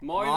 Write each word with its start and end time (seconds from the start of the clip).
Moin, 0.00 0.28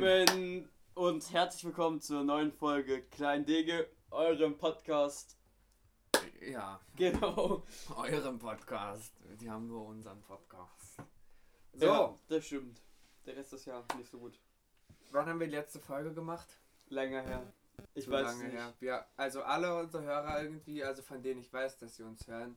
meine 0.00 0.24
Lieben 0.26 0.68
und 0.94 1.32
herzlich 1.32 1.64
willkommen 1.64 2.00
zur 2.00 2.22
neuen 2.22 2.52
Folge 2.52 3.02
Klein 3.04 3.44
Dege, 3.44 3.88
eurem 4.10 4.56
Podcast. 4.58 5.36
Ja, 6.40 6.80
Genau. 6.96 7.62
eurem 7.96 8.38
Podcast. 8.38 9.12
Die 9.40 9.50
haben 9.50 9.66
nur 9.68 9.86
unseren 9.86 10.20
Podcast. 10.22 10.96
So, 11.72 11.86
Ja, 11.86 12.14
das 12.28 12.44
stimmt. 12.46 12.82
Der 13.26 13.36
Rest 13.36 13.52
ist 13.54 13.64
ja 13.66 13.82
nicht 13.96 14.10
so 14.10 14.18
gut. 14.18 14.38
wann 15.12 15.26
haben 15.26 15.40
wir 15.40 15.46
die 15.46 15.54
letzte 15.56 15.80
Folge 15.80 16.12
gemacht? 16.12 16.48
Länger 16.88 17.22
her. 17.22 17.52
Ich 17.94 18.04
Zu 18.04 18.10
weiß 18.10 18.26
lange 18.26 18.44
nicht. 18.44 18.52
her. 18.54 18.74
Wir, 18.80 19.06
also 19.16 19.42
alle 19.42 19.78
unsere 19.80 20.02
Hörer 20.02 20.42
irgendwie, 20.42 20.84
also 20.84 21.02
von 21.02 21.22
denen 21.22 21.40
ich 21.40 21.50
weiß, 21.52 21.78
dass 21.78 21.96
sie 21.96 22.02
uns 22.02 22.26
hören, 22.28 22.56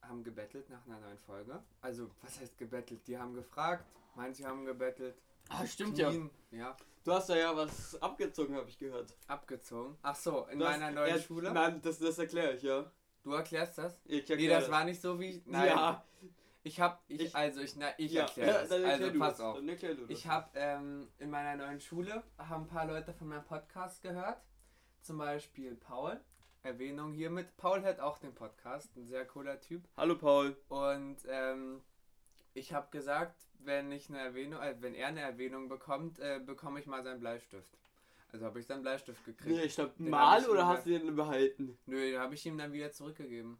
haben 0.00 0.24
gebettelt 0.24 0.68
nach 0.70 0.84
einer 0.86 0.98
neuen 1.00 1.18
Folge. 1.18 1.62
Also, 1.82 2.10
was 2.22 2.40
heißt 2.40 2.56
gebettelt? 2.58 3.06
Die 3.06 3.18
haben 3.18 3.34
gefragt, 3.34 3.84
manche 4.16 4.44
haben 4.46 4.64
gebettelt. 4.64 5.14
Ah, 5.48 5.66
stimmt 5.66 5.98
ja. 5.98 6.08
Knien, 6.10 6.30
Ja, 6.50 6.76
Du 7.04 7.12
hast 7.12 7.28
da 7.28 7.36
ja 7.36 7.54
was 7.56 8.00
abgezogen, 8.00 8.54
habe 8.54 8.68
ich 8.68 8.78
gehört. 8.78 9.16
abgezogen. 9.26 9.98
Ach 10.02 10.14
so, 10.14 10.46
in 10.46 10.58
Du 10.60 10.64
hast- 10.66 10.78
meiner 10.78 10.92
neuen 10.92 11.16
ja, 11.16 11.20
Schule? 11.20 11.50
Nein, 11.52 11.80
das, 11.82 11.98
das 11.98 12.18
erkläre 12.18 12.54
ich, 12.54 12.62
ja. 12.62 12.90
Du 13.24 13.32
erklärst 13.32 13.78
das? 13.78 14.00
Ich 14.04 14.10
Nee, 14.28 14.32
erkläre 14.34 14.60
das 14.60 14.70
war 14.70 14.84
nicht 14.84 15.00
so 15.00 15.18
wie. 15.20 15.42
Nein. 15.46 15.66
Ja, 15.68 16.04
Ich 16.64 16.80
hab, 16.80 17.02
ich, 17.08 17.20
Ich- 17.20 17.34
also 17.34 17.60
ich, 17.60 17.74
na, 17.76 17.88
ich 17.98 18.12
ja. 18.12 18.22
erkläre 18.22 18.48
ja, 18.50 18.60
das. 18.60 18.68
dann 18.68 18.82
erklär 18.84 18.92
Also 19.06 19.12
du 19.12 19.18
pass 19.18 19.36
das. 19.36 19.40
auf. 19.40 19.56
Dann 19.56 19.68
erklär 19.68 19.94
du 19.96 20.00
das. 20.02 20.10
Ich 20.10 20.26
habe 20.28 20.48
ähm, 20.54 21.08
in 21.18 21.28
meiner 21.30 21.56
neuen 21.66 21.80
Schule 21.80 22.22
haben 22.38 22.62
ein 22.64 22.68
paar 22.68 22.86
Leute 22.86 23.12
von 23.12 23.26
meinem 23.28 23.44
Podcast 23.44 24.00
gehört. 24.02 24.40
Zum 25.00 25.18
Beispiel 25.18 25.74
Paul. 25.74 26.20
Erwähnung 26.62 27.12
hiermit. 27.12 27.56
Paul 27.56 27.82
hört 27.82 27.98
auch 27.98 28.18
den 28.18 28.32
Podcast, 28.36 28.96
ein 28.96 29.04
sehr 29.08 29.24
cooler 29.26 29.58
Typ. 29.60 29.82
Hallo 29.96 30.16
Paul. 30.16 30.56
Und 30.68 31.16
ähm, 31.26 31.82
ich 32.54 32.72
habe 32.72 32.88
gesagt, 32.90 33.46
wenn 33.60 33.92
ich 33.92 34.08
eine 34.08 34.18
Erwähnung, 34.18 34.60
äh, 34.60 34.76
wenn 34.80 34.94
er 34.94 35.08
eine 35.08 35.20
Erwähnung 35.20 35.68
bekommt, 35.68 36.18
äh, 36.18 36.40
bekomme 36.44 36.80
ich 36.80 36.86
mal 36.86 37.02
seinen 37.02 37.20
Bleistift. 37.20 37.78
Also 38.32 38.46
habe 38.46 38.60
ich 38.60 38.66
seinen 38.66 38.82
Bleistift 38.82 39.24
gekriegt. 39.24 39.56
Nee, 39.56 39.64
ich 39.64 39.74
glaub, 39.74 39.96
Den 39.96 40.10
mal 40.10 40.40
ich 40.40 40.48
oder 40.48 40.66
hast 40.66 40.86
du 40.86 40.90
den 40.90 41.14
behalten? 41.14 41.78
Nö, 41.86 42.10
den 42.10 42.18
habe 42.18 42.34
ich 42.34 42.46
ihm 42.46 42.56
dann 42.56 42.72
wieder 42.72 42.90
zurückgegeben. 42.90 43.58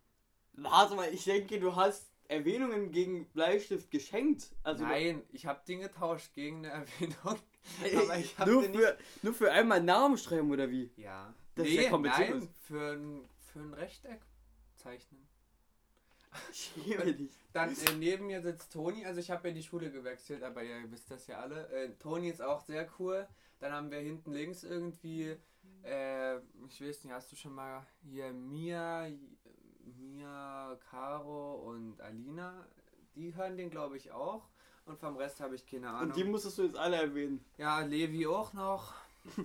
Warte 0.54 0.94
mal, 0.94 1.12
ich 1.12 1.24
denke, 1.24 1.60
du 1.60 1.76
hast 1.76 2.10
Erwähnungen 2.28 2.90
gegen 2.90 3.26
Bleistift 3.28 3.90
geschenkt. 3.90 4.50
Also 4.62 4.84
Nein, 4.84 5.22
ich 5.32 5.46
habe 5.46 5.60
den 5.66 5.80
getauscht 5.80 6.32
gegen 6.32 6.64
eine 6.64 6.70
Erwähnung. 7.00 7.38
Aber 8.02 8.18
ich 8.18 8.38
hab 8.38 8.48
nur, 8.48 8.62
den 8.62 8.74
für, 8.74 8.98
nur 9.22 9.34
für 9.34 9.52
einmal 9.52 9.82
Namen 9.82 10.16
schreiben 10.16 10.50
oder 10.50 10.70
wie? 10.70 10.90
Ja. 10.96 11.34
Das 11.54 11.68
ist 11.68 11.74
ja 11.74 11.90
kompliziert. 11.90 12.30
nein, 12.30 12.48
für 12.66 12.92
ein, 12.92 13.28
für 13.52 13.60
ein 13.60 13.74
Rechteck 13.74 14.22
zeichnen. 14.74 15.28
Ich 16.50 16.72
liebe 16.76 17.14
dich. 17.14 17.30
Dann 17.52 17.70
äh, 17.70 17.94
neben 17.98 18.26
mir 18.26 18.40
sitzt 18.40 18.72
Toni, 18.72 19.04
also 19.04 19.20
ich 19.20 19.30
habe 19.30 19.48
ja 19.48 19.54
die 19.54 19.62
Schule 19.62 19.90
gewechselt, 19.90 20.42
aber 20.42 20.62
ihr 20.62 20.90
wisst 20.90 21.10
das 21.10 21.26
ja 21.26 21.40
alle. 21.40 21.68
Äh, 21.68 21.90
Toni 21.98 22.28
ist 22.30 22.40
auch 22.40 22.60
sehr 22.60 22.88
cool. 22.98 23.26
Dann 23.60 23.72
haben 23.72 23.90
wir 23.90 23.98
hinten 23.98 24.32
links 24.32 24.64
irgendwie, 24.64 25.36
äh, 25.84 26.36
ich 26.68 26.80
weiß 26.80 27.04
nicht, 27.04 27.12
hast 27.12 27.30
du 27.30 27.36
schon 27.36 27.54
mal 27.54 27.86
hier 28.02 28.32
Mia, 28.32 29.08
Mia, 29.98 30.78
Caro 30.90 31.54
und 31.70 32.00
Alina, 32.00 32.66
die 33.14 33.34
hören 33.34 33.56
den 33.56 33.70
glaube 33.70 33.96
ich 33.96 34.10
auch. 34.10 34.48
Und 34.84 34.98
vom 34.98 35.16
Rest 35.16 35.40
habe 35.40 35.54
ich 35.54 35.64
keine 35.64 35.90
Ahnung. 35.90 36.08
Und 36.08 36.16
die 36.16 36.24
musstest 36.24 36.58
du 36.58 36.64
jetzt 36.64 36.76
alle 36.76 36.96
erwähnen. 36.96 37.44
Ja, 37.56 37.80
Levi 37.80 38.26
auch 38.26 38.52
noch. 38.52 38.94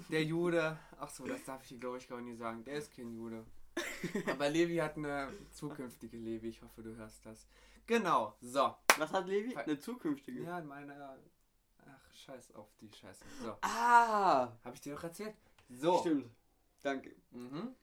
Der 0.10 0.24
Jude. 0.24 0.80
Ach 1.00 1.10
so, 1.10 1.28
das 1.28 1.44
darf 1.44 1.70
ich 1.70 1.80
glaube 1.80 1.98
ich 2.00 2.08
gar 2.08 2.20
nicht 2.22 2.40
sagen. 2.40 2.64
Der 2.64 2.78
ist 2.78 2.96
kein 2.96 3.14
Jude. 3.14 3.46
Aber 4.32 4.50
Levi 4.50 4.78
hat 4.78 4.98
eine 4.98 5.32
zukünftige 5.52 6.18
Levi. 6.18 6.50
Ich 6.50 6.62
hoffe, 6.62 6.82
du 6.82 6.96
hörst 6.96 7.26
das. 7.26 7.48
Genau. 7.86 8.36
So. 8.42 8.76
Was 8.98 9.12
hat 9.12 9.28
Levi? 9.28 9.56
Eine 9.56 9.80
zukünftige. 9.80 10.44
Ja, 10.44 10.62
meine. 10.62 11.18
Ach, 11.86 12.14
scheiß 12.14 12.56
auf 12.56 12.68
die 12.82 12.92
Scheiße. 12.92 13.24
So. 13.44 13.58
Ah! 13.62 14.52
Habe 14.64 14.76
ich 14.76 14.82
dir 14.82 14.96
doch 14.96 15.04
erzählt? 15.04 15.36
So. 15.70 16.00
Stimmt. 16.00 16.30
Danke. 16.82 17.16
Mhm. 17.32 17.76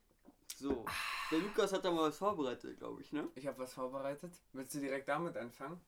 So. 0.56 0.84
Der 1.30 1.38
Lukas 1.38 1.72
hat 1.72 1.84
da 1.84 1.90
mal 1.90 2.08
was 2.08 2.18
vorbereitet, 2.18 2.78
glaube 2.78 3.00
ich, 3.00 3.12
ne? 3.12 3.28
Ich 3.34 3.46
habe 3.46 3.58
was 3.58 3.72
vorbereitet. 3.72 4.32
Willst 4.52 4.74
du 4.74 4.80
direkt 4.80 5.08
damit 5.08 5.36
anfangen? 5.36 5.80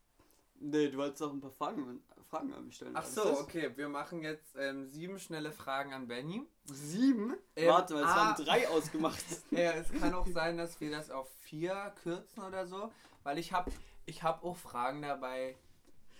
Nee, 0.60 0.88
du 0.88 0.98
wolltest 0.98 1.22
auch 1.22 1.32
ein 1.32 1.40
paar 1.40 1.50
Fragen, 1.50 2.02
Fragen 2.28 2.52
an 2.52 2.66
mich 2.66 2.76
stellen. 2.76 2.92
Ach 2.94 3.04
so, 3.04 3.40
okay. 3.40 3.70
Wir 3.76 3.88
machen 3.88 4.22
jetzt 4.22 4.56
ähm, 4.58 4.86
sieben 4.86 5.18
schnelle 5.18 5.52
Fragen 5.52 5.92
an 5.92 6.08
Benny. 6.08 6.42
Sieben? 6.64 7.34
Ähm, 7.54 7.68
Warte 7.68 7.94
mal, 7.94 8.02
es 8.02 8.08
ah. 8.10 8.16
waren 8.16 8.44
drei 8.44 8.68
ausgemacht. 8.68 9.24
Ja, 9.50 9.72
es 9.72 9.92
kann 9.92 10.12
auch 10.14 10.26
sein, 10.26 10.56
dass 10.56 10.80
wir 10.80 10.90
das 10.90 11.10
auf 11.10 11.30
vier 11.42 11.94
kürzen 12.02 12.42
oder 12.42 12.66
so, 12.66 12.92
weil 13.22 13.38
ich 13.38 13.52
habe 13.52 13.70
ich 14.06 14.22
hab 14.22 14.44
auch 14.44 14.56
Fragen 14.56 15.02
dabei, 15.02 15.56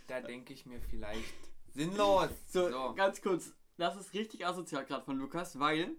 da 0.06 0.20
denke 0.20 0.52
ich 0.52 0.66
mir 0.66 0.80
vielleicht 0.80 1.34
sinnlos. 1.74 2.28
So, 2.48 2.70
So. 2.70 2.94
ganz 2.94 3.20
kurz. 3.20 3.52
Das 3.78 3.94
ist 3.96 4.14
richtig 4.14 4.46
asozial 4.46 4.86
gerade 4.86 5.04
von 5.04 5.18
Lukas, 5.18 5.58
weil 5.58 5.96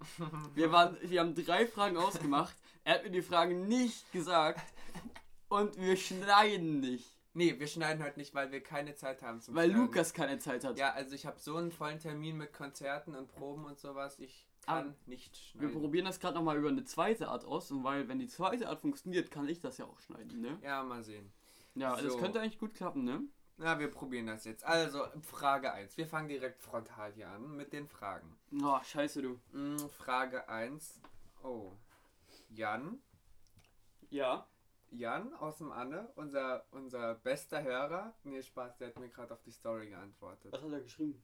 wir, 0.56 0.72
waren, 0.72 0.98
wir 1.02 1.20
haben 1.20 1.36
drei 1.36 1.68
Fragen 1.68 1.98
ausgemacht. 1.98 2.56
Er 2.84 2.96
hat 2.96 3.04
mir 3.04 3.12
die 3.12 3.22
Fragen 3.22 3.68
nicht 3.68 4.12
gesagt 4.12 4.62
und 5.50 5.78
wir 5.78 5.96
schneiden 5.96 6.80
nicht, 6.80 7.17
Nee, 7.38 7.60
wir 7.60 7.68
schneiden 7.68 8.04
heute 8.04 8.18
nicht, 8.18 8.34
weil 8.34 8.52
wir 8.52 8.64
keine 8.64 8.96
Zeit 8.96 9.22
haben 9.22 9.40
zum 9.42 9.54
weil 9.54 9.70
Schneiden. 9.70 9.86
Lukas 9.86 10.12
keine 10.14 10.40
Zeit 10.40 10.64
hat. 10.64 10.78
Ja, 10.80 10.92
also 10.94 11.14
ich 11.14 11.28
habe 11.28 11.40
so 11.40 11.56
einen 11.56 11.72
vollen 11.72 12.00
Termin 12.00 12.36
mit 12.36 12.52
Konzerten 12.52 13.14
und 13.14 13.28
Proben 13.28 13.66
und 13.66 13.78
sowas, 13.80 14.18
ich 14.18 14.48
kann 14.66 14.90
Ah, 14.90 14.96
nicht 15.06 15.54
Wir 15.54 15.68
schneiden. 15.70 15.82
probieren 15.82 16.06
das 16.06 16.20
gerade 16.20 16.34
nochmal 16.34 16.58
über 16.58 16.70
eine 16.70 16.84
zweite 16.84 17.28
Art 17.28 17.46
aus 17.46 17.70
und 17.70 17.84
weil, 17.84 18.08
wenn 18.08 18.18
die 18.18 18.28
zweite 18.28 18.68
Art 18.68 18.80
funktioniert, 18.82 19.30
kann 19.30 19.48
ich 19.48 19.60
das 19.60 19.78
ja 19.78 19.86
auch 19.86 20.00
schneiden, 20.00 20.42
ne? 20.42 20.58
Ja, 20.64 20.82
mal 20.84 21.04
sehen. 21.04 21.32
Ja, 21.76 21.96
das 21.96 22.14
So. 22.14 22.18
könnte 22.18 22.42
eigentlich 22.42 22.58
gut 22.58 22.74
klappen, 22.74 23.04
ne? 23.04 23.22
Na, 23.58 23.78
wir 23.80 23.90
probieren 23.92 24.26
das 24.26 24.44
jetzt. 24.46 24.64
Also, 24.66 25.06
Frage 25.22 25.72
1. 25.72 25.96
Wir 25.96 26.08
fangen 26.08 26.28
direkt 26.30 26.60
frontal 26.62 27.12
hier 27.14 27.30
an 27.30 27.56
mit 27.56 27.72
den 27.72 27.88
Fragen. 27.88 28.36
Oh, 28.64 28.80
scheiße, 28.84 29.22
du. 29.22 29.40
Mm, 29.52 29.78
Frage 29.90 30.50
1. 30.50 31.00
Oh. 31.44 31.72
Jan, 32.50 33.00
Ja. 34.10 34.48
Jan 34.92 35.34
aus 35.36 35.58
dem 35.58 35.72
Anne, 35.72 36.12
unser, 36.16 36.66
unser 36.72 37.16
bester 37.16 37.62
Hörer. 37.64 38.14
Nee, 38.24 38.42
Spaß, 38.42 38.78
der 38.78 38.90
hat 38.90 39.00
mir 39.00 39.10
gerade 39.10 39.34
auf 39.34 39.42
die 39.44 39.52
Story 39.52 39.90
geantwortet. 39.90 40.52
Was 40.52 40.62
hat 40.64 40.72
er 40.72 40.82
geschrieben? 40.82 41.24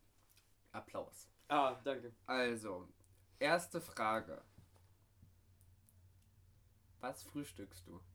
Applaus. 0.72 1.29
Ah, 1.47 1.75
danke. 1.84 2.13
Also, 2.25 2.88
erste 3.40 3.79
Frage. 3.81 4.41
Was 7.00 7.23
frühstückst 7.23 7.88
du? 7.88 8.00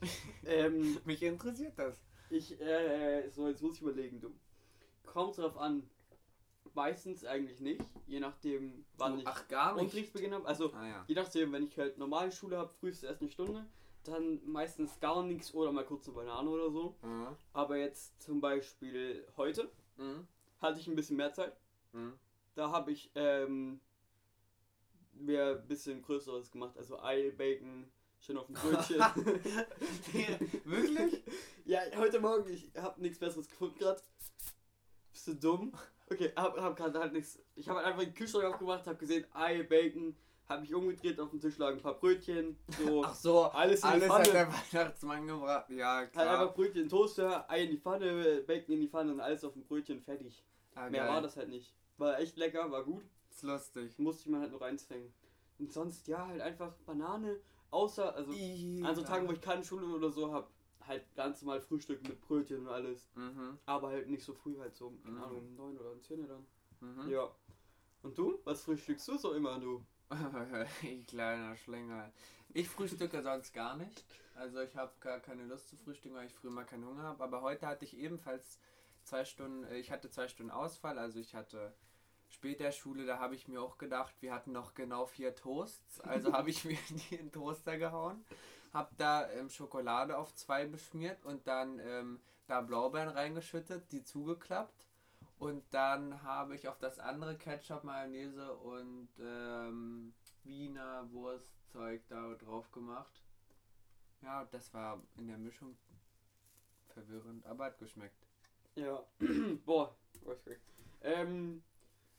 Ähm, 0.46 0.98
Mich 1.04 1.22
interessiert 1.22 1.78
das. 1.78 2.00
ich, 2.30 2.60
äh, 2.60 3.28
so, 3.30 3.48
jetzt 3.48 3.62
muss 3.62 3.76
ich 3.76 3.82
überlegen, 3.82 4.20
du. 4.20 4.34
Kommt 5.04 5.36
drauf 5.38 5.56
an. 5.56 5.88
Meistens 6.74 7.24
eigentlich 7.24 7.60
nicht, 7.60 7.84
je 8.06 8.20
nachdem, 8.20 8.84
wann 8.96 9.18
ich 9.18 9.26
Ach, 9.26 9.46
gar 9.48 9.74
nicht. 9.74 9.82
Unterrichtsbeginn 9.84 10.32
habe. 10.34 10.46
Also, 10.46 10.72
Ah 10.72 10.86
ja. 10.86 11.04
je 11.08 11.14
nachdem, 11.14 11.52
wenn 11.52 11.64
ich 11.64 11.76
halt 11.78 11.98
normale 11.98 12.30
Schule 12.32 12.56
habe, 12.58 12.72
frühest 12.80 13.02
erst 13.04 13.20
eine 13.22 13.30
Stunde, 13.30 13.66
dann 14.04 14.40
meistens 14.46 14.98
gar 15.00 15.22
nichts 15.22 15.52
oder 15.52 15.72
mal 15.72 15.84
kurz 15.84 16.06
eine 16.06 16.14
Banane 16.16 16.48
oder 16.48 16.70
so. 16.70 16.94
Mhm. 17.02 17.26
Aber 17.52 17.76
jetzt 17.76 18.22
zum 18.22 18.40
Beispiel 18.40 19.26
heute 19.36 19.70
Mhm. 19.96 20.26
hatte 20.60 20.78
ich 20.80 20.86
ein 20.86 20.94
bisschen 20.96 21.16
mehr 21.16 21.32
Zeit. 21.32 21.56
Mhm. 21.92 22.14
Da 22.54 22.70
habe 22.70 22.92
ich 22.92 23.10
ähm, 23.14 23.80
mir 25.12 25.58
ein 25.60 25.66
bisschen 25.68 26.02
Größeres 26.02 26.50
gemacht. 26.50 26.76
Also 26.78 27.00
Ei, 27.02 27.30
Bacon, 27.30 27.90
schön 28.20 28.38
auf 28.38 28.46
dem 28.46 28.54
Brötchen. 28.54 29.00
Wirklich? 30.64 31.22
ja, 31.64 31.80
heute 31.96 32.20
Morgen, 32.20 32.48
ich 32.50 32.70
habe 32.76 33.00
nichts 33.00 33.18
Besseres 33.18 33.48
gefunden 33.48 33.78
gerade. 33.78 34.00
Bist 35.20 35.42
du 35.42 35.48
dumm? 35.48 35.72
Okay, 36.10 36.32
hab, 36.34 36.58
hab 36.58 36.76
gerade 36.76 36.98
halt 36.98 37.12
nichts. 37.12 37.38
Ich 37.54 37.68
habe 37.68 37.80
einfach 37.84 38.00
den 38.00 38.14
Kühlschrank 38.14 38.46
aufgemacht, 38.46 38.86
habe 38.86 38.96
gesehen, 38.96 39.26
Ei, 39.34 39.62
Bacon, 39.64 40.16
habe 40.48 40.62
mich 40.62 40.74
umgedreht, 40.74 41.20
auf 41.20 41.28
dem 41.28 41.40
Tisch 41.40 41.58
lagen 41.58 41.76
ein 41.76 41.82
paar 41.82 41.92
Brötchen. 42.00 42.56
So, 42.82 43.04
Ach 43.04 43.14
so, 43.14 43.42
alles 43.42 43.80
in 43.82 43.88
alles 43.90 44.04
die 44.04 44.10
hat 44.10 44.26
Pfanne. 44.26 44.32
der 44.32 44.48
Weihnachtsmann 44.80 45.26
gebracht. 45.26 45.68
Ja, 45.68 45.96
Halt 45.96 46.12
klar. 46.12 46.40
einfach 46.40 46.54
Brötchen, 46.54 46.88
Toaster, 46.88 47.44
Ei 47.50 47.64
in 47.64 47.70
die 47.72 47.76
Pfanne, 47.76 48.42
Bacon 48.46 48.74
in 48.74 48.80
die 48.80 48.88
Pfanne 48.88 49.12
und 49.12 49.20
alles 49.20 49.44
auf 49.44 49.52
dem 49.52 49.62
Brötchen 49.62 50.00
fertig. 50.00 50.42
Ah, 50.74 50.88
Mehr 50.88 51.02
geil. 51.02 51.10
war 51.10 51.20
das 51.20 51.36
halt 51.36 51.50
nicht. 51.50 51.74
War 51.98 52.18
echt 52.18 52.38
lecker, 52.38 52.70
war 52.70 52.82
gut. 52.82 53.04
Ist 53.28 53.42
lustig. 53.42 53.98
musste 53.98 54.22
ich 54.22 54.28
mir 54.28 54.40
halt 54.40 54.52
noch 54.52 54.62
reinzwängen. 54.62 55.12
Und 55.58 55.70
sonst, 55.70 56.08
ja, 56.08 56.26
halt 56.26 56.40
einfach 56.40 56.72
Banane. 56.86 57.36
Außer, 57.70 58.14
also 58.16 58.32
an 58.32 58.96
so 58.96 59.02
Tagen, 59.02 59.28
wo 59.28 59.32
ich 59.32 59.40
keine 59.42 59.62
Schule 59.62 59.84
oder 59.86 60.10
so 60.10 60.32
habe, 60.32 60.48
halt 60.90 61.14
ganz 61.14 61.40
normal 61.42 61.60
Frühstück 61.60 62.02
mit 62.02 62.20
Brötchen 62.20 62.66
und 62.66 62.68
alles. 62.68 63.08
Mhm. 63.14 63.58
Aber 63.64 63.88
halt 63.88 64.08
nicht 64.08 64.22
so 64.24 64.34
früh, 64.34 64.58
halt 64.58 64.74
so, 64.76 64.90
keine 65.02 65.16
Mhm. 65.16 65.22
Ahnung, 65.22 65.38
um 65.38 65.54
9 65.56 65.78
oder 65.78 65.92
um 65.92 66.02
10 66.02 66.26
dann. 66.28 66.46
Mhm. 66.80 67.08
Ja. 67.08 67.30
Und 68.02 68.18
du? 68.18 68.40
Was 68.44 68.62
frühstückst 68.64 69.08
du 69.08 69.16
so 69.16 69.32
immer, 69.32 69.58
du? 69.58 69.84
ich 70.82 71.06
kleiner 71.06 71.56
Schlänger. 71.56 72.12
Ich 72.52 72.68
frühstücke 72.68 73.22
sonst 73.22 73.52
gar 73.54 73.76
nicht. 73.76 74.04
Also 74.34 74.60
ich 74.60 74.76
habe 74.76 74.92
gar 75.00 75.20
keine 75.20 75.44
Lust 75.44 75.68
zu 75.68 75.76
frühstücken, 75.76 76.16
weil 76.16 76.26
ich 76.26 76.34
früher 76.34 76.50
mal 76.50 76.64
keinen 76.64 76.84
Hunger 76.86 77.02
habe. 77.04 77.22
Aber 77.22 77.42
heute 77.42 77.66
hatte 77.66 77.84
ich 77.84 77.96
ebenfalls 77.96 78.58
zwei 79.04 79.24
Stunden, 79.24 79.64
äh, 79.64 79.78
ich 79.78 79.92
hatte 79.92 80.10
zwei 80.10 80.26
Stunden 80.26 80.50
Ausfall. 80.50 80.98
Also 80.98 81.20
ich 81.20 81.34
hatte 81.34 81.72
später 82.28 82.72
Schule, 82.72 83.06
da 83.06 83.18
habe 83.20 83.36
ich 83.36 83.46
mir 83.46 83.62
auch 83.62 83.78
gedacht, 83.78 84.14
wir 84.20 84.34
hatten 84.34 84.50
noch 84.50 84.74
genau 84.74 85.06
vier 85.06 85.36
Toasts. 85.36 86.00
Also 86.00 86.32
habe 86.32 86.50
ich 86.50 86.64
mir 86.64 86.78
die 86.88 87.14
in 87.14 87.26
den 87.26 87.32
Toaster 87.32 87.78
gehauen. 87.78 88.24
Hab 88.72 88.96
da 88.96 89.28
ähm, 89.30 89.50
Schokolade 89.50 90.16
auf 90.16 90.34
zwei 90.34 90.66
beschmiert 90.66 91.24
und 91.24 91.46
dann 91.46 91.80
ähm, 91.80 92.20
da 92.46 92.60
Blaubeeren 92.60 93.08
reingeschüttet, 93.08 93.90
die 93.92 94.04
zugeklappt. 94.04 94.86
Und 95.38 95.64
dann 95.70 96.22
habe 96.22 96.54
ich 96.54 96.68
auf 96.68 96.78
das 96.78 96.98
andere 96.98 97.36
Ketchup, 97.36 97.82
Mayonnaise 97.82 98.52
und 98.56 99.08
ähm, 99.18 100.12
Wiener 100.44 101.10
Wurstzeug 101.12 102.02
da 102.08 102.34
drauf 102.34 102.70
gemacht. 102.72 103.22
Ja, 104.20 104.44
das 104.50 104.72
war 104.74 105.00
in 105.16 105.28
der 105.28 105.38
Mischung 105.38 105.76
verwirrend, 106.88 107.46
aber 107.46 107.66
hat 107.66 107.78
geschmeckt. 107.78 108.26
Ja. 108.74 109.02
Boah, 109.64 109.96
Voice 110.22 110.42
Crack. 110.44 110.60
Ähm. 111.02 111.62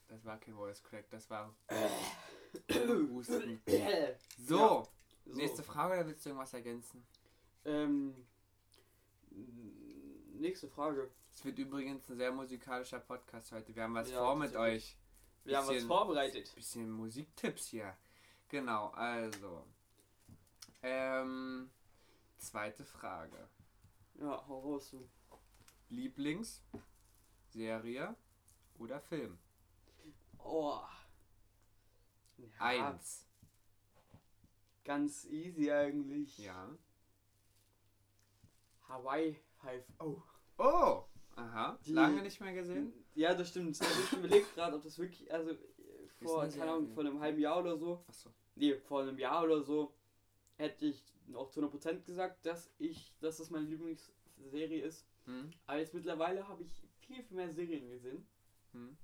Das 0.07 0.25
war 0.25 0.37
kein 0.39 0.55
Voice 0.55 0.83
Crack, 0.83 1.09
das 1.09 1.29
war 1.29 1.55
Husten. 3.13 3.61
So. 4.37 4.85
So. 5.25 5.35
nächste 5.37 5.63
Frage, 5.63 5.93
oder 5.93 6.07
willst 6.07 6.25
du 6.25 6.29
irgendwas 6.29 6.53
ergänzen? 6.53 7.05
Ähm. 7.65 8.27
Nächste 10.33 10.67
Frage. 10.67 11.09
Es 11.33 11.45
wird 11.45 11.59
übrigens 11.59 12.09
ein 12.09 12.17
sehr 12.17 12.31
musikalischer 12.31 12.99
Podcast 12.99 13.51
heute. 13.51 13.73
Wir 13.75 13.83
haben 13.83 13.93
was 13.93 14.09
Ja, 14.09 14.19
vor 14.19 14.35
mit 14.35 14.55
euch. 14.55 14.97
Wir 15.43 15.57
haben 15.57 15.67
was 15.67 15.73
Bisschen- 15.75 15.87
vorbereitet. 15.87 16.51
Bisschen 16.55 16.89
Musiktipps 16.91 17.67
hier. 17.67 17.95
Genau, 18.49 18.87
also. 18.89 19.65
Ähm, 20.81 21.69
zweite 22.37 22.83
Frage. 22.83 23.47
Ja, 24.15 24.43
hau 24.47 24.59
raus 24.59 24.89
du. 24.91 25.07
Lieblings, 25.89 26.61
Serie 27.49 28.15
oder 28.79 28.99
Film? 28.99 29.37
Oh. 30.39 30.81
Ja, 32.37 32.47
Eins. 32.59 33.27
Ganz 34.83 35.25
easy 35.25 35.71
eigentlich. 35.71 36.37
Ja. 36.39 36.69
Hawaii 38.87 39.37
5 39.61 39.85
Oh. 39.99 40.21
Oh! 40.57 41.03
Aha. 41.35 41.79
Die- 41.85 41.93
Lange 41.93 42.21
nicht 42.21 42.39
mehr 42.41 42.53
gesehen? 42.53 42.93
Ja, 43.15 43.33
das 43.33 43.49
stimmt. 43.49 43.79
Also 43.81 44.03
ich 44.03 44.13
überlege 44.13 44.45
gerade, 44.53 44.75
ob 44.75 44.83
das 44.83 44.97
wirklich, 44.97 45.31
also 45.33 45.55
vor, 46.21 46.41
eine 46.43 46.51
keine 46.51 46.71
Ahnung, 46.71 46.87
vor 46.89 47.03
einem 47.03 47.19
halben 47.19 47.39
Jahr 47.39 47.59
oder 47.59 47.77
so, 47.77 48.03
Achso. 48.07 48.29
nee, 48.55 48.75
vor 48.75 49.01
einem 49.01 49.17
Jahr 49.17 49.43
oder 49.43 49.61
so, 49.61 49.93
hätte 50.57 50.85
ich 50.85 51.03
auch 51.33 51.49
zu 51.49 51.61
100% 51.61 52.03
gesagt, 52.03 52.45
dass 52.45 52.69
ich, 52.77 53.13
dass 53.21 53.37
das 53.37 53.49
meine 53.49 53.65
Lieblingsserie 53.67 54.81
ist. 54.83 55.05
Hm? 55.25 55.51
Aber 55.67 55.79
jetzt 55.79 55.93
mittlerweile 55.93 56.47
habe 56.47 56.63
ich 56.63 56.69
viel, 56.99 57.23
viel 57.23 57.37
mehr 57.37 57.53
Serien 57.53 57.89
gesehen. 57.89 58.27
Hm? 58.73 58.97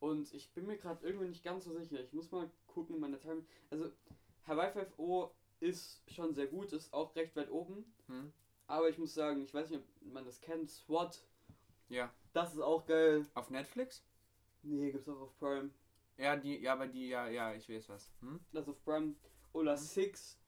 Und 0.00 0.32
ich 0.34 0.52
bin 0.52 0.66
mir 0.66 0.76
gerade 0.76 1.04
irgendwie 1.06 1.28
nicht 1.28 1.42
ganz 1.44 1.64
so 1.64 1.76
sicher. 1.78 2.00
Ich 2.00 2.12
muss 2.12 2.30
mal 2.30 2.50
gucken 2.66 2.94
in 2.94 3.00
meiner 3.00 3.18
Time. 3.20 3.44
Also, 3.70 3.90
Hawaii 4.46 4.70
5O 4.72 5.30
ist 5.60 6.02
schon 6.10 6.34
sehr 6.34 6.46
gut, 6.46 6.72
ist 6.72 6.92
auch 6.92 7.14
recht 7.16 7.34
weit 7.36 7.50
oben. 7.50 7.84
Hm? 8.06 8.32
Aber 8.66 8.88
ich 8.88 8.98
muss 8.98 9.14
sagen, 9.14 9.42
ich 9.42 9.52
weiß 9.52 9.70
nicht, 9.70 9.80
ob 9.80 10.12
man 10.12 10.24
das 10.24 10.40
kennt. 10.40 10.70
SWAT, 10.70 11.22
Ja. 11.88 12.12
das 12.32 12.54
ist 12.54 12.60
auch 12.60 12.86
geil. 12.86 13.26
Auf 13.34 13.50
Netflix? 13.50 14.04
Nee, 14.62 14.90
gibt's 14.92 15.08
auch 15.08 15.20
auf 15.20 15.38
Prime. 15.38 15.70
Ja, 16.16 16.36
die, 16.36 16.58
ja, 16.58 16.72
aber 16.74 16.86
die, 16.86 17.08
ja, 17.08 17.28
ja, 17.28 17.54
ich 17.54 17.68
weiß 17.68 17.88
was. 17.88 18.10
Hm? 18.20 18.40
Das 18.52 18.68
auf 18.68 18.82
Prime. 18.84 19.14
Oder 19.52 19.76
Six. 19.76 20.38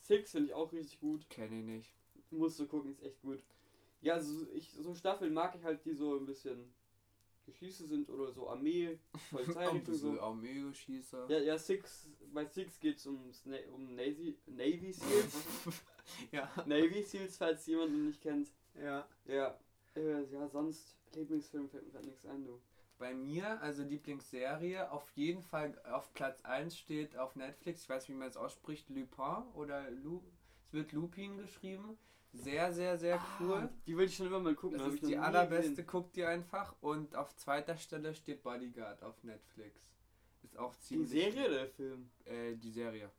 Six 0.00 0.32
finde 0.32 0.48
ich 0.48 0.54
auch 0.54 0.72
richtig 0.72 1.00
gut. 1.00 1.28
Kenne 1.30 1.58
ich 1.60 1.64
nicht. 1.64 1.94
Musst 2.30 2.58
du 2.58 2.66
gucken, 2.66 2.90
ist 2.90 3.02
echt 3.02 3.20
gut. 3.22 3.42
Ja, 4.00 4.20
so, 4.20 4.46
ich, 4.52 4.70
so 4.72 4.94
Staffeln 4.94 5.32
mag 5.34 5.54
ich 5.56 5.64
halt, 5.64 5.84
die 5.84 5.92
so 5.94 6.16
ein 6.16 6.26
bisschen 6.26 6.72
Geschieße 7.48 7.86
sind 7.86 8.10
oder 8.10 8.30
so 8.30 8.48
Armee, 8.48 8.98
Polizeirichtung 9.30 9.94
so. 9.94 10.20
Armeegeschießer. 10.20 11.26
Ja, 11.30 11.38
ja, 11.38 11.58
Six, 11.58 12.08
bei 12.32 12.44
Six 12.44 12.78
geht's 12.78 13.06
um, 13.06 13.30
um 13.74 13.94
Navy, 13.94 14.38
Navy 14.46 14.92
Seals. 14.92 15.34
ja. 16.32 16.50
Navy 16.66 17.02
Seals, 17.02 17.36
falls 17.36 17.66
jemand 17.66 17.90
ihn 17.90 18.06
nicht 18.06 18.20
kennt. 18.20 18.48
ja. 18.80 19.06
Ja. 19.26 19.58
Äh, 19.96 20.24
ja, 20.30 20.48
sonst 20.48 20.96
Lieblingsfilm 21.14 21.68
fällt 21.68 21.86
mir 21.86 21.92
grad 21.92 22.04
nichts 22.04 22.26
ein, 22.26 22.44
du. 22.44 22.60
Bei 22.98 23.14
mir, 23.14 23.60
also 23.62 23.82
Lieblingsserie, 23.82 24.90
auf 24.90 25.10
jeden 25.12 25.42
Fall 25.42 25.80
auf 25.84 26.12
Platz 26.14 26.44
1 26.44 26.76
steht 26.76 27.16
auf 27.16 27.36
Netflix, 27.36 27.82
ich 27.82 27.88
weiß 27.88 28.02
nicht, 28.02 28.16
wie 28.16 28.18
man 28.18 28.28
es 28.28 28.36
ausspricht, 28.36 28.88
Lupin 28.90 29.44
oder 29.54 29.90
Lu, 29.90 30.20
es 30.66 30.72
wird 30.72 30.92
Lupin 30.92 31.38
geschrieben. 31.38 31.96
Sehr, 32.38 32.72
sehr, 32.72 32.96
sehr 32.96 33.20
cool. 33.40 33.54
Ah, 33.54 33.68
die 33.86 33.96
will 33.96 34.06
ich 34.06 34.16
schon 34.16 34.26
immer 34.26 34.40
mal 34.40 34.54
gucken. 34.54 34.78
Das 34.78 34.94
ist 34.94 35.06
die 35.06 35.16
allerbeste, 35.16 35.70
gesehen. 35.70 35.86
guckt 35.86 36.16
ihr 36.16 36.28
einfach. 36.28 36.74
Und 36.80 37.14
auf 37.16 37.34
zweiter 37.36 37.76
Stelle 37.76 38.14
steht 38.14 38.42
Bodyguard 38.42 39.02
auf 39.02 39.22
Netflix. 39.24 39.80
Ist 40.42 40.56
auch 40.56 40.74
Die 40.76 40.80
ziemlich. 40.82 41.10
Serie 41.10 41.46
oder 41.48 41.58
der 41.58 41.68
Film? 41.68 42.10
Äh, 42.24 42.54
die 42.56 42.70
Serie. 42.70 43.10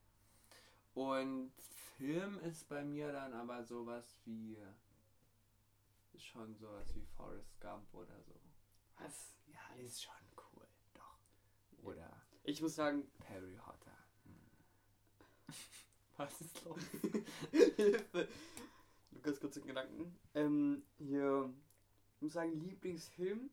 Und 0.94 1.51
Film 1.98 2.39
ist 2.39 2.68
bei 2.69 2.83
mir 2.83 3.12
dann 3.12 3.33
aber 3.33 3.63
sowas 3.63 4.18
wie. 4.25 4.57
Ist 6.13 6.25
schon 6.25 6.56
sowas 6.56 6.94
wie 6.95 7.06
Forrest 7.15 7.60
Gump 7.62 7.94
oder 7.94 8.22
so. 8.24 8.33
Was? 9.00 9.33
Ja, 9.48 9.60
ist 9.83 10.01
schon 10.01 10.13
cool. 10.38 10.65
Doch. 10.94 11.18
Oder 11.83 12.10
Ich 12.44 12.62
muss 12.62 12.75
sagen, 12.75 13.10
Harry 13.30 13.56
Potter. 13.56 13.95
Hm. 14.24 15.56
Was 16.18 16.42
ist 16.42 16.65
los? 16.65 16.81
Hilfe. 17.51 18.27
Lukas, 19.11 19.39
kurz 19.39 19.57
in 19.57 19.65
Gedanken. 19.65 20.15
Ähm, 20.33 20.83
hier, 20.97 21.51
ich 22.15 22.21
muss 22.21 22.33
sagen, 22.33 22.59
Lieblingsfilm. 22.59 23.50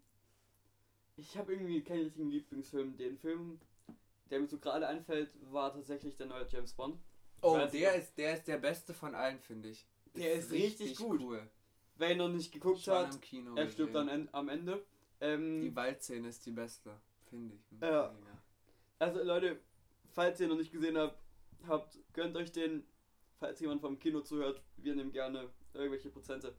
Ich 1.16 1.36
habe 1.36 1.54
irgendwie 1.54 1.82
keinen 1.82 2.04
richtigen 2.04 2.30
Lieblingsfilm. 2.30 2.96
Den 2.96 3.16
Film, 3.16 3.58
der 4.30 4.40
mir 4.40 4.46
so 4.46 4.58
gerade 4.58 4.86
einfällt, 4.86 5.30
war 5.50 5.72
tatsächlich 5.72 6.16
der 6.16 6.26
neue 6.26 6.46
James 6.48 6.72
Bond. 6.74 6.98
Oh, 7.42 7.54
weiß 7.54 7.72
der 7.72 7.94
ist, 7.94 8.16
der 8.18 8.34
ist 8.34 8.46
der 8.48 8.58
beste 8.58 8.92
von 8.94 9.14
allen, 9.14 9.40
finde 9.40 9.68
ich. 9.70 9.86
Der 10.14 10.34
ist 10.34 10.50
richtig 10.50 10.96
gut. 10.96 11.20
cool. 11.20 11.50
Wer 11.96 12.12
ihn 12.12 12.18
noch 12.18 12.28
nicht 12.28 12.52
geguckt 12.52 12.80
Schon 12.80 12.94
hat, 12.94 13.18
er 13.56 13.68
stirbt 13.70 13.94
dann 13.94 14.28
am 14.32 14.48
Ende. 14.48 14.84
Ähm, 15.20 15.62
Die 15.62 15.74
Waldszene 15.74 16.28
ist 16.28 16.44
die 16.44 16.50
beste, 16.52 17.00
finde 17.30 17.54
ich. 17.54 17.80
Ja. 17.80 18.14
Also 18.98 19.22
Leute, 19.22 19.60
falls 20.12 20.40
ihr 20.40 20.48
noch 20.48 20.56
nicht 20.56 20.72
gesehen 20.72 20.98
habt, 20.98 21.18
habt, 21.66 21.98
gönnt 22.12 22.36
euch 22.36 22.52
den. 22.52 22.86
Falls 23.38 23.60
jemand 23.60 23.80
vom 23.80 23.98
Kino 23.98 24.20
zuhört, 24.20 24.62
wir 24.78 24.94
nehmen 24.94 25.12
gerne 25.12 25.50
irgendwelche 25.74 26.10
Prozente. 26.10 26.54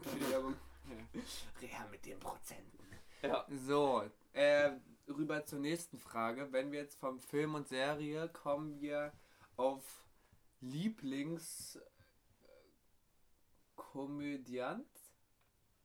Für 0.00 0.16
die 0.16 0.30
Werbung. 0.30 0.54
Reha 1.60 1.86
mit 1.90 2.04
den 2.04 2.18
Prozenten. 2.18 2.78
Ja. 3.22 3.46
So, 3.50 4.02
äh, 4.32 4.72
rüber 5.08 5.44
zur 5.44 5.58
nächsten 5.60 5.98
Frage. 5.98 6.50
Wenn 6.52 6.72
wir 6.72 6.80
jetzt 6.80 6.98
vom 6.98 7.20
Film 7.20 7.54
und 7.54 7.68
Serie 7.68 8.28
kommen 8.28 8.80
wir 8.80 9.12
auf 9.56 10.04
Lieblings 10.60 11.76
äh, 11.76 11.80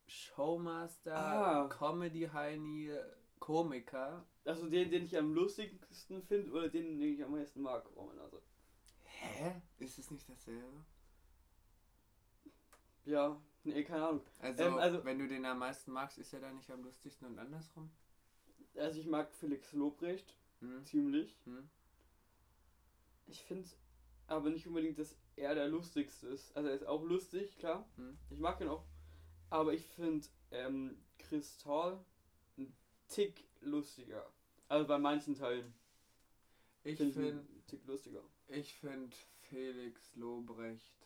Showmaster, 0.07 1.15
Ah. 1.15 1.67
Comedy 1.67 2.29
Heini, 2.33 2.91
Komiker. 3.39 4.25
Also 4.45 4.69
den, 4.69 4.89
den 4.89 5.03
ich 5.05 5.17
am 5.17 5.33
lustigsten 5.33 6.23
finde 6.23 6.51
oder 6.51 6.69
den, 6.69 6.99
den 6.99 7.13
ich 7.13 7.23
am 7.23 7.31
meisten 7.31 7.61
mag. 7.61 7.87
Oh 7.95 8.05
meine 8.05 8.21
Nase. 8.21 8.41
Hä? 9.21 9.61
Ist 9.79 9.97
es 9.99 10.11
nicht 10.11 10.27
dasselbe? 10.29 10.85
Ja, 13.05 13.41
nee, 13.63 13.83
keine 13.83 14.07
Ahnung. 14.07 14.21
Also, 14.39 14.63
Ähm, 14.63 14.77
also- 14.77 15.03
wenn 15.03 15.19
du 15.19 15.27
den 15.27 15.45
am 15.45 15.59
meisten 15.59 15.91
magst, 15.91 16.17
ist 16.17 16.33
er 16.33 16.39
da 16.41 16.51
nicht 16.51 16.69
am 16.71 16.83
lustigsten 16.83 17.27
und 17.27 17.39
andersrum? 17.39 17.89
Also 18.75 18.99
ich 18.99 19.07
mag 19.07 19.31
Felix 19.33 19.73
Lobrecht 19.73 20.37
Hm? 20.61 20.85
ziemlich. 20.85 21.35
Hm? 21.45 21.69
Ich 23.27 23.43
finde 23.43 23.67
aber 24.27 24.49
nicht 24.49 24.67
unbedingt, 24.67 24.97
dass 24.99 25.15
er 25.35 25.55
der 25.55 25.67
lustigste 25.67 26.27
ist. 26.27 26.55
Also 26.55 26.69
er 26.69 26.75
ist 26.75 26.85
auch 26.85 27.03
lustig, 27.03 27.57
klar. 27.57 27.89
Hm? 27.95 28.17
Ich 28.29 28.39
mag 28.39 28.59
ihn 28.61 28.67
auch. 28.67 28.85
Aber 29.49 29.73
ich 29.73 29.85
finde 29.87 30.27
ähm, 30.51 31.03
Kristall 31.17 32.03
ein 32.57 32.75
Tick 33.07 33.43
lustiger. 33.61 34.31
Also 34.67 34.87
bei 34.87 34.99
manchen 34.99 35.35
Teilen. 35.35 35.73
Ich 36.83 36.97
finde 36.97 37.43
Tick 37.67 37.85
lustiger. 37.85 38.23
Ich 38.49 38.73
find 38.75 39.15
Felix 39.49 40.15
Lobrecht 40.15 40.99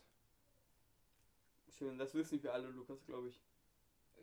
Schön, 1.78 1.98
das 1.98 2.14
wissen 2.14 2.42
wir 2.44 2.54
alle, 2.54 2.68
Lukas, 2.68 3.04
glaube 3.06 3.30
ich. 3.30 3.42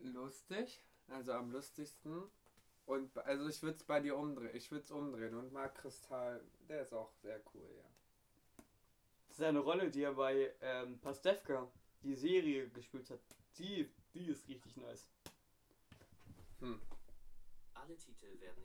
lustig, 0.01 0.81
also 1.09 1.33
am 1.33 1.51
lustigsten. 1.51 2.23
Und 2.85 3.17
also 3.19 3.47
ich 3.47 3.61
würde 3.61 3.75
es 3.75 3.83
bei 3.83 3.99
dir 3.99 4.15
umdrehen. 4.15 4.55
Ich 4.55 4.71
würde 4.71 4.83
es 4.83 4.91
umdrehen 4.91 5.35
und 5.35 5.51
mag 5.51 5.75
Kristall, 5.75 6.41
der 6.69 6.81
ist 6.81 6.93
auch 6.93 7.11
sehr 7.21 7.41
cool, 7.53 7.69
ja. 7.77 8.63
Seine 9.29 9.59
Rolle, 9.59 9.91
die 9.91 10.03
er 10.03 10.13
bei 10.13 10.53
ähm, 10.61 10.99
Pastewka, 10.99 11.69
die 12.03 12.15
Serie 12.15 12.69
gespielt 12.69 13.09
hat, 13.09 13.19
die, 13.57 13.89
die 14.13 14.27
ist 14.27 14.47
richtig 14.47 14.77
nice. 14.77 15.09
Alle 17.73 17.97
Titel 17.97 18.39
werden 18.39 18.63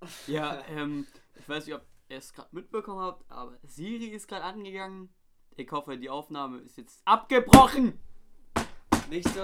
im 0.00 0.08
Ja, 0.26 0.64
ähm, 0.68 1.06
ich 1.36 1.48
weiß 1.48 1.66
nicht, 1.66 1.74
ob 1.74 1.84
es 2.18 2.32
gerade 2.32 2.48
mitbekommen 2.52 3.00
habt, 3.00 3.30
aber 3.30 3.58
Siri 3.64 4.06
ist 4.06 4.28
gerade 4.28 4.44
angegangen. 4.44 5.08
Ich 5.56 5.70
hoffe, 5.70 5.98
die 5.98 6.08
Aufnahme 6.10 6.58
ist 6.58 6.76
jetzt 6.78 7.02
abgebrochen. 7.04 7.98
Nicht 9.10 9.28
so, 9.28 9.40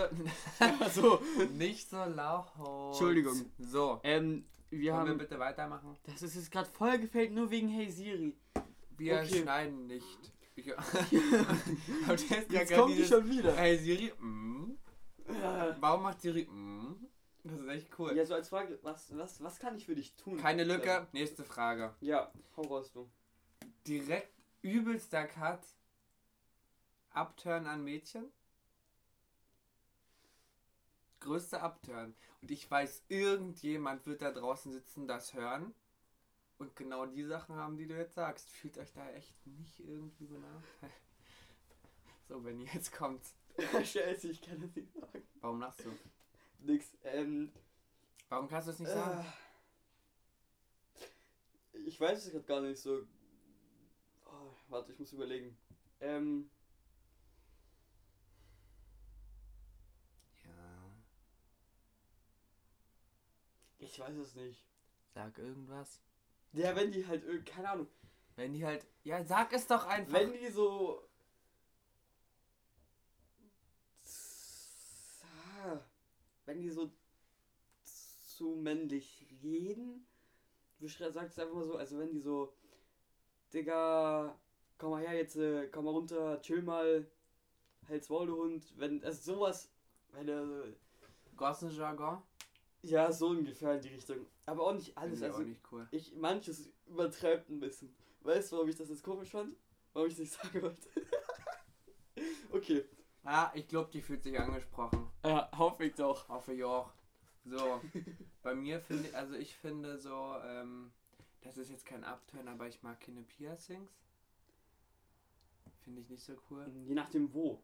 Also, 0.80 1.20
nicht 1.56 1.90
so 1.90 2.02
laut. 2.04 2.46
Entschuldigung. 2.88 3.44
So, 3.58 4.00
ähm, 4.02 4.46
wir 4.70 4.80
wir 4.80 4.94
haben. 4.94 5.18
bitte 5.18 5.38
weitermachen? 5.38 5.96
Das 6.04 6.22
ist 6.22 6.34
jetzt 6.36 6.50
gerade 6.50 6.68
voll 6.70 6.98
gefällt, 6.98 7.32
nur 7.32 7.50
wegen 7.50 7.68
Hey 7.68 7.90
Siri. 7.90 8.34
Wir 8.96 9.16
Okay. 9.20 9.42
schneiden 9.42 9.86
nicht. 9.86 10.32
Ja 10.58 10.74
Jetzt 12.50 12.74
kommt 12.74 12.96
die 12.98 13.04
schon 13.04 13.28
wieder. 13.28 13.54
Hey 13.54 13.76
Siri, 13.78 14.12
mm. 14.18 14.76
Warum 15.80 16.02
macht 16.02 16.20
Siri 16.22 16.46
mm? 16.50 16.77
Das 17.48 17.60
ist 17.60 17.68
echt 17.68 17.98
cool. 17.98 18.14
Ja, 18.14 18.26
so 18.26 18.34
als 18.34 18.50
Frage, 18.50 18.78
was, 18.82 19.16
was, 19.16 19.42
was 19.42 19.58
kann 19.58 19.76
ich 19.76 19.86
für 19.86 19.94
dich 19.94 20.14
tun? 20.16 20.36
Keine 20.36 20.64
Lücke. 20.64 21.06
Nächste 21.12 21.44
Frage. 21.44 21.94
Ja, 22.00 22.30
hau 22.56 22.62
raus 22.62 22.92
du. 22.92 23.08
Direkt 23.86 24.32
übelster 24.60 25.26
Cut. 25.26 25.60
Upturn 27.10 27.66
an 27.66 27.82
Mädchen. 27.82 28.30
Größter 31.20 31.62
Upturn. 31.62 32.14
Und 32.42 32.50
ich 32.50 32.70
weiß, 32.70 33.04
irgendjemand 33.08 34.06
wird 34.06 34.20
da 34.20 34.30
draußen 34.30 34.70
sitzen, 34.70 35.08
das 35.08 35.32
hören. 35.32 35.74
Und 36.58 36.76
genau 36.76 37.06
die 37.06 37.24
Sachen 37.24 37.56
haben, 37.56 37.78
die 37.78 37.86
du 37.86 37.96
jetzt 37.96 38.14
sagst. 38.14 38.50
Fühlt 38.50 38.76
euch 38.76 38.92
da 38.92 39.08
echt 39.12 39.34
nicht 39.46 39.80
irgendwie 39.80 40.26
benachteiligt. 40.26 40.96
So, 42.28 42.40
Benni, 42.40 42.68
jetzt 42.74 42.92
kommt's. 42.92 43.34
Scheiße, 43.72 44.28
ich 44.28 44.42
kann 44.42 44.60
das 44.60 44.76
nicht 44.76 44.92
sagen. 44.92 45.22
Warum 45.40 45.60
lachst 45.60 45.82
du? 45.82 45.90
Nix. 46.58 46.96
Ähm, 47.04 47.52
Warum 48.28 48.48
kannst 48.48 48.68
du 48.68 48.72
es 48.72 48.78
nicht 48.80 48.90
sagen? 48.92 49.24
äh, 51.72 51.78
ich 51.78 51.98
weiß 52.00 52.24
es 52.26 52.30
gerade 52.32 52.44
gar 52.44 52.60
nicht 52.60 52.80
so. 52.80 53.06
Oh, 54.26 54.52
warte, 54.68 54.92
ich 54.92 54.98
muss 54.98 55.12
überlegen. 55.12 55.56
Ähm, 56.00 56.50
Ja. 60.44 60.90
ich 63.78 63.98
weiß 63.98 64.16
es 64.16 64.34
nicht. 64.34 64.64
Sag 65.14 65.38
irgendwas. 65.38 66.00
Ja, 66.52 66.74
wenn 66.76 66.92
die 66.92 67.06
halt, 67.06 67.24
keine 67.46 67.70
Ahnung, 67.70 67.88
Wenn 68.36 68.52
die 68.52 68.64
halt. 68.64 68.86
Ja, 69.04 69.24
sag 69.24 69.52
es 69.52 69.66
doch 69.66 69.84
einfach. 69.86 70.12
wenn 70.12 70.32
die 70.32 70.48
so. 70.50 71.02
Wenn 76.48 76.62
die 76.62 76.70
so 76.70 76.90
zu 77.84 78.56
männlich 78.56 79.26
reden, 79.42 80.06
du 80.78 80.88
sagst 80.88 81.38
einfach 81.38 81.54
mal 81.54 81.66
so, 81.66 81.76
also 81.76 81.98
wenn 81.98 82.10
die 82.10 82.20
so, 82.20 82.54
Digga, 83.52 84.34
komm 84.78 84.92
mal 84.92 85.02
her 85.02 85.14
jetzt, 85.14 85.36
äh, 85.36 85.68
komm 85.68 85.84
mal 85.84 85.90
runter, 85.90 86.40
chill 86.40 86.62
mal, 86.62 87.06
halt's 87.86 88.08
Maul, 88.08 88.28
du 88.28 88.36
Hund, 88.38 88.64
wenn, 88.78 89.04
also 89.04 89.34
sowas, 89.34 89.70
wenn 90.12 90.26
er, 90.26 90.72
Gossenjargon? 91.36 92.22
ja, 92.80 93.12
so 93.12 93.26
ungefähr 93.26 93.74
in 93.74 93.82
die 93.82 93.88
Richtung. 93.88 94.24
Aber 94.46 94.68
auch 94.68 94.74
nicht 94.74 94.96
alles, 94.96 95.22
also 95.22 95.42
auch 95.42 95.44
nicht 95.44 95.60
cool. 95.70 95.86
ich, 95.90 96.14
manches 96.16 96.70
übertreibt 96.86 97.50
ein 97.50 97.60
bisschen. 97.60 97.94
Weißt 98.22 98.52
du, 98.52 98.56
warum 98.56 98.70
ich 98.70 98.76
das 98.76 98.88
jetzt 98.88 99.02
komisch 99.02 99.28
fand? 99.28 99.54
Warum 99.92 100.08
ich 100.08 100.14
es 100.14 100.20
nicht 100.20 100.32
sagen 100.32 100.62
wollte? 100.62 100.88
okay. 102.52 102.86
Ah, 103.30 103.50
ich 103.52 103.68
glaube, 103.68 103.90
die 103.92 104.00
fühlt 104.00 104.22
sich 104.22 104.40
angesprochen. 104.40 105.06
Ja, 105.22 105.50
hoffe 105.58 105.84
ich 105.84 105.94
doch. 105.94 106.26
Hoffe 106.30 106.54
ich 106.54 106.64
auch. 106.64 106.90
So, 107.44 107.82
bei 108.42 108.54
mir 108.54 108.80
finde 108.80 109.08
ich, 109.08 109.14
also 109.14 109.34
ich 109.34 109.54
finde 109.54 109.98
so, 109.98 110.34
ähm, 110.42 110.90
das 111.42 111.58
ist 111.58 111.68
jetzt 111.68 111.84
kein 111.84 112.04
Upturn, 112.04 112.48
aber 112.48 112.68
ich 112.68 112.82
mag 112.82 112.98
keine 113.02 113.20
Piercings. 113.20 113.90
Finde 115.84 116.00
ich 116.00 116.08
nicht 116.08 116.24
so 116.24 116.32
cool. 116.48 116.72
Je 116.86 116.94
nachdem 116.94 117.34
wo. 117.34 117.62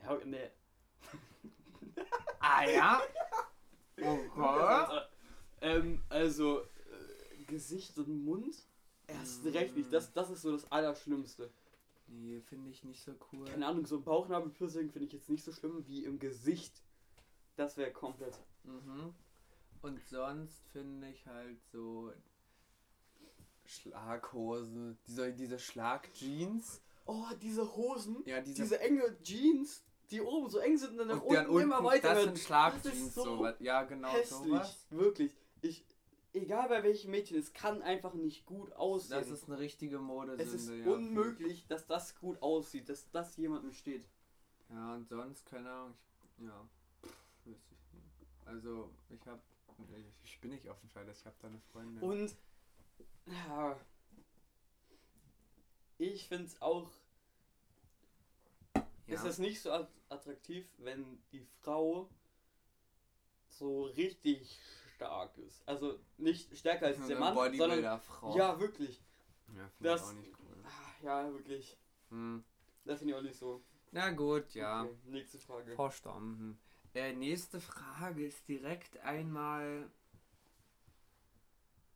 Ja, 0.00 0.16
nee. 0.24 0.48
Ah 2.38 2.64
ja? 2.64 3.02
Okay. 4.00 5.00
ähm, 5.60 6.04
also, 6.08 6.60
äh, 6.60 7.42
Gesicht 7.48 7.98
und 7.98 8.24
Mund? 8.24 8.54
Erst 9.08 9.42
Mm. 9.42 9.48
recht 9.48 9.74
nicht. 9.74 9.92
Das, 9.92 10.12
das 10.12 10.30
ist 10.30 10.42
so 10.42 10.52
das 10.52 10.70
Allerschlimmste. 10.70 11.50
Nee, 12.08 12.40
finde 12.40 12.70
ich 12.70 12.84
nicht 12.84 13.02
so 13.02 13.12
cool. 13.32 13.46
Keine 13.46 13.66
Ahnung, 13.66 13.86
so 13.86 13.96
ein 13.96 14.04
Bauchnabelpiercing 14.04 14.90
finde 14.90 15.06
ich 15.06 15.12
jetzt 15.12 15.28
nicht 15.28 15.44
so 15.44 15.52
schlimm 15.52 15.86
wie 15.86 16.04
im 16.04 16.18
Gesicht. 16.18 16.82
Das 17.56 17.76
wäre 17.76 17.92
komplett. 17.92 18.38
Mhm. 18.64 19.14
Und 19.82 20.00
sonst 20.08 20.66
finde 20.72 21.08
ich 21.10 21.26
halt 21.26 21.62
so 21.70 22.12
Schlaghosen, 23.64 24.98
diese, 25.06 25.32
diese 25.32 25.58
Schlagjeans. 25.58 26.80
Oh, 27.04 27.26
diese 27.40 27.76
Hosen. 27.76 28.22
Ja, 28.26 28.40
diese, 28.40 28.62
Diese 28.62 28.80
enge 28.80 29.16
Jeans, 29.22 29.82
die 30.10 30.20
oben 30.20 30.48
so 30.50 30.58
eng 30.58 30.76
sind 30.76 30.92
und 30.92 30.98
dann 30.98 31.08
nach 31.08 31.22
dann 31.26 31.46
unten, 31.46 31.62
immer 31.62 31.84
weiter 31.84 32.14
das 32.14 32.24
sind 32.24 32.38
Schlagjeans, 32.38 33.14
Das 33.14 33.14
so 33.14 33.24
sowas. 33.24 33.56
Ja, 33.60 33.82
genau 33.84 34.12
hässlich. 34.12 34.50
sowas. 34.50 34.86
Wirklich. 34.90 35.36
Ich, 35.60 35.84
egal 36.32 36.68
bei 36.68 36.82
welchem 36.82 37.10
Mädchen, 37.10 37.38
es 37.38 37.52
kann 37.52 37.82
einfach 37.82 38.14
nicht 38.14 38.46
gut 38.46 38.72
aussehen. 38.72 39.18
Das 39.18 39.30
ist 39.30 39.48
eine 39.48 39.58
richtige 39.58 39.98
Modesünde. 39.98 40.42
es 40.44 40.54
ist 40.54 40.70
ja. 40.70 40.86
unmöglich, 40.92 41.66
dass 41.66 41.86
das 41.86 42.16
gut 42.18 42.40
aussieht, 42.42 42.88
dass 42.88 43.10
das 43.10 43.36
jemandem 43.36 43.72
steht. 43.72 44.08
Ja, 44.70 44.94
und 44.94 45.08
sonst, 45.08 45.46
keine 45.46 45.70
Ahnung, 45.70 45.94
ich, 46.36 46.44
ja, 46.44 46.68
weiß 47.44 47.56
ich 47.70 47.94
nicht. 47.94 48.26
Also, 48.44 48.90
ich 49.08 49.26
hab, 49.26 49.42
ich, 50.24 50.40
bin 50.40 50.50
nicht 50.50 50.68
offen 50.68 50.88
für 50.88 51.04
das, 51.04 51.20
ich 51.20 51.26
hab 51.26 51.38
da 51.40 51.48
eine 51.48 51.60
Freundin. 51.72 52.02
Und 52.02 52.36
ja, 53.26 53.78
ich 55.98 56.28
finde 56.28 56.44
es 56.44 56.60
auch, 56.60 56.90
ja. 58.74 59.14
ist 59.14 59.24
es 59.24 59.38
nicht 59.38 59.60
so 59.60 59.72
at- 59.72 59.90
attraktiv, 60.08 60.66
wenn 60.78 61.22
die 61.32 61.46
Frau 61.60 62.08
so 63.48 63.84
richtig 63.84 64.60
stark 64.98 65.38
ist. 65.38 65.62
Also 65.66 66.00
nicht 66.16 66.56
stärker 66.58 66.86
als 66.86 67.06
der 67.06 67.18
Mann, 67.18 67.34
sondern 67.34 67.52
Bodybuilder-Frau. 67.52 68.36
ja, 68.36 68.58
wirklich. 68.58 69.00
ja 69.56 69.68
finde 69.68 69.94
ich 69.94 70.00
auch 70.02 70.12
nicht 70.12 70.32
cool. 70.40 70.64
Ah, 70.64 71.04
Ja, 71.04 71.32
wirklich. 71.32 71.78
Hm. 72.10 72.44
Das 72.84 72.98
finde 72.98 73.14
ich 73.14 73.18
auch 73.18 73.22
nicht 73.22 73.38
so. 73.38 73.62
Na 73.92 74.10
gut, 74.10 74.54
ja. 74.54 74.82
Okay, 74.82 74.96
nächste 75.04 75.38
Frage. 75.38 75.74
Verstanden. 75.74 76.58
Äh, 76.94 77.12
nächste 77.12 77.60
Frage 77.60 78.26
ist 78.26 78.48
direkt 78.48 78.98
einmal. 78.98 79.88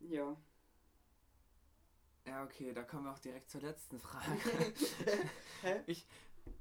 Ja. 0.01 0.37
Ja, 2.25 2.45
okay, 2.45 2.73
da 2.73 2.85
kommen 2.85 3.05
wir 3.05 3.13
auch 3.13 3.19
direkt 3.19 3.51
zur 3.51 3.63
letzten 3.63 3.99
Frage. 3.99 4.39
Hä? 5.63 5.83
ich. 5.87 6.07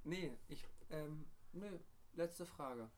Nee, 0.04 0.36
ich. 0.48 0.68
Ähm, 0.90 1.26
nö, 1.54 1.78
letzte 2.14 2.46
Frage. 2.46 2.90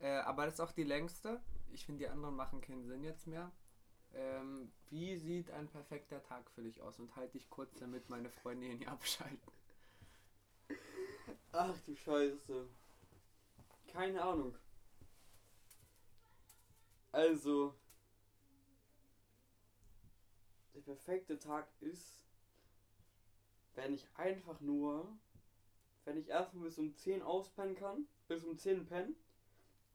Äh, 0.00 0.18
aber 0.18 0.46
das 0.46 0.54
ist 0.54 0.60
auch 0.60 0.72
die 0.72 0.84
längste. 0.84 1.40
Ich 1.72 1.84
finde, 1.84 2.00
die 2.00 2.08
anderen 2.08 2.36
machen 2.36 2.60
keinen 2.60 2.84
Sinn 2.84 3.02
jetzt 3.02 3.26
mehr. 3.26 3.50
Ähm, 4.14 4.70
wie 4.90 5.16
sieht 5.16 5.50
ein 5.50 5.68
perfekter 5.68 6.22
Tag 6.22 6.48
für 6.50 6.62
dich 6.62 6.80
aus? 6.80 6.98
Und 6.98 7.14
halte 7.16 7.32
dich 7.32 7.50
kurz, 7.50 7.74
damit 7.78 8.08
meine 8.10 8.30
Freunde 8.30 8.66
hier 8.66 8.76
nicht 8.76 8.88
abschalten. 8.88 9.38
Ach 11.52 11.76
du 11.86 11.96
Scheiße. 11.96 12.68
Keine 13.92 14.22
Ahnung. 14.22 14.54
Also. 17.12 17.74
Der 20.74 20.80
perfekte 20.80 21.38
Tag 21.38 21.68
ist, 21.80 22.24
wenn 23.74 23.94
ich 23.94 24.06
einfach 24.16 24.60
nur, 24.60 25.06
wenn 26.04 26.16
ich 26.16 26.28
erstmal 26.28 26.64
bis 26.64 26.78
um 26.78 26.94
10 26.96 27.22
auspennen 27.22 27.76
kann, 27.76 28.06
bis 28.26 28.44
um 28.44 28.58
10 28.58 28.86
pennen 28.86 29.16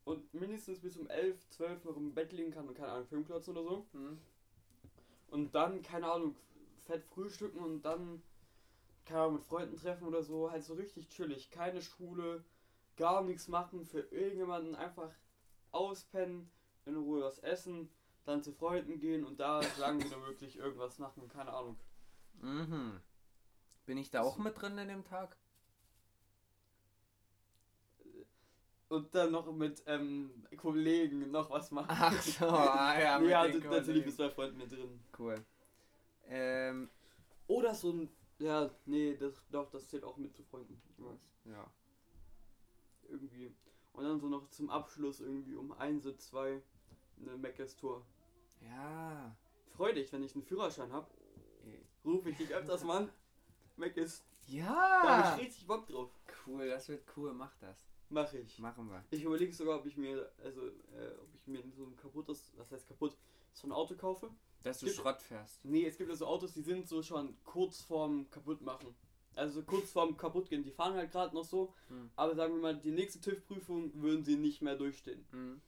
und 0.10 0.34
mindestens 0.34 0.80
bis 0.80 0.98
um 0.98 1.08
11, 1.08 1.48
12 1.50 1.86
noch 1.86 1.96
im 1.96 2.16
Bett 2.16 2.34
liegen 2.34 2.52
kann 2.52 2.68
und 2.68 2.74
keine 2.74 2.92
Ahnung, 2.92 3.08
Film 3.08 3.26
klotzen 3.26 3.56
oder 3.56 3.64
so. 3.64 3.86
Hm? 3.94 4.20
Und 5.28 5.54
dann, 5.54 5.84
keine 5.84 6.12
Ahnung, 6.12 6.36
fett 6.80 7.06
frühstücken 7.06 7.60
und 7.60 7.84
dann, 7.84 8.24
keine 9.06 9.22
Ahnung, 9.22 9.36
mit 9.36 9.44
Freunden 9.44 9.78
treffen 9.78 10.08
oder 10.08 10.24
so. 10.24 10.50
Halt 10.50 10.64
so 10.64 10.74
richtig 10.74 11.10
chillig. 11.10 11.52
Keine 11.52 11.84
Schule, 11.84 12.44
gar 12.98 13.22
nichts 13.22 13.48
machen 13.48 13.86
für 13.86 14.00
irgendjemanden. 14.00 14.76
Einfach 14.76 15.12
auspennen, 15.72 16.50
in 16.86 16.98
Ruhe 16.98 17.22
was 17.22 17.38
essen, 17.40 17.88
dann 18.26 18.42
zu 18.42 18.52
Freunden 18.52 19.00
gehen 19.00 19.24
und 19.24 19.40
da 19.40 19.62
sagen 19.78 20.04
wieder 20.04 20.26
wirklich 20.26 20.58
irgendwas 20.58 20.98
machen. 20.98 21.28
Keine 21.28 21.54
Ahnung. 21.54 21.78
Mhm. 22.42 23.00
Bin 23.86 24.00
ich 24.00 24.10
da 24.10 24.22
auch 24.22 24.40
mit 24.40 24.60
drin 24.60 24.80
in 24.80 24.88
dem 24.88 25.04
Tag? 25.04 25.38
Und 28.90 29.14
dann 29.14 29.32
noch 29.32 29.52
mit 29.52 29.84
ähm, 29.86 30.32
Kollegen 30.58 31.30
noch 31.30 31.50
was 31.52 31.70
machen. 31.70 31.88
Ach 31.90 32.22
so, 32.22 32.48
ah 32.48 33.00
ja. 33.00 33.20
mit 33.20 33.30
ja, 33.30 33.44
den 33.44 33.62
sind 33.62 33.70
natürlich 33.70 34.06
mit 34.06 34.16
zwei 34.16 34.30
Freunden 34.32 34.58
mit 34.58 34.72
drin. 34.72 35.00
Cool. 35.18 35.36
Ähm, 36.28 36.90
Oder 37.48 37.74
so 37.76 37.92
ein. 37.92 38.10
Ja, 38.40 38.70
nee, 38.86 39.16
das, 39.16 39.44
doch, 39.52 39.70
das 39.70 39.88
zählt 39.90 40.04
auch 40.04 40.18
mit 40.18 40.36
zu 40.36 40.44
Freunden. 40.44 40.82
Ja. 40.98 41.52
ja. 41.52 41.72
irgendwie. 43.10 43.54
Und 43.94 44.04
dann 44.06 44.20
so 44.20 44.28
noch 44.28 44.50
zum 44.50 44.70
Abschluss 44.70 45.20
irgendwie 45.20 45.56
um 45.56 45.72
1 45.74 46.08
oder 46.08 46.18
2 46.18 46.62
eine 47.22 47.38
Meckes 47.38 47.76
Tour. 47.76 48.06
Ja. 48.62 49.36
Freu 49.76 49.94
dich, 49.94 50.12
wenn 50.14 50.24
ich 50.24 50.34
einen 50.34 50.44
Führerschein 50.44 50.92
habe, 50.92 51.08
Ey. 51.66 51.86
rufe 52.06 52.30
ich 52.30 52.38
dich 52.38 52.54
öfters 52.54 52.84
mal 52.84 53.04
an. 53.04 53.10
Meckes, 53.76 54.24
da 54.48 54.54
Ja. 54.54 55.02
habe 55.04 55.42
ich 55.42 55.48
richtig 55.48 55.68
Bock 55.68 55.86
drauf. 55.88 56.10
Cool, 56.46 56.70
das 56.70 56.88
wird 56.90 57.04
cool. 57.18 57.34
Mach 57.34 57.56
das. 57.58 57.89
Mach 58.10 58.34
ich. 58.34 58.58
Machen 58.60 58.90
wir. 58.90 59.04
Ich 59.12 59.24
überlege 59.24 59.54
sogar, 59.54 59.80
ob 59.80 59.86
ich 59.86 59.96
mir, 59.98 60.32
also, 60.44 60.62
äh, 60.68 61.12
ob 61.22 61.28
ich 61.36 61.48
mir 61.48 61.62
so 61.76 61.84
ein 61.86 61.96
kaputtes, 61.96 62.52
was 62.58 62.72
heißt 62.72 62.88
kaputt, 62.88 63.16
so 63.54 63.68
ein 63.68 63.72
Auto 63.72 63.96
kaufe. 63.96 64.30
Dass 64.64 64.80
du 64.80 64.88
Gibt- 64.88 64.98
Schrott 64.98 65.22
fährst. 65.22 65.64
Nee, 65.64 65.86
es 65.86 65.98
gibt 65.98 66.10
ja 66.10 66.16
so 66.16 66.26
Autos, 66.26 66.54
die 66.54 66.62
sind 66.62 66.88
so 66.88 67.02
schon 67.04 67.38
kurz 67.46 67.82
vorm 67.82 68.30
kaputt 68.30 68.62
machen. 68.62 68.94
Also 69.36 69.62
kurz 69.64 69.92
vorm 69.92 70.18
kaputt 70.18 70.50
gehen. 70.50 70.64
Die 70.64 70.72
fahren 70.72 70.96
halt 70.96 71.12
gerade 71.12 71.34
noch 71.34 71.46
so, 71.46 71.74
Hm. 71.88 72.10
aber 72.16 72.36
sagen 72.36 72.56
wir 72.56 72.62
mal, 72.62 72.76
die 72.78 72.92
nächste 72.92 73.22
TÜV-Prüfung 73.22 73.92
würden 74.02 74.26
sie 74.26 74.36
nicht 74.36 74.62
mehr 74.62 74.76
durchstehen. 74.76 75.26
Mhm. 75.32 75.62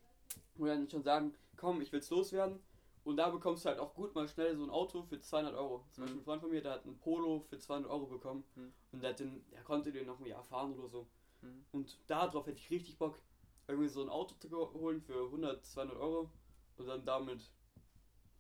wo 0.56 0.66
dann 0.66 0.90
schon 0.90 1.02
sagen, 1.04 1.34
komm, 1.56 1.82
ich 1.82 1.92
will's 1.92 2.10
loswerden. 2.10 2.60
Und 3.04 3.18
da 3.18 3.30
bekommst 3.30 3.66
du 3.66 3.70
halt 3.70 3.80
auch 3.80 3.96
gut 3.96 4.14
mal 4.14 4.28
schnell 4.28 4.56
so 4.56 4.64
ein 4.64 4.70
Auto 4.70 5.02
für 5.04 5.20
200 5.20 5.56
Euro. 5.56 5.84
Zum 5.92 6.04
Beispiel 6.04 6.16
Mhm. 6.18 6.22
ein 6.22 6.26
Freund 6.26 6.42
von 6.42 6.52
mir, 6.52 6.62
der 6.62 6.74
hat 6.74 6.86
ein 6.86 6.98
Polo 7.00 7.40
für 7.50 7.58
200 7.58 7.90
Euro 7.90 8.06
bekommen. 8.06 8.44
Mhm. 8.56 8.74
Und 8.92 9.02
der, 9.02 9.12
hat 9.12 9.20
den, 9.20 9.44
der 9.52 9.64
konnte 9.64 9.92
den 9.92 10.06
noch 10.06 10.20
ein 10.20 10.26
Jahr 10.26 10.44
fahren 10.44 10.74
oder 10.78 10.88
so. 10.90 11.08
Mhm. 11.42 11.66
Und 11.72 11.98
darauf 12.08 12.46
hätte 12.48 12.60
ich 12.60 12.70
richtig 12.70 12.98
Bock, 12.98 13.20
irgendwie 13.68 13.90
so 13.90 14.02
ein 14.02 14.10
Auto 14.10 14.36
zu 14.36 14.50
holen 14.74 15.02
für 15.02 15.26
100, 15.26 15.66
200 15.66 15.98
Euro 15.98 16.32
und 16.78 16.88
dann 16.88 17.06
damit 17.06 17.52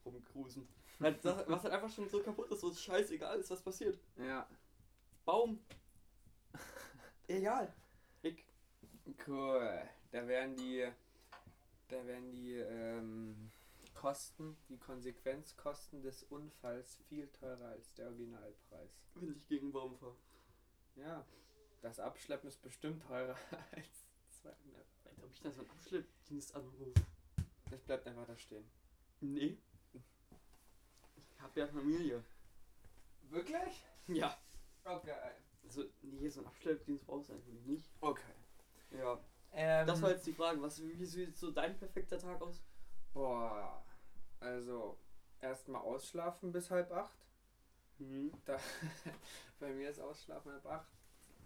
rumcruisen. 0.05 0.67
Das, 0.99 1.23
was 1.47 1.63
halt 1.63 1.73
einfach 1.73 1.89
schon 1.89 2.09
so 2.09 2.21
kaputt 2.21 2.51
ist, 2.51 2.61
so 2.61 2.73
scheißegal 2.73 3.39
ist, 3.39 3.49
was 3.49 3.61
passiert. 3.61 3.99
Ja, 4.17 4.47
Baum. 5.25 5.59
Egal. 7.27 7.73
Ich, 8.21 8.43
cool. 9.27 9.81
Da 10.11 10.27
wären 10.27 10.55
die, 10.55 10.87
da 11.87 12.05
wären 12.05 12.31
die 12.31 12.55
ähm, 12.55 13.51
Kosten, 13.93 14.57
die 14.67 14.77
Konsequenzkosten 14.77 16.01
des 16.01 16.23
Unfalls 16.23 16.97
viel 17.07 17.27
teurer 17.27 17.69
als 17.69 17.93
der 17.93 18.07
Originalpreis. 18.07 18.99
wenn 19.15 19.31
ich 19.35 19.47
gegen 19.47 19.71
Baum 19.71 19.95
fahre. 19.97 20.15
Ja, 20.95 21.25
das 21.81 21.99
Abschleppen 21.99 22.47
ist 22.49 22.61
bestimmt 22.61 23.01
teurer 23.03 23.35
als 23.71 24.05
200. 24.41 24.85
Alter, 25.05 25.23
ob 25.23 25.31
ich 25.31 25.41
dann 25.41 25.51
so 25.51 25.61
einen 25.61 25.69
Abschleppdienst 25.71 26.55
anrufe? 26.55 26.93
Das 27.69 27.81
bleibt 27.81 28.07
einfach 28.07 28.25
da 28.25 28.37
stehen. 28.37 28.69
Nee. 29.21 29.57
Ich 29.93 31.41
hab 31.41 31.55
ja 31.55 31.67
Familie. 31.67 32.23
Wirklich? 33.29 33.83
Ja. 34.07 34.37
Okay. 34.83 35.13
Also, 35.63 35.85
nee, 36.01 36.27
so 36.27 36.41
einen 36.41 36.47
Abschleppdienst 36.47 37.05
brauchst 37.05 37.29
du 37.29 37.33
eigentlich 37.33 37.65
nicht. 37.65 37.89
Okay. 38.01 38.33
Ja. 38.91 39.19
Ähm, 39.53 39.87
Das 39.87 40.01
war 40.01 40.11
jetzt 40.11 40.25
die 40.25 40.33
Frage. 40.33 40.61
Was, 40.61 40.81
wie 40.81 41.05
sieht 41.05 41.37
so 41.37 41.51
dein 41.51 41.77
perfekter 41.77 42.17
Tag 42.19 42.41
aus? 42.41 42.61
Boah, 43.13 43.85
also 44.39 44.97
erstmal 45.39 45.81
ausschlafen 45.81 46.51
bis 46.51 46.69
halb 46.71 46.91
acht. 46.91 47.17
Mhm. 47.97 48.31
Da, 48.45 48.57
bei 49.59 49.71
mir 49.73 49.89
ist 49.89 49.99
Ausschlafen 49.99 50.51
halb 50.51 50.65
acht. 50.65 50.91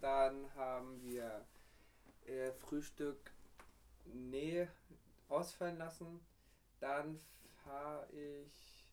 Dann 0.02 0.54
haben 0.56 1.02
wir 1.02 1.46
äh, 2.26 2.52
Frühstück, 2.52 3.32
nee, 4.06 4.68
ausfallen 5.30 5.78
lassen. 5.78 6.20
Dann 6.80 7.20
fahre 7.64 8.08
ich 8.12 8.86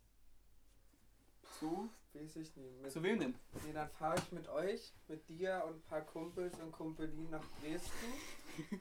zu, 1.58 1.90
weiß 2.14 2.36
ich 2.36 2.56
nicht. 2.56 2.80
Mit, 2.82 3.02
wem 3.02 3.20
denn? 3.20 3.34
nee, 3.64 3.72
dann 3.72 3.88
fahre 3.90 4.18
ich 4.18 4.32
mit 4.32 4.48
euch, 4.48 4.92
mit 5.08 5.28
dir 5.28 5.64
und 5.66 5.76
ein 5.76 5.82
paar 5.82 6.02
Kumpels 6.02 6.58
und 6.58 6.72
Kumpelin 6.72 7.30
nach 7.30 7.44
Dresden 7.60 8.80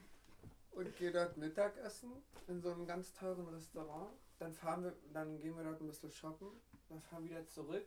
und 0.72 0.96
gehe 0.96 1.12
dort 1.12 1.36
Mittagessen 1.36 2.10
in 2.48 2.60
so 2.60 2.72
einem 2.72 2.86
ganz 2.86 3.12
teuren 3.12 3.46
Restaurant. 3.48 4.10
Dann 4.38 4.52
fahren 4.52 4.84
wir, 4.84 4.96
dann 5.12 5.38
gehen 5.40 5.56
wir 5.56 5.64
dort 5.64 5.80
ein 5.80 5.86
bisschen 5.86 6.10
shoppen. 6.10 6.48
Dann 6.88 7.00
fahren 7.00 7.24
wir 7.24 7.30
wieder 7.30 7.46
zurück. 7.46 7.86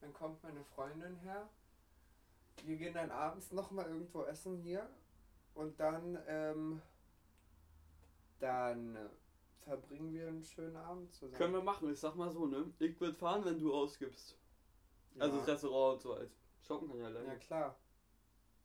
Dann 0.00 0.12
kommt 0.14 0.42
meine 0.42 0.64
Freundin 0.64 1.16
her. 1.16 1.48
Wir 2.64 2.76
gehen 2.76 2.94
dann 2.94 3.10
abends 3.10 3.52
nochmal 3.52 3.86
irgendwo 3.86 4.24
essen 4.24 4.56
hier. 4.58 4.88
Und 5.54 5.78
dann, 5.80 6.18
ähm, 6.26 6.82
dann 8.38 8.96
äh, 8.96 9.08
verbringen 9.64 10.12
wir 10.12 10.28
einen 10.28 10.44
schönen 10.44 10.76
Abend 10.76 11.12
zusammen. 11.14 11.34
Können 11.36 11.52
wir 11.54 11.62
machen, 11.62 11.92
ich 11.92 11.98
sag 11.98 12.14
mal 12.16 12.30
so, 12.30 12.46
ne? 12.46 12.72
Ich 12.78 12.98
würde 13.00 13.16
fahren, 13.16 13.44
wenn 13.44 13.58
du 13.58 13.74
ausgibst. 13.74 14.36
ja. 15.14 15.22
Also 15.22 15.38
das 15.38 15.48
Restaurant 15.48 15.94
und 15.96 16.00
so 16.02 16.14
als. 16.14 16.30
Shoppen 16.66 16.88
kann 16.88 16.98
ja 16.98 17.10
ja 17.10 17.16
alleine. 17.18 17.38
klar, 17.38 17.76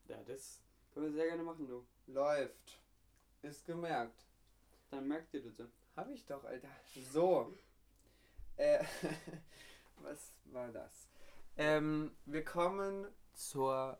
Ja, 0.08 0.22
das 0.24 0.62
können 0.94 1.08
wir 1.08 1.14
sehr 1.14 1.28
gerne 1.28 1.44
machen, 1.44 1.68
du. 1.68 1.86
läuft. 2.08 2.80
Ist 3.42 3.66
gemerkt. 3.66 4.26
Dann 4.92 5.08
merkt 5.08 5.34
ihr 5.34 5.42
bitte. 5.44 5.70
Hab 5.96 6.10
ich 6.10 6.26
doch, 6.26 6.44
Alter. 6.44 6.68
So. 7.12 7.54
Äh, 8.58 8.84
was 10.02 10.34
war 10.46 10.70
das? 10.72 11.10
Ähm, 11.58 12.12
wir 12.26 12.44
kommen 12.44 13.08
zur, 13.36 14.00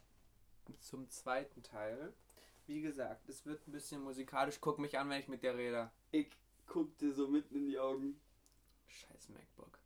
zum 0.80 1.10
zweiten 1.10 1.64
Teil. 1.64 2.14
Wie 2.68 2.82
gesagt, 2.82 3.30
es 3.30 3.46
wird 3.46 3.68
ein 3.68 3.72
bisschen 3.72 4.02
musikalisch. 4.02 4.60
Guck 4.60 4.80
mich 4.80 4.98
an, 4.98 5.10
wenn 5.10 5.20
ich 5.20 5.28
mit 5.28 5.44
dir 5.44 5.56
rede. 5.56 5.92
Ich 6.12 6.32
guck 6.66 6.98
dir 6.98 7.14
so 7.14 7.28
mitten 7.28 7.56
in 7.56 7.68
die 7.68 7.78
Augen. 7.78 8.20
Scheiß 8.88 9.30
MacBook. 9.30 9.80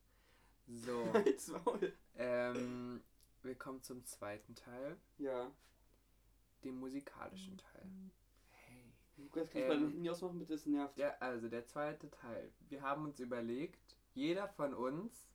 So. 0.67 1.11
Ähm, 2.21 3.01
wir 3.43 3.55
kommen 3.57 3.81
zum 3.81 4.03
zweiten 4.03 4.53
Teil, 4.53 4.97
Ja. 5.17 5.49
dem 6.65 6.75
musikalischen 6.77 7.57
Teil. 7.57 7.89
Hey. 8.51 8.91
Lukas, 9.15 9.49
kannst 9.49 9.55
du 9.55 9.59
Ähm, 9.61 9.67
mein 9.83 9.91
Handy 9.93 10.09
ausmachen, 10.09 10.37
bitte? 10.39 10.53
Es 10.55 10.65
nervt. 10.65 10.97
Der, 10.97 11.21
also 11.21 11.47
der 11.47 11.65
zweite 11.65 12.09
Teil. 12.09 12.51
Wir 12.67 12.81
haben 12.81 13.05
uns 13.05 13.21
überlegt, 13.21 13.95
jeder 14.13 14.49
von 14.49 14.73
uns 14.73 15.29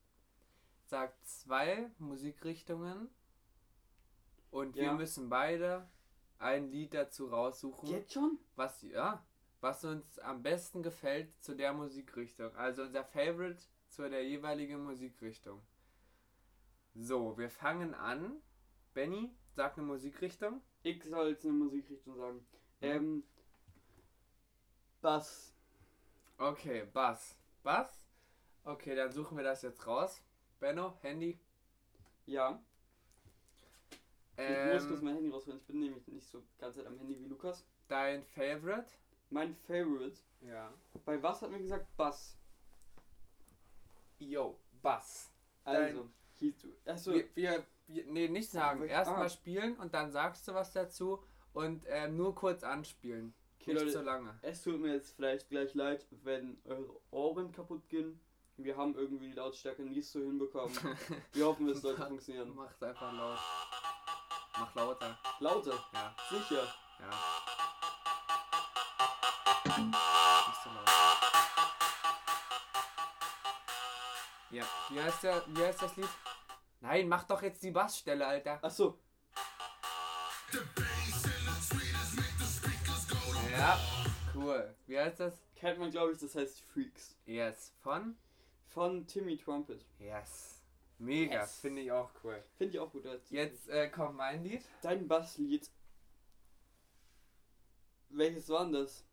sagt 0.85 1.27
zwei 1.27 1.90
Musikrichtungen 1.98 3.09
und 4.55 4.77
wir 4.77 4.85
Ja. 4.85 4.93
müssen 4.95 5.29
beide 5.29 5.88
ein 6.38 6.71
Lied 6.71 6.95
dazu 6.95 7.27
raussuchen, 7.27 7.88
Jetzt 7.88 8.12
schon? 8.12 8.38
was 8.55 8.83
ja, 8.83 9.27
was 9.61 9.85
uns 9.85 10.19
am 10.21 10.43
besten 10.43 10.83
gefällt 10.83 11.35
zu 11.43 11.55
der 11.57 11.73
Musikrichtung. 11.73 12.55
Also 12.57 12.83
unser 12.83 13.05
Favorite 13.05 13.61
zu 13.88 14.09
der 14.09 14.25
jeweiligen 14.25 14.85
Musikrichtung. 14.85 15.61
So, 16.95 17.37
wir 17.37 17.51
fangen 17.51 17.95
an. 17.95 18.40
Benny, 18.93 19.35
sag 19.57 19.77
eine 19.77 19.87
Musikrichtung. 19.87 20.61
Ich 20.85 21.03
soll 21.03 21.31
jetzt 21.31 21.45
eine 21.45 21.55
Musikrichtung 21.55 22.17
sagen. 22.17 22.47
Ähm. 22.81 23.25
Bass. 25.01 25.53
Okay, 26.38 26.87
Bass. 26.93 27.37
Bass? 27.64 28.07
Okay, 28.64 28.95
dann 28.95 29.11
suchen 29.11 29.37
wir 29.37 29.45
das 29.45 29.62
jetzt 29.62 29.85
raus. 29.87 30.23
Benno, 30.61 30.97
Handy. 31.03 31.40
Ja. 32.27 32.62
Ich 34.37 34.75
muss 34.75 34.88
kurz 34.88 35.01
Ähm, 35.01 35.05
mein 35.05 35.14
Handy 35.14 35.31
rausholen. 35.31 35.61
Ich 35.61 35.66
bin 35.66 35.81
nämlich 35.81 36.07
nicht 36.09 36.27
so 36.29 36.42
ganz 36.59 36.77
Zeit 36.77 36.87
am 36.87 36.99
Handy 36.99 37.18
wie 37.18 37.29
Lukas. 37.29 37.64
dein 37.88 38.25
Favorite? 38.25 38.87
Mein 39.31 39.55
Favorite. 39.55 40.18
Ja. 40.40 40.73
Bei 41.05 41.23
was 41.23 41.42
hat 41.42 41.51
mir 41.51 41.59
gesagt? 41.59 41.87
Bass. 41.97 42.37
Yo, 44.18 44.59
Bass. 44.83 45.31
Also. 45.64 46.09
Hieß 46.38 46.59
du. 46.59 46.68
Achso. 46.85 47.12
Wir, 47.12 47.29
wir, 47.35 47.64
wir, 47.87 48.07
nee, 48.07 48.29
nicht 48.29 48.51
sagen. 48.51 48.85
Erstmal 48.85 49.27
ah. 49.27 49.29
spielen 49.29 49.77
und 49.77 49.94
dann 49.94 50.11
sagst 50.11 50.47
du 50.49 50.55
was 50.55 50.73
dazu 50.73 51.23
und 51.53 51.87
äh, 51.87 52.09
nur 52.09 52.35
kurz 52.35 52.64
anspielen. 52.64 53.35
Okay, 53.61 53.75
nicht 53.75 53.83
Leute. 53.83 53.92
so 53.92 54.03
lange. 54.03 54.38
Es 54.42 54.62
tut 54.62 54.81
mir 54.81 54.92
jetzt 54.92 55.16
vielleicht 55.16 55.49
gleich 55.49 55.75
leid, 55.75 56.07
wenn 56.23 56.59
eure 56.64 57.01
Ohren 57.11 57.53
kaputt 57.53 57.88
gehen. 57.88 58.20
Wir 58.57 58.77
haben 58.77 58.94
irgendwie 58.94 59.29
die 59.29 59.33
Lautstärke 59.33 59.83
nicht 59.83 60.09
so 60.09 60.20
hinbekommen. 60.20 60.77
Wir 61.33 61.47
hoffen, 61.47 61.68
es 61.68 61.81
sollte 61.81 62.07
funktionieren. 62.07 62.53
Mach's 62.55 62.83
einfach 62.83 63.12
laut. 63.12 63.38
Mach 64.59 64.75
lauter. 64.75 65.19
Lauter, 65.40 65.85
Ja, 65.93 66.14
sicher. 66.31 66.67
ja. 67.01 67.11
Nicht 69.77 70.62
so 70.62 70.71
laut. 70.71 70.88
Ja, 74.51 74.64
wie 74.90 75.01
heißt, 75.03 75.23
der, 75.25 75.43
wie 75.49 75.64
heißt 75.64 75.83
das 75.83 75.97
Lied? 75.97 76.09
Nein, 76.81 77.09
mach 77.09 77.25
doch 77.25 77.43
jetzt 77.43 77.62
die 77.62 77.71
Bassstelle, 77.73 78.27
Alter. 78.27 78.59
Achso, 78.62 78.99
Ja, 83.51 83.79
cool. 84.35 84.75
Wie 84.87 84.99
heißt 84.99 85.21
das? 85.21 85.35
kennt 85.57 85.79
man 85.79 85.90
glaube 85.90 86.12
ich, 86.12 86.19
das 86.19 86.35
heißt 86.35 86.61
Freaks. 86.73 87.17
Yes, 87.25 87.73
von? 87.81 88.17
Von 88.69 89.07
Timmy 89.07 89.37
Trumpet. 89.38 89.85
Yes. 89.99 90.54
Mega, 90.98 91.40
Yes. 91.40 91.59
finde 91.61 91.83
ich 91.83 91.92
auch 91.92 92.11
cool. 92.22 92.42
Finde 92.57 92.74
ich 92.74 92.80
auch 92.80 92.90
gut. 92.90 93.04
Jetzt 93.30 93.68
äh, 93.68 93.88
kommt 93.88 94.16
mein 94.16 94.42
Lied. 94.44 94.62
Dein 94.83 95.07
Basslied. 95.09 95.70
Welches 98.11 98.48
war 98.48 98.64
denn 98.64 98.72
das? 98.74 99.04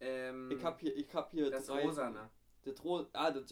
Ähm, 0.00 0.50
Ich 0.50 0.64
hab 0.64 0.80
hier, 0.80 0.94
ich 0.96 1.14
hab 1.14 1.30
hier 1.30 1.50
das 1.50 1.66
drei. 1.66 1.82
Rosane. 1.82 2.30
Das 2.64 2.82
Ro 2.84 3.06
ah, 3.12 3.30
das 3.30 3.50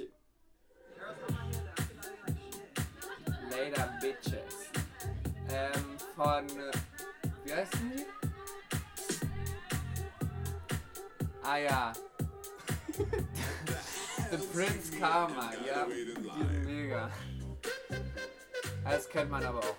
Later 3.51 3.99
Bitches. 4.01 4.71
Ähm, 5.51 5.97
von. 6.15 6.47
Wie 7.45 7.53
heißt 7.53 7.75
denn 7.75 7.93
die? 7.97 8.07
Ah 11.43 11.57
ja. 11.57 11.93
The 14.31 14.37
Prince 14.53 14.99
Karma, 14.99 15.53
ja. 15.65 15.87
Die 15.87 16.05
sind 16.05 16.65
mega. 16.67 17.11
Das 18.91 19.07
kennt 19.09 19.31
man 19.31 19.45
aber 19.45 19.59
auch. 19.59 19.77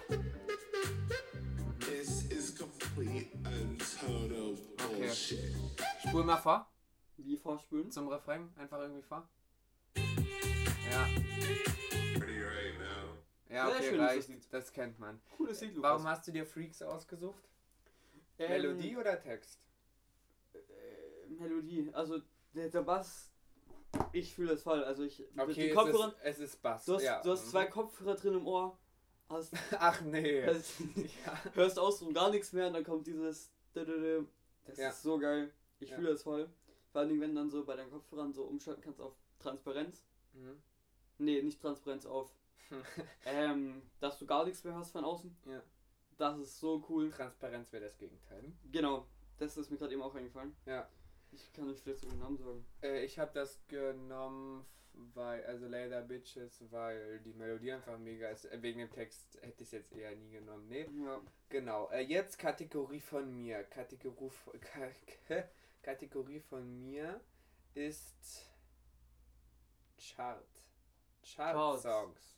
This 1.79 2.29
is 2.31 2.55
complete 2.55 3.33
and 3.43 3.81
total 3.99 4.55
Okay. 4.85 5.09
Spul 6.07 6.23
mal 6.23 6.37
vor. 6.37 6.71
Wie 7.17 7.35
vorspülen? 7.35 7.89
Zum 7.89 8.07
Refrain. 8.07 8.53
Einfach 8.55 8.79
irgendwie 8.79 9.01
vor. 9.01 9.27
Ja. 9.95 11.07
Pretty 12.19 12.43
right 12.43 12.77
now. 12.77 13.17
Ja, 13.49 13.65
Sehr 13.65 13.75
okay, 13.75 13.89
schön 13.89 13.97
das 13.97 14.09
reicht. 14.11 14.29
Lied. 14.29 14.53
Das 14.53 14.71
kennt 14.71 14.99
man. 14.99 15.19
Cooles 15.35 15.61
Lied, 15.61 15.75
Lukas. 15.75 15.91
Warum 15.91 16.07
hast 16.07 16.27
du 16.27 16.31
dir 16.31 16.45
Freaks 16.45 16.81
ausgesucht? 16.83 17.49
Ähm, 18.37 18.49
Melodie 18.49 18.95
oder 18.95 19.19
Text? 19.19 19.59
Äh, 20.53 21.29
Melodie. 21.29 21.89
Also 21.93 22.21
der, 22.53 22.69
der 22.69 22.83
Bass 22.83 23.31
Ich 24.13 24.35
fühle 24.35 24.51
das 24.51 24.61
voll. 24.61 24.83
Also 24.83 25.03
ich 25.03 25.25
Okay, 25.35 25.53
den 25.55 25.69
es 25.69 25.75
Kopfhörern. 25.75 26.11
ist, 26.11 26.19
es 26.21 26.39
ist 26.39 26.61
Bass. 26.61 26.85
Du 26.85 26.93
hast, 26.93 27.03
ja. 27.03 27.21
du 27.23 27.31
hast 27.31 27.47
mhm. 27.47 27.49
zwei 27.49 27.65
Kopfhörer 27.65 28.15
drin 28.15 28.35
im 28.35 28.45
Ohr. 28.45 28.77
Hast, 29.29 29.53
Ach 29.79 30.01
nee. 30.01 30.45
hast, 30.45 30.79
ja. 31.25 31.43
hörst 31.53 31.77
außen 31.79 32.13
gar 32.13 32.29
nichts 32.31 32.51
mehr 32.53 32.67
und 32.67 32.73
dann 32.73 32.83
kommt 32.83 33.07
dieses. 33.07 33.51
Das 33.73 34.77
Ja. 34.77 34.89
ist 34.89 35.03
so 35.03 35.17
geil. 35.19 35.51
Ich 35.79 35.93
fühle 35.93 36.09
das 36.11 36.23
voll. 36.23 36.49
Vor 36.91 37.01
allem, 37.01 37.21
wenn 37.21 37.29
du 37.29 37.35
dann 37.35 37.49
so 37.49 37.63
bei 37.63 37.75
deinen 37.75 37.91
Kopfhörern 37.91 38.33
so 38.33 38.43
umschalten 38.43 38.83
kannst 38.83 38.99
auf 38.99 39.13
Transparenz. 39.39 40.03
Mhm. 40.33 40.61
Nee, 41.19 41.41
nicht 41.43 41.61
Transparenz 41.61 42.05
auf. 42.05 42.31
ähm, 43.25 43.81
dass 43.99 44.19
du 44.19 44.25
gar 44.25 44.45
nichts 44.45 44.63
mehr 44.63 44.75
hast 44.75 44.91
von 44.91 45.03
außen. 45.05 45.35
Ja. 45.45 45.61
Das 46.17 46.37
ist 46.39 46.59
so 46.59 46.83
cool. 46.89 47.09
Transparenz 47.11 47.71
wäre 47.71 47.85
das 47.85 47.97
Gegenteil. 47.97 48.51
Genau. 48.71 49.05
Das 49.37 49.55
ist 49.57 49.69
mir 49.71 49.77
gerade 49.77 49.93
eben 49.93 50.01
auch 50.01 50.13
eingefallen. 50.15 50.55
Ja. 50.65 50.87
Ich 51.31 51.53
kann 51.53 51.69
euch 51.69 51.79
vielleicht 51.79 52.01
so 52.01 52.09
den 52.09 52.19
Namen 52.19 52.37
sagen. 52.37 52.65
Äh, 52.81 53.05
ich 53.05 53.17
habe 53.19 53.31
das 53.33 53.59
genommen, 53.67 54.65
weil, 55.13 55.43
also 55.45 55.67
Later 55.67 56.01
Bitches, 56.01 56.63
weil 56.71 57.19
die 57.19 57.33
Melodie 57.33 57.71
einfach 57.71 57.97
mega 57.97 58.29
ist. 58.29 58.45
Äh, 58.45 58.61
Wegen 58.61 58.79
dem 58.79 58.91
Text 58.91 59.37
hätte 59.41 59.63
ich 59.63 59.67
es 59.67 59.71
jetzt 59.71 59.93
eher 59.93 60.15
nie 60.15 60.31
genommen. 60.31 60.67
Nee. 60.67 60.87
Ja. 61.03 61.21
Genau. 61.49 61.89
Äh, 61.89 62.01
jetzt 62.01 62.37
Kategorie 62.37 62.99
von 62.99 63.35
mir. 63.35 63.63
Kategorie 63.63 64.31
Kategorie 65.81 66.39
von 66.39 66.81
mir 66.81 67.21
ist 67.73 68.49
Chart. 69.97 70.45
Chart 71.23 71.53
Charts. 71.53 71.83
Songs. 71.83 72.37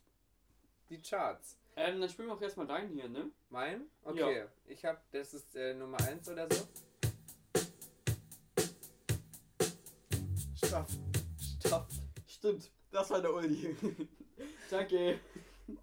Die 0.88 1.00
Charts. 1.00 1.58
Ähm, 1.74 2.00
dann 2.00 2.08
spielen 2.10 2.28
wir 2.28 2.34
auch 2.34 2.42
erstmal 2.42 2.66
deinen 2.66 2.90
hier, 2.90 3.08
ne? 3.08 3.30
Mein? 3.48 3.86
Okay. 4.04 4.38
Ja. 4.38 4.48
Ich 4.66 4.84
habe, 4.84 5.00
das 5.10 5.32
ist 5.32 5.56
äh, 5.56 5.74
Nummer 5.74 5.98
1 6.02 6.28
oder 6.28 6.46
so. 6.52 6.68
Stopp. 10.54 10.86
Stopp. 11.64 12.01
Stimmt. 12.42 12.72
Das 12.90 13.08
war 13.08 13.22
der 13.22 13.32
Uli. 13.32 13.76
Danke. 14.70 15.20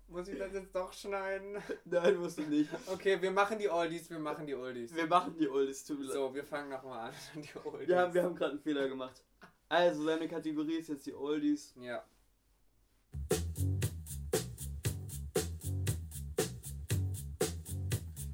Muss 0.09 0.27
ich 0.27 0.37
das 0.37 0.51
jetzt 0.51 0.75
doch 0.75 0.91
schneiden? 0.91 1.55
Nein, 1.85 2.17
musst 2.17 2.37
du 2.37 2.41
nicht. 2.41 2.69
Okay, 2.85 3.21
wir 3.21 3.31
machen 3.31 3.57
die 3.57 3.69
Oldies, 3.69 4.09
wir 4.09 4.19
machen 4.19 4.45
die 4.45 4.55
Oldies. 4.55 4.93
Wir 4.93 5.07
machen 5.07 5.37
die 5.39 5.47
Oldies. 5.47 5.85
Tut 5.85 5.99
mir 5.99 6.07
leid. 6.07 6.13
So, 6.15 6.35
wir 6.35 6.43
fangen 6.43 6.69
nochmal 6.69 7.11
an. 7.11 7.13
Die 7.41 7.57
Oldies. 7.63 7.87
Ja, 7.87 8.13
wir 8.13 8.23
haben 8.23 8.35
gerade 8.35 8.51
einen 8.51 8.59
Fehler 8.59 8.89
gemacht. 8.89 9.23
Also, 9.69 10.03
seine 10.03 10.27
Kategorie 10.27 10.79
ist 10.79 10.89
jetzt 10.89 11.05
die 11.05 11.13
Oldies. 11.13 11.73
Ja. 11.79 12.03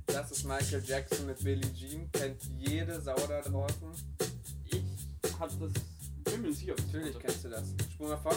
Das 0.07 0.31
ist 0.31 0.45
Michael 0.45 0.83
Jackson 0.83 1.27
mit 1.27 1.43
Billie 1.43 1.73
Jean. 1.75 2.11
Kennt 2.11 2.41
jede 2.57 2.99
Sau 2.99 3.15
da 3.27 3.41
draußen. 3.41 3.91
Ich 4.65 5.39
hab 5.39 5.49
das. 5.59 5.94
Bin 6.25 6.41
mir 6.41 6.47
nicht 6.49 6.59
sicher, 6.59 6.73
ich 6.77 6.85
Natürlich 6.93 7.19
kennst 7.19 7.45
du 7.45 7.49
das. 7.49 7.73
Mal 7.99 8.17
vor. 8.17 8.35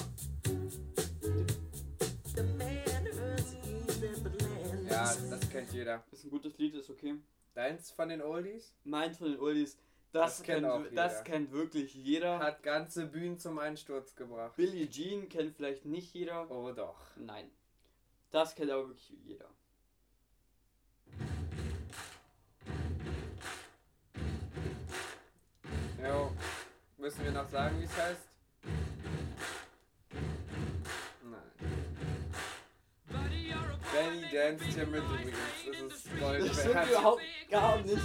Ja, 4.88 5.14
das 5.30 5.50
kennt 5.50 5.72
jeder. 5.72 6.04
Ist 6.12 6.24
ein 6.24 6.30
gutes 6.30 6.56
Lied, 6.58 6.74
ist 6.74 6.90
okay. 6.90 7.16
Deins 7.54 7.90
von 7.90 8.08
den 8.08 8.22
Oldies? 8.22 8.72
Meins 8.84 9.18
von 9.18 9.32
den 9.32 9.40
Oldies. 9.40 9.78
Das, 10.12 10.38
Das 10.38 10.42
kennt 10.42 10.66
kennt, 10.66 10.96
das 10.96 11.24
kennt 11.24 11.52
wirklich 11.52 11.94
jeder. 11.94 12.38
Hat 12.38 12.62
ganze 12.62 13.06
Bühnen 13.06 13.38
zum 13.38 13.58
Einsturz 13.58 14.14
gebracht. 14.16 14.56
Billie 14.56 14.88
Jean 14.88 15.28
kennt 15.28 15.54
vielleicht 15.54 15.84
nicht 15.84 16.14
jeder. 16.14 16.50
Oh 16.50 16.72
doch. 16.72 16.96
Nein. 17.16 17.50
Das 18.30 18.54
kennt 18.54 18.70
aber 18.70 18.88
wirklich 18.88 19.10
jeder. 19.24 19.50
Jo. 26.02 26.30
Müssen 27.08 27.24
wir 27.24 27.32
noch 27.32 27.48
sagen, 27.48 27.80
wie 27.80 27.84
es 27.84 27.96
heißt? 27.96 28.20
Nein. 31.22 31.40
Benny 33.94 34.30
Dance 34.30 34.64
hier 34.66 34.86
mit 34.86 35.02
übrigens. 35.02 35.38
Das 35.64 36.04
ist 36.04 36.20
Gold 36.20 36.50
Das 36.50 36.60
stimmt 36.60 36.90
überhaupt 36.90 37.22
gar 37.50 37.80
nicht. 37.80 37.96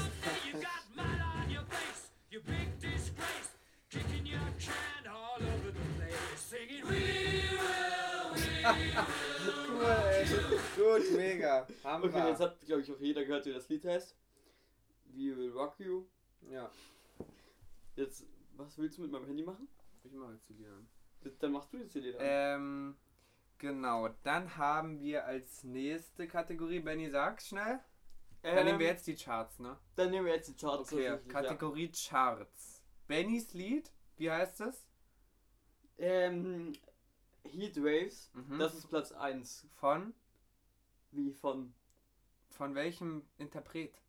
Cool, 8.63 9.85
ey. 10.13 10.25
Gut, 10.77 11.17
mega. 11.17 11.67
Haben 11.83 12.03
Okay, 12.03 12.27
jetzt 12.29 12.39
wir. 12.39 12.45
hat, 12.45 12.61
glaube 12.61 12.81
ich, 12.83 12.91
auch 12.93 12.99
jeder 13.01 13.25
gehört, 13.25 13.45
wie 13.47 13.51
das 13.51 13.67
Lied 13.67 13.83
heißt. 13.83 14.15
We 15.07 15.35
Will 15.35 15.51
Rock 15.51 15.77
You. 15.79 16.05
Ja. 16.49 16.71
Jetzt, 17.97 18.23
was 18.57 18.77
willst 18.77 18.97
du 18.97 19.01
mit 19.03 19.11
meinem 19.11 19.25
Handy 19.25 19.43
machen? 19.43 19.67
Ich 20.03 20.11
mache 20.13 20.33
jetzt 20.33 20.49
die 20.49 20.53
Lieder 20.53 20.73
an. 20.73 20.87
Dann 21.39 21.51
machst 21.51 21.71
du 21.73 21.77
jetzt 21.77 21.95
die 21.95 21.99
Lieder. 22.01 22.19
an. 22.19 22.25
Ähm, 22.27 22.97
genau. 23.57 24.09
Dann 24.23 24.57
haben 24.57 24.99
wir 24.99 25.25
als 25.25 25.63
nächste 25.63 26.27
Kategorie, 26.27 26.79
Benny, 26.79 27.09
sag's 27.09 27.47
schnell. 27.47 27.79
Dann 28.41 28.57
Ähm, 28.57 28.65
nehmen 28.65 28.79
wir 28.79 28.87
jetzt 28.87 29.07
die 29.07 29.15
Charts, 29.15 29.59
ne? 29.59 29.77
dann 29.95 30.11
nehmen 30.11 30.25
wir 30.25 30.33
jetzt 30.35 30.49
die 30.49 30.55
Charts. 30.55 30.91
Okay, 30.91 31.05
tatsächlich, 31.07 31.33
ja. 31.33 31.41
Kategorie 31.41 31.91
Charts. 31.91 32.83
Bennys 33.07 33.53
Lied, 33.53 33.89
wie 34.17 34.29
heißt 34.29 34.59
es? 34.61 34.85
Ähm, 35.97 36.73
Heat 37.43 37.77
Waves. 37.77 38.31
Mhm. 38.33 38.59
Das 38.59 38.73
ist 38.75 38.87
Platz 38.89 39.11
1. 39.13 39.67
Von? 39.75 40.13
Wie 41.11 41.31
von. 41.31 41.73
Von 42.49 42.75
welchem 42.75 43.23
Interpret? 43.37 44.02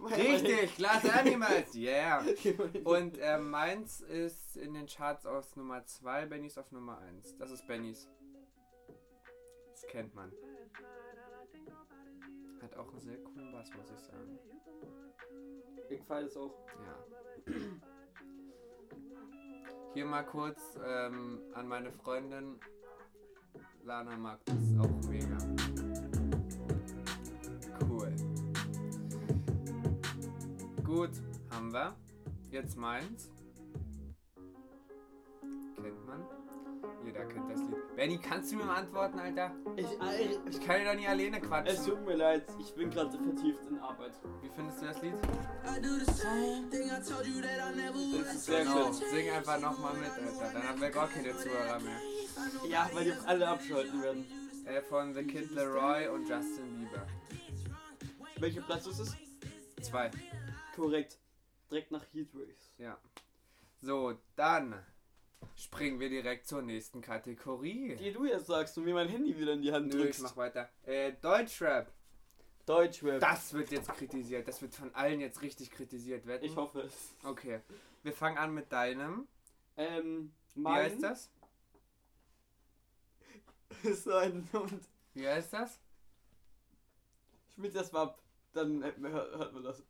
Richtig, 0.00 0.76
Glass 0.76 1.04
Animals, 1.10 1.74
yeah. 1.74 2.22
mein- 2.22 2.82
Und 2.84 3.18
äh, 3.18 3.38
meins 3.38 4.00
ist 4.00 4.56
in 4.56 4.74
den 4.74 4.86
Charts 4.86 5.26
aus 5.26 5.56
Nummer 5.56 5.84
2, 5.84 6.26
Bennys 6.26 6.56
auf 6.56 6.70
Nummer 6.70 6.98
1. 6.98 7.36
Das 7.38 7.50
ist 7.50 7.66
Bennys. 7.66 8.08
Das 9.72 9.86
kennt 9.88 10.14
man. 10.14 10.32
Hat 12.62 12.76
auch 12.76 12.88
einen 12.90 13.00
sehr 13.00 13.18
coolen 13.18 13.50
Bass, 13.52 13.70
muss 13.76 13.90
ich 13.90 14.00
sagen. 14.00 14.38
ich 15.90 16.02
feiere 16.04 16.26
es 16.26 16.36
auch. 16.36 16.54
Ja. 16.84 17.52
Hier 19.94 20.04
mal 20.06 20.22
kurz 20.24 20.60
ähm, 20.84 21.40
an 21.54 21.66
meine 21.66 21.90
Freundin. 21.90 22.60
Lana 23.82 24.16
mag 24.16 24.38
das 24.44 24.56
auch 24.80 25.08
mega. 25.08 25.27
Gut, 30.88 31.10
haben 31.50 31.70
wir. 31.70 31.94
Jetzt 32.50 32.76
meins. 32.78 33.28
Kennt 35.76 36.06
man. 36.06 36.24
Jeder 37.04 37.26
kennt 37.26 37.50
das 37.50 37.60
Lied. 37.60 37.76
Benny, 37.94 38.18
kannst 38.18 38.50
du 38.50 38.56
mir 38.56 38.64
mal 38.64 38.76
antworten, 38.76 39.18
Alter? 39.18 39.50
Ich, 39.76 39.84
äh, 39.84 40.38
Ich 40.48 40.60
kann 40.62 40.80
ja 40.80 40.90
doch 40.92 40.98
nicht 40.98 41.06
alleine 41.08 41.36
es 41.42 41.46
quatschen. 41.46 41.84
tut 41.84 42.06
mir 42.06 42.14
leid, 42.16 42.42
ich 42.58 42.74
bin 42.74 42.88
gerade 42.90 43.10
vertieft 43.10 43.66
in 43.68 43.78
Arbeit. 43.80 44.12
Wie 44.40 44.48
findest 44.48 44.80
du 44.80 44.86
das 44.86 45.02
Lied? 45.02 45.12
Das 48.24 48.34
ist 48.34 48.44
sehr 48.46 48.64
Genau, 48.64 48.86
gut. 48.86 48.94
sing 48.94 49.30
einfach 49.30 49.60
nochmal 49.60 49.92
mit, 49.94 50.10
Alter. 50.10 50.52
Dann 50.54 50.68
haben 50.68 50.80
wir 50.80 50.90
gar 50.90 51.08
keine 51.08 51.36
Zuhörer 51.36 51.80
mehr. 51.80 52.00
Ja, 52.66 52.88
weil 52.94 53.04
die 53.04 53.12
auch 53.12 53.26
alle 53.26 53.46
abschalten 53.46 54.02
werden. 54.02 54.24
Äh, 54.64 54.80
von 54.82 55.12
The 55.12 55.22
Kid 55.22 55.50
Leroy 55.50 56.08
und 56.08 56.26
Justin 56.26 56.78
Bieber. 56.78 57.06
Welcher 58.38 58.62
Platz 58.62 58.86
ist 58.86 59.00
es? 59.00 59.16
Zwei. 59.82 60.10
Korrekt. 60.78 61.18
Direkt 61.70 61.90
nach 61.90 62.04
Heat 62.12 62.32
Waves. 62.34 62.74
Ja. 62.78 62.98
So, 63.80 64.18
dann 64.36 64.84
springen 65.56 66.00
wir 66.00 66.08
direkt 66.08 66.46
zur 66.46 66.62
nächsten 66.62 67.00
Kategorie. 67.00 67.96
Die 67.96 68.12
du 68.12 68.24
jetzt 68.24 68.46
sagst 68.46 68.76
und 68.78 68.84
mir 68.84 68.94
mein 68.94 69.08
Handy 69.08 69.38
wieder 69.38 69.52
in 69.52 69.62
die 69.62 69.72
Hand 69.72 69.92
Nö, 69.92 70.06
ich 70.06 70.18
mach 70.18 70.36
weiter. 70.36 70.68
Äh, 70.84 71.12
Deutschrap. 71.20 71.92
Deutschrap. 72.66 73.20
Das 73.20 73.52
wird 73.52 73.70
jetzt 73.70 73.88
kritisiert. 73.88 74.46
Das 74.46 74.60
wird 74.62 74.74
von 74.74 74.94
allen 74.94 75.20
jetzt 75.20 75.42
richtig 75.42 75.70
kritisiert 75.70 76.26
werden. 76.26 76.44
Ich 76.44 76.56
hoffe 76.56 76.82
es. 76.82 77.14
Okay. 77.24 77.60
Wir 78.02 78.12
fangen 78.12 78.38
an 78.38 78.54
mit 78.54 78.70
deinem. 78.72 79.26
Ähm, 79.76 80.32
Wie 80.54 80.60
mein 80.60 80.74
heißt 80.74 81.02
das? 81.02 81.30
ist 83.82 84.04
so 84.04 84.14
ein 84.14 84.48
Hund. 84.52 84.82
Wie 85.14 85.26
heißt 85.26 85.52
das? 85.52 85.80
Spielt 87.52 87.74
das 87.74 87.92
mal 87.92 88.02
ab. 88.02 88.22
Dann 88.52 88.82
hört 88.82 89.36
hört 89.36 89.52
man 89.52 89.62
das. 89.62 89.82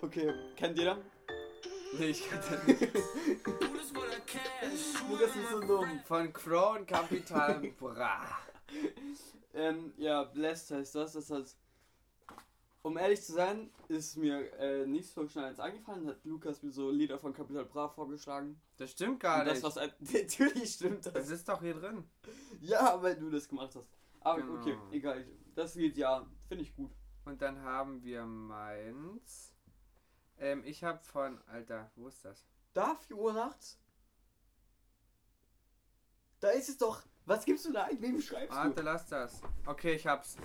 Okay, 0.00 0.32
kennt 0.56 0.78
jeder? 0.78 0.98
Nee, 1.98 2.06
ich 2.06 2.28
kann 2.28 2.38
das 2.50 2.66
nicht. 2.66 2.80
Lukas 5.08 5.36
ist 5.36 5.50
so 5.50 5.60
dumm. 5.60 6.00
Von 6.04 6.32
Crow 6.32 6.76
und 6.78 6.86
Capital 6.86 7.60
Bra. 7.78 8.38
Ähm, 9.54 9.92
ja, 9.96 10.24
Blessed 10.24 10.76
heißt 10.76 10.94
das. 10.94 11.14
Das 11.14 11.30
heißt, 11.30 11.58
um 12.82 12.96
ehrlich 12.96 13.22
zu 13.22 13.32
sein, 13.32 13.70
ist 13.88 14.16
mir 14.16 14.52
äh, 14.58 14.86
nicht 14.86 15.12
so 15.12 15.26
schnell 15.26 15.46
eins 15.46 15.58
eingefallen. 15.58 16.06
Hat 16.06 16.24
Lukas 16.24 16.62
mir 16.62 16.70
so 16.70 16.90
Lieder 16.90 17.18
von 17.18 17.32
Capital 17.32 17.64
Bra 17.64 17.88
vorgeschlagen. 17.88 18.60
Das 18.76 18.92
stimmt 18.92 19.20
gar 19.20 19.44
das, 19.44 19.54
nicht. 19.54 19.64
was 19.64 19.78
ein, 19.78 19.90
natürlich 20.00 20.74
stimmt 20.74 21.06
das. 21.06 21.14
Das 21.14 21.30
ist 21.30 21.48
doch 21.48 21.60
hier 21.60 21.74
drin. 21.74 22.04
Ja, 22.60 23.02
weil 23.02 23.16
du 23.16 23.30
das 23.30 23.48
gemacht 23.48 23.74
hast. 23.74 23.88
Aber 24.20 24.42
Genau. 24.42 24.60
okay, 24.60 24.76
egal. 24.92 25.26
Das 25.54 25.74
Lied, 25.74 25.96
ja, 25.96 26.24
Finde 26.48 26.62
ich 26.64 26.74
gut. 26.74 26.90
Und 27.24 27.42
dann 27.42 27.60
haben 27.62 28.02
wir 28.02 28.24
meins. 28.24 29.52
Ähm, 30.40 30.62
ich 30.64 30.84
habe 30.84 31.00
von. 31.00 31.40
Alter, 31.48 31.90
wo 31.96 32.08
ist 32.08 32.24
das? 32.24 32.44
Da 32.74 32.96
4 33.06 33.16
Uhr 33.16 33.32
nachts? 33.32 33.78
Da 36.40 36.50
ist 36.50 36.68
es 36.68 36.78
doch. 36.78 37.02
Was 37.26 37.44
gibst 37.44 37.66
du 37.66 37.72
da 37.72 37.84
ein? 37.84 38.00
Wem 38.00 38.20
schreibst 38.20 38.56
Warte, 38.56 38.76
du? 38.76 38.82
lass 38.82 39.06
das. 39.06 39.42
Okay, 39.66 39.94
ich 39.94 40.06
hab's. 40.06 40.36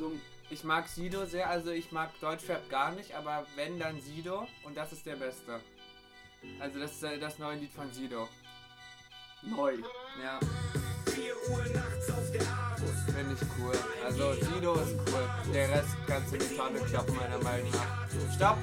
Oh. 0.00 0.12
Ich 0.50 0.64
mag 0.64 0.88
Sido 0.88 1.26
sehr, 1.26 1.48
also 1.48 1.70
ich 1.70 1.92
mag 1.92 2.10
Deutschrap 2.20 2.68
gar 2.70 2.90
nicht, 2.92 3.14
aber 3.14 3.46
wenn 3.54 3.78
dann 3.78 4.00
Sido 4.00 4.48
und 4.64 4.76
das 4.76 4.92
ist 4.92 5.04
der 5.04 5.16
beste. 5.16 5.60
Also 6.58 6.80
das 6.80 6.92
ist 6.92 7.02
äh, 7.02 7.18
das 7.18 7.38
neue 7.38 7.58
Lied 7.58 7.72
von 7.72 7.92
Sido. 7.92 8.28
Neu. 9.42 9.78
Ja. 10.22 10.40
Finde 13.18 13.34
ich 13.34 13.40
cool. 13.58 13.72
Also 14.04 14.32
Sido 14.34 14.74
ist 14.74 14.94
cool. 14.94 15.52
Der 15.52 15.68
Rest 15.70 15.96
kannst 16.06 16.30
du 16.32 16.36
in 16.36 16.48
die 16.48 16.56
Tonne 16.56 16.78
kloppen, 16.80 17.16
meiner 17.16 17.38
Meinung 17.42 17.70
nach. 17.72 18.08
Stopp! 18.36 18.58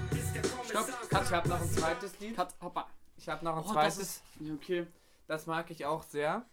Stopp! 0.65 0.87
Ich 1.11 1.31
habe 1.33 1.49
noch 1.49 1.61
ein 1.61 1.69
zweites 1.69 2.19
Lied. 2.21 2.35
Cut, 2.37 2.55
hoppa. 2.61 2.87
Ich 3.17 3.27
habe 3.27 3.43
noch 3.43 3.57
ein 3.57 3.63
Oh, 3.69 3.73
das 3.73 3.95
zweites. 3.95 4.21
ist. 4.39 4.51
Okay. 4.53 4.87
Das 5.27 5.45
mag 5.45 5.69
ich 5.71 5.85
auch 5.85 6.03
sehr. 6.03 6.45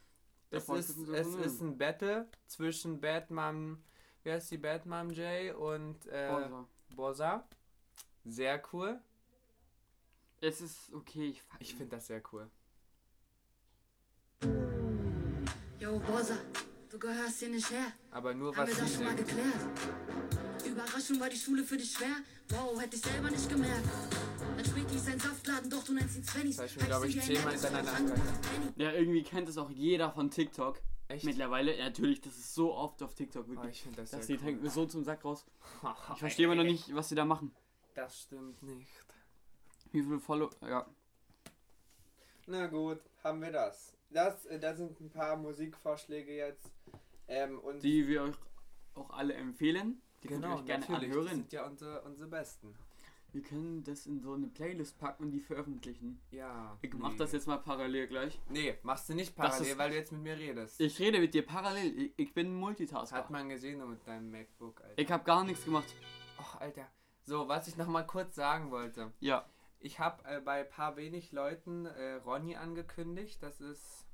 Es 0.51 0.67
Davon 0.67 0.81
ist, 0.81 0.99
es 0.99 1.29
ist 1.29 1.61
ein 1.61 1.79
Battle 1.79 2.27
zwischen 2.49 3.01
Batman, 3.01 3.81
wie 4.25 4.33
heißt 4.33 4.51
die 4.51 4.59
Batman 4.59 5.11
Jay 5.11 5.53
und 5.53 6.05
äh, 6.07 6.29
Bonser. 6.29 6.67
Bossa. 6.97 7.49
Sehr 8.25 8.61
cool. 8.73 9.01
Es 10.41 10.61
ist 10.61 10.93
okay. 10.93 11.29
Ich, 11.29 11.43
Ich 11.61 11.75
finde 11.77 11.95
das 11.97 12.09
sehr 12.09 12.21
cool. 12.33 12.51
Yo, 15.79 15.99
Bossa, 16.01 16.35
du 16.93 16.99
gehörst 16.99 17.39
hier 17.41 17.49
nicht 17.49 17.71
her. 17.71 17.93
Aber 18.11 18.35
nur 18.35 18.55
Haben 18.55 18.69
was 18.69 18.77
wir 18.77 18.83
das 18.83 18.91
sie 18.91 18.97
schon 18.97 19.05
mal 19.05 19.17
geklärt? 19.17 19.55
Überraschung 20.67 21.21
war 21.21 21.29
die 21.29 21.37
Schule 21.37 21.65
für 21.65 21.77
dich 21.77 21.93
schwer. 21.93 22.17
Wow, 22.51 22.81
hätte 22.81 22.97
ich 22.97 23.03
selber 23.03 23.31
nicht 23.31 23.49
gemerkt. 23.49 23.89
Dann 24.57 24.65
Späti 24.65 24.97
ist 24.97 25.09
ein 25.09 25.19
Saftladen, 25.19 25.71
doch 25.71 25.83
du 25.85 25.95
nennst 25.95 26.17
ihn 26.17 26.25
Svenny's. 26.25 26.57
Das 26.57 26.71
hab 26.71 26.77
ich 26.77 26.83
mir, 26.83 26.87
glaub 26.87 27.05
ich, 27.05 27.21
zehnmal 27.21 27.53
hintereinander. 27.53 28.15
Ja, 28.77 28.93
irgendwie 28.93 29.23
kennt 29.23 29.49
es 29.49 29.57
auch 29.59 29.71
jeder 29.71 30.13
von 30.13 30.31
TikTok. 30.31 30.81
Echt? 31.09 31.25
Mittlerweile, 31.25 31.77
ja, 31.77 31.87
natürlich, 31.87 32.21
das 32.21 32.37
ist 32.37 32.55
so 32.55 32.75
oft 32.75 33.03
auf 33.03 33.15
TikTok 33.15 33.47
Oh, 33.47 33.51
wirklich. 33.51 33.73
ich 33.77 33.83
finde 33.83 34.03
das, 34.03 34.11
das 34.11 34.29
hängt 34.29 34.43
cool. 34.43 34.53
mir 34.55 34.71
so 34.71 34.87
zum 34.87 35.05
Sack 35.05 35.25
raus. 35.25 35.45
Ich 36.15 36.21
verstehe 36.21 36.47
immer 36.47 36.55
noch 36.55 36.65
nicht, 36.65 36.95
was 36.95 37.09
sie 37.09 37.15
da 37.15 37.25
machen. 37.25 37.55
Das 37.95 38.21
stimmt 38.23 38.63
nicht. 38.63 38.91
Wie 39.91 40.03
viele 40.03 40.21
Follow. 40.21 40.51
Ja. 40.63 40.87
Na 42.47 42.67
gut, 42.67 43.01
haben 43.23 43.43
wir 43.43 43.53
das. 43.53 43.93
Das, 44.13 44.47
äh, 44.47 44.59
da 44.59 44.75
sind 44.75 45.01
ein 45.01 45.11
paar 45.11 45.37
Musikvorschläge 45.37 46.35
jetzt. 46.35 46.71
Ähm, 47.29 47.59
und 47.61 47.83
Die 47.83 48.07
wir 48.07 48.23
euch 48.25 48.35
auch 48.95 49.11
alle 49.11 49.35
empfehlen. 49.35 50.01
Die 50.23 50.29
könnt 50.29 50.45
ihr 50.45 50.49
genau, 50.49 50.59
euch 50.61 50.67
gerne 50.67 50.85
natürlich. 50.87 51.09
Das 51.09 51.17
anhören. 51.19 51.37
sind 51.37 51.53
ja 51.53 51.67
unsere, 51.67 52.03
unsere 52.03 52.29
Besten. 52.29 52.75
Wir 53.33 53.41
können 53.43 53.83
das 53.83 54.05
in 54.07 54.21
so 54.21 54.35
eine 54.35 54.47
Playlist 54.49 54.99
packen 54.99 55.25
und 55.25 55.31
die 55.31 55.41
veröffentlichen. 55.41 56.21
Ja. 56.31 56.77
Ich 56.83 56.93
mach 56.93 57.13
nee. 57.13 57.17
das 57.17 57.33
jetzt 57.33 57.47
mal 57.47 57.57
parallel 57.57 58.07
gleich. 58.07 58.39
Nee, 58.51 58.77
machst 58.83 59.09
du 59.09 59.15
nicht 59.15 59.31
Das 59.31 59.37
parallel, 59.37 59.67
ist- 59.73 59.79
weil 59.79 59.91
du 59.91 59.97
jetzt 59.97 60.13
mit 60.13 60.23
mir 60.23 60.37
redest. 60.39 60.79
Ich 60.81 60.99
rede 60.99 61.19
mit 61.19 61.33
dir 61.33 61.47
parallel. 61.47 61.99
Ich, 61.99 62.13
ich 62.19 62.35
bin 62.35 62.49
Das 62.49 62.61
Multitasker. 62.61 63.17
hat 63.17 63.31
man 63.31 63.49
gesehen 63.49 63.79
nur 63.79 63.89
mit 63.89 64.07
deinem 64.07 64.31
MacBook, 64.31 64.83
Alter. 64.83 64.99
Ich 65.01 65.11
habe 65.11 65.25
gar 65.25 65.45
nichts 65.45 65.65
gemacht. 65.65 65.95
Och, 66.39 66.61
Alter. 66.61 66.87
So, 67.25 67.49
was 67.49 67.69
ich 67.69 67.77
noch 67.79 67.87
mal 67.87 68.03
kurz 68.07 68.35
sagen 68.35 68.71
wollte. 68.71 69.13
Ja. 69.21 69.47
Ich 69.83 69.99
habe 69.99 70.25
äh, 70.25 70.41
bei 70.41 70.63
paar 70.65 70.97
wenig 70.97 71.33
Leuten 71.33 71.87
äh, 71.87 72.15
Ronny 72.25 72.57
angekündigt. 72.57 73.43
Das 73.43 73.61
ist 73.61 74.07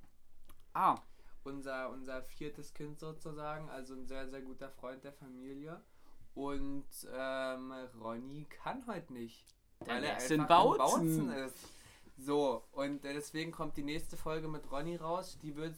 Ah. 0.72 0.96
unser, 1.44 1.90
unser 1.90 2.22
viertes 2.22 2.72
Kind 2.74 2.98
sozusagen. 2.98 3.68
Also 3.70 3.94
ein 3.94 4.06
sehr, 4.06 4.28
sehr 4.28 4.40
guter 4.42 4.70
Freund 4.70 5.04
der 5.04 5.12
Familie. 5.12 5.80
Und 6.34 6.86
ähm, 7.12 7.72
Ronny 8.00 8.46
kann 8.46 8.86
heute 8.86 9.12
nicht. 9.12 9.44
Weil 9.80 10.04
er 10.04 10.16
in 10.16 10.16
einfach 10.16 10.30
in 10.30 10.46
Bautzen. 10.46 10.78
Bautzen 11.28 11.30
ist. 11.32 11.56
So, 12.16 12.64
und 12.72 13.04
äh, 13.04 13.12
deswegen 13.14 13.52
kommt 13.52 13.76
die 13.76 13.82
nächste 13.84 14.16
Folge 14.16 14.48
mit 14.48 14.70
Ronny 14.70 14.96
raus. 14.96 15.38
Die 15.42 15.54
wird 15.56 15.76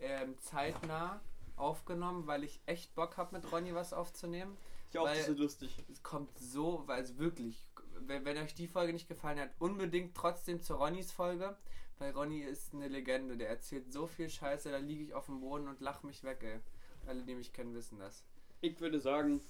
ähm, 0.00 0.36
zeitnah 0.40 1.20
aufgenommen, 1.56 2.26
weil 2.26 2.42
ich 2.44 2.60
echt 2.66 2.94
Bock 2.94 3.16
habe, 3.16 3.36
mit 3.36 3.50
Ronny 3.52 3.74
was 3.74 3.92
aufzunehmen. 3.92 4.56
Ich 4.90 4.98
auch, 4.98 5.04
Weil- 5.04 5.16
das 5.18 5.28
ist 5.28 5.38
lustig. 5.38 5.84
Es 5.90 6.02
kommt 6.02 6.36
so, 6.38 6.82
weil 6.86 7.02
es 7.02 7.16
wirklich, 7.18 7.66
wenn, 8.08 8.24
wenn 8.24 8.38
euch 8.38 8.54
die 8.54 8.68
Folge 8.68 8.92
nicht 8.92 9.08
gefallen 9.08 9.38
hat, 9.40 9.50
unbedingt 9.58 10.14
trotzdem 10.16 10.60
zu 10.60 10.74
Ronnys 10.74 11.12
Folge, 11.12 11.56
weil 11.98 12.12
Ronny 12.12 12.40
ist 12.40 12.74
eine 12.74 12.88
Legende. 12.88 13.36
Der 13.36 13.48
erzählt 13.48 13.92
so 13.92 14.06
viel 14.06 14.28
Scheiße, 14.28 14.70
da 14.70 14.78
liege 14.78 15.02
ich 15.04 15.14
auf 15.14 15.26
dem 15.26 15.40
Boden 15.40 15.68
und 15.68 15.80
lach 15.80 16.02
mich 16.02 16.22
weg, 16.24 16.42
ey. 16.42 16.60
Alle, 17.06 17.22
die 17.24 17.34
mich 17.34 17.52
kennen, 17.52 17.74
wissen 17.74 17.98
das. 17.98 18.24
Ich 18.60 18.80
würde 18.80 19.00
sagen, 19.00 19.40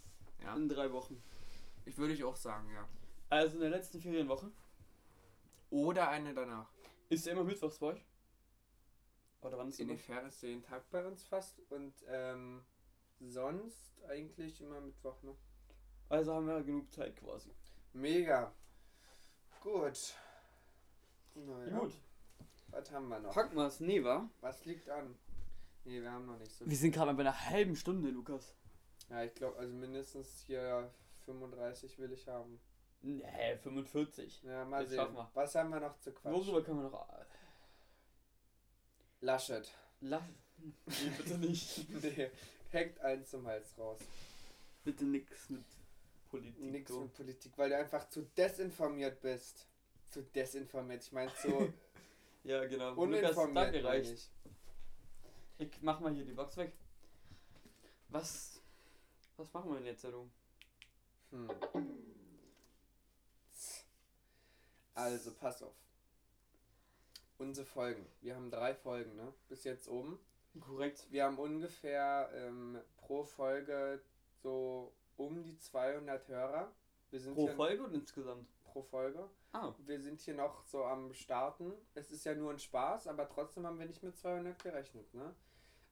Ja. 0.42 0.54
in 0.56 0.68
drei 0.68 0.90
Wochen. 0.92 1.22
Ich 1.84 1.96
würde 1.98 2.14
ich 2.14 2.24
auch 2.24 2.36
sagen, 2.36 2.68
ja. 2.72 2.88
Also 3.28 3.54
in 3.56 3.60
der 3.62 3.70
letzten 3.70 4.00
Ferienwoche. 4.00 4.50
Oder 5.70 6.08
eine 6.08 6.34
danach. 6.34 6.70
Ist 7.08 7.26
er 7.26 7.32
immer 7.32 7.44
mittwochs 7.44 7.78
bei 7.78 7.86
euch? 7.88 8.04
Oder 9.42 9.58
wann 9.58 9.68
ist 9.68 9.80
In 9.80 9.88
der 9.88 9.98
Fähre 9.98 10.28
ist 10.28 10.42
jeden 10.42 10.62
Tag 10.62 10.88
bei 10.90 11.04
uns 11.06 11.24
fast 11.24 11.60
und 11.70 11.94
ähm, 12.06 12.62
sonst 13.20 14.00
eigentlich 14.08 14.60
immer 14.60 14.80
Mittwoch, 14.80 15.20
ne? 15.22 15.34
Also 16.08 16.34
haben 16.34 16.46
wir 16.46 16.62
genug 16.62 16.92
Zeit 16.92 17.16
quasi. 17.16 17.50
Mega. 17.92 18.52
Gut. 19.60 20.14
Naja, 21.34 21.78
Gut. 21.78 21.92
Was 22.70 22.90
haben 22.90 23.08
wir 23.08 23.20
noch? 23.20 23.34
Packen 23.34 23.56
wir 23.56 23.66
es. 23.66 23.80
Nee, 23.80 24.02
wa? 24.02 24.28
Was 24.40 24.64
liegt 24.64 24.88
an? 24.88 25.14
Nee, 25.84 26.00
wir 26.00 26.10
haben 26.10 26.26
noch 26.26 26.38
nicht 26.38 26.52
so 26.52 26.66
Wir 26.68 26.76
sind 26.76 26.92
gerade 26.92 27.12
bei 27.14 27.20
einer 27.22 27.38
halben 27.50 27.76
Stunde, 27.76 28.08
Lukas. 28.10 28.54
Ja, 29.10 29.22
ich 29.24 29.34
glaube, 29.34 29.58
also 29.58 29.74
mindestens 29.74 30.42
hier 30.46 30.90
35 31.26 31.98
will 31.98 32.12
ich 32.12 32.26
haben. 32.28 32.60
Nee, 33.02 33.56
45. 33.62 34.42
Ja, 34.44 34.64
mal 34.64 34.82
Das 34.84 34.90
sehen. 34.90 35.14
wir. 35.14 35.30
Was 35.34 35.54
haben 35.54 35.70
wir 35.70 35.80
noch 35.80 35.98
zu 35.98 36.12
quatschen? 36.12 36.32
Worüber 36.40 36.62
können 36.62 36.82
wir 36.82 36.90
noch. 36.90 37.08
Laschet. 39.20 39.70
Lass. 40.00 40.22
Nee, 40.56 41.10
bitte 41.18 41.38
nicht. 41.38 41.88
nee, 42.02 42.30
hängt 42.70 43.00
einen 43.00 43.24
zum 43.26 43.46
Hals 43.46 43.76
raus. 43.76 43.98
bitte 44.84 45.04
nix 45.04 45.50
mit 45.50 45.64
Politik. 46.32 46.72
Nix 46.72 46.90
so. 46.90 47.00
mit 47.00 47.12
Politik, 47.12 47.52
weil 47.56 47.68
du 47.68 47.76
einfach 47.76 48.08
zu 48.08 48.22
desinformiert 48.22 49.20
bist. 49.20 49.68
Zu 50.08 50.22
desinformiert. 50.22 51.04
Ich 51.04 51.12
meine, 51.12 51.30
so 51.42 51.72
Ja, 52.44 52.64
genau. 52.64 52.90
Lukas, 52.90 53.36
uninformiert. 53.36 53.84
reicht. 53.84 54.10
ich. 54.12 54.30
Ich 55.58 55.82
mach 55.82 56.00
mal 56.00 56.12
hier 56.12 56.24
die 56.24 56.32
Box 56.32 56.56
weg. 56.56 56.72
Was. 58.08 58.60
Was 59.36 59.52
machen 59.52 59.70
wir 59.70 59.76
denn 59.76 59.86
jetzt, 59.86 60.04
du? 60.04 60.28
Hm. 61.30 61.48
Also, 64.94 65.32
pass 65.34 65.62
auf. 65.62 65.74
Unsere 67.38 67.66
Folgen. 67.66 68.06
Wir 68.20 68.34
haben 68.34 68.50
drei 68.50 68.74
Folgen, 68.74 69.16
ne? 69.16 69.32
Bis 69.48 69.64
jetzt 69.64 69.88
oben. 69.88 70.18
Korrekt. 70.60 71.06
Wir 71.10 71.24
haben 71.24 71.38
ungefähr 71.38 72.30
ähm, 72.34 72.78
pro 72.98 73.24
Folge 73.24 74.02
so 74.42 74.92
um 75.26 75.42
die 75.42 75.56
200 75.56 76.28
Hörer. 76.28 76.72
Wir 77.10 77.20
sind 77.20 77.34
Pro 77.34 77.46
Folge 77.48 77.84
und 77.84 77.94
insgesamt? 77.94 78.48
pro 78.64 78.82
Folge. 78.82 79.28
Ah. 79.52 79.74
Wir 79.84 80.00
sind 80.00 80.20
hier 80.20 80.34
noch 80.34 80.64
so 80.64 80.84
am 80.84 81.12
Starten. 81.12 81.74
Es 81.94 82.10
ist 82.10 82.24
ja 82.24 82.34
nur 82.34 82.52
ein 82.52 82.58
Spaß, 82.58 83.06
aber 83.06 83.28
trotzdem 83.28 83.66
haben 83.66 83.78
wir 83.78 83.86
nicht 83.86 84.02
mit 84.02 84.16
200 84.16 84.62
gerechnet. 84.62 85.12
Ne? 85.12 85.34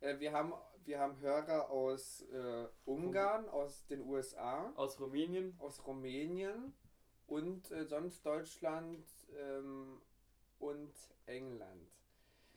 Äh, 0.01 0.19
wir, 0.19 0.33
haben, 0.33 0.55
wir 0.85 0.99
haben 0.99 1.19
Hörer 1.21 1.69
aus 1.69 2.23
äh, 2.33 2.67
Ungarn, 2.87 3.49
aus 3.51 3.87
den 3.87 4.03
USA, 4.07 4.73
Aus 4.77 4.99
Rumänien. 4.99 5.55
aus 5.59 5.87
Rumänien 5.87 6.73
und 7.27 7.71
äh, 7.71 7.85
sonst 7.85 8.25
Deutschland 8.25 9.05
ähm, 9.39 10.01
und 10.59 10.93
England. 11.27 11.91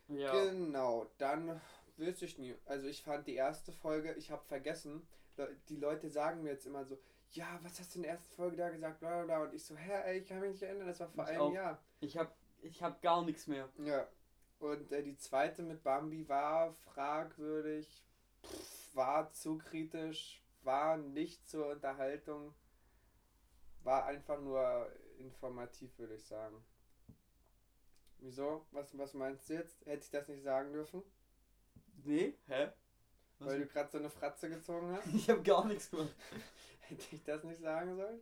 Ja. 0.07 0.31
Genau, 0.31 1.07
dann 1.17 1.61
wüsste 1.97 2.25
ich 2.25 2.37
nie. 2.37 2.55
Also 2.65 2.87
ich 2.87 3.03
fand 3.03 3.27
die 3.27 3.35
erste 3.35 3.71
Folge, 3.71 4.13
ich 4.13 4.31
habe 4.31 4.43
vergessen, 4.45 5.05
die 5.69 5.77
Leute 5.77 6.09
sagen 6.09 6.43
mir 6.43 6.51
jetzt 6.51 6.65
immer 6.65 6.85
so, 6.85 6.97
ja, 7.31 7.59
was 7.63 7.79
hast 7.79 7.93
du 7.93 7.99
in 7.99 8.03
der 8.03 8.11
ersten 8.13 8.33
Folge 8.35 8.57
da 8.57 8.69
gesagt, 8.69 8.99
bla 8.99 9.09
bla 9.09 9.23
bla. 9.23 9.43
Und 9.43 9.53
ich 9.53 9.63
so, 9.63 9.75
hä, 9.75 10.01
ey, 10.05 10.19
ich 10.19 10.27
kann 10.27 10.39
mich 10.39 10.51
nicht 10.51 10.63
erinnern, 10.63 10.87
das 10.87 10.99
war 10.99 11.09
vor 11.09 11.23
Ich 11.23 11.29
einem 11.31 11.41
auch. 11.41 11.53
Jahr. 11.53 11.83
Ich 11.99 12.17
hab. 12.17 12.35
Ich 12.61 12.81
hab 12.81 13.01
gar 13.01 13.25
nichts 13.25 13.47
mehr. 13.47 13.67
Ja. 13.79 14.07
Und 14.59 14.91
äh, 14.93 15.03
die 15.03 15.17
zweite 15.17 15.63
mit 15.63 15.83
Bambi 15.83 16.29
war 16.29 16.71
fragwürdig, 16.73 18.05
pff, 18.45 18.95
war 18.95 19.31
zu 19.33 19.57
kritisch, 19.57 20.41
war 20.61 20.95
nicht 20.95 21.45
zur 21.49 21.67
Unterhaltung, 21.71 22.53
war 23.83 24.05
einfach 24.05 24.39
nur 24.39 24.89
informativ, 25.17 25.97
würde 25.99 26.15
ich 26.15 26.23
sagen. 26.23 26.63
Wieso? 28.19 28.65
Was, 28.71 28.97
was 28.97 29.13
meinst 29.13 29.49
du 29.49 29.55
jetzt? 29.55 29.85
Hätte 29.85 30.05
ich 30.05 30.09
das 30.09 30.29
nicht 30.29 30.43
sagen 30.43 30.71
dürfen? 30.71 31.03
Nee? 32.05 32.37
Hä? 32.47 32.69
Was 33.45 33.53
Weil 33.53 33.59
du 33.59 33.67
gerade 33.67 33.89
so 33.91 33.97
eine 33.97 34.09
Fratze 34.09 34.49
gezogen 34.49 34.91
hast? 34.95 35.07
ich 35.13 35.29
hab 35.29 35.43
gar 35.43 35.65
nichts 35.65 35.89
gemacht. 35.89 36.13
Hätte 36.81 37.15
ich 37.15 37.23
das 37.23 37.43
nicht 37.43 37.61
sagen 37.61 37.95
sollen? 37.95 38.21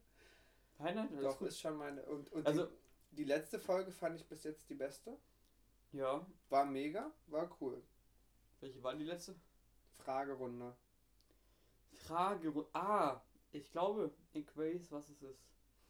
Nein, 0.79 0.95
nein, 0.95 1.09
Doch, 1.21 1.37
gut. 1.39 1.47
ist 1.49 1.59
schon 1.59 1.77
meine. 1.77 2.01
Und, 2.03 2.31
und 2.31 2.45
Also- 2.47 2.65
die, 3.11 3.17
die 3.17 3.23
letzte 3.25 3.59
Folge 3.59 3.91
fand 3.91 4.15
ich 4.19 4.25
bis 4.27 4.43
jetzt 4.43 4.69
die 4.69 4.75
beste. 4.75 5.17
Ja. 5.91 6.25
War 6.49 6.65
mega, 6.65 7.11
war 7.27 7.49
cool. 7.59 7.81
Welche 8.61 8.81
war 8.83 8.95
die 8.95 9.03
letzte? 9.03 9.35
Fragerunde. 9.97 10.75
Frage. 11.93 12.53
Ah, 12.73 13.21
Ich 13.51 13.69
glaube, 13.71 14.11
ich 14.33 14.45
weiß, 14.55 14.91
was 14.91 15.09
es 15.09 15.21
ist. 15.21 15.43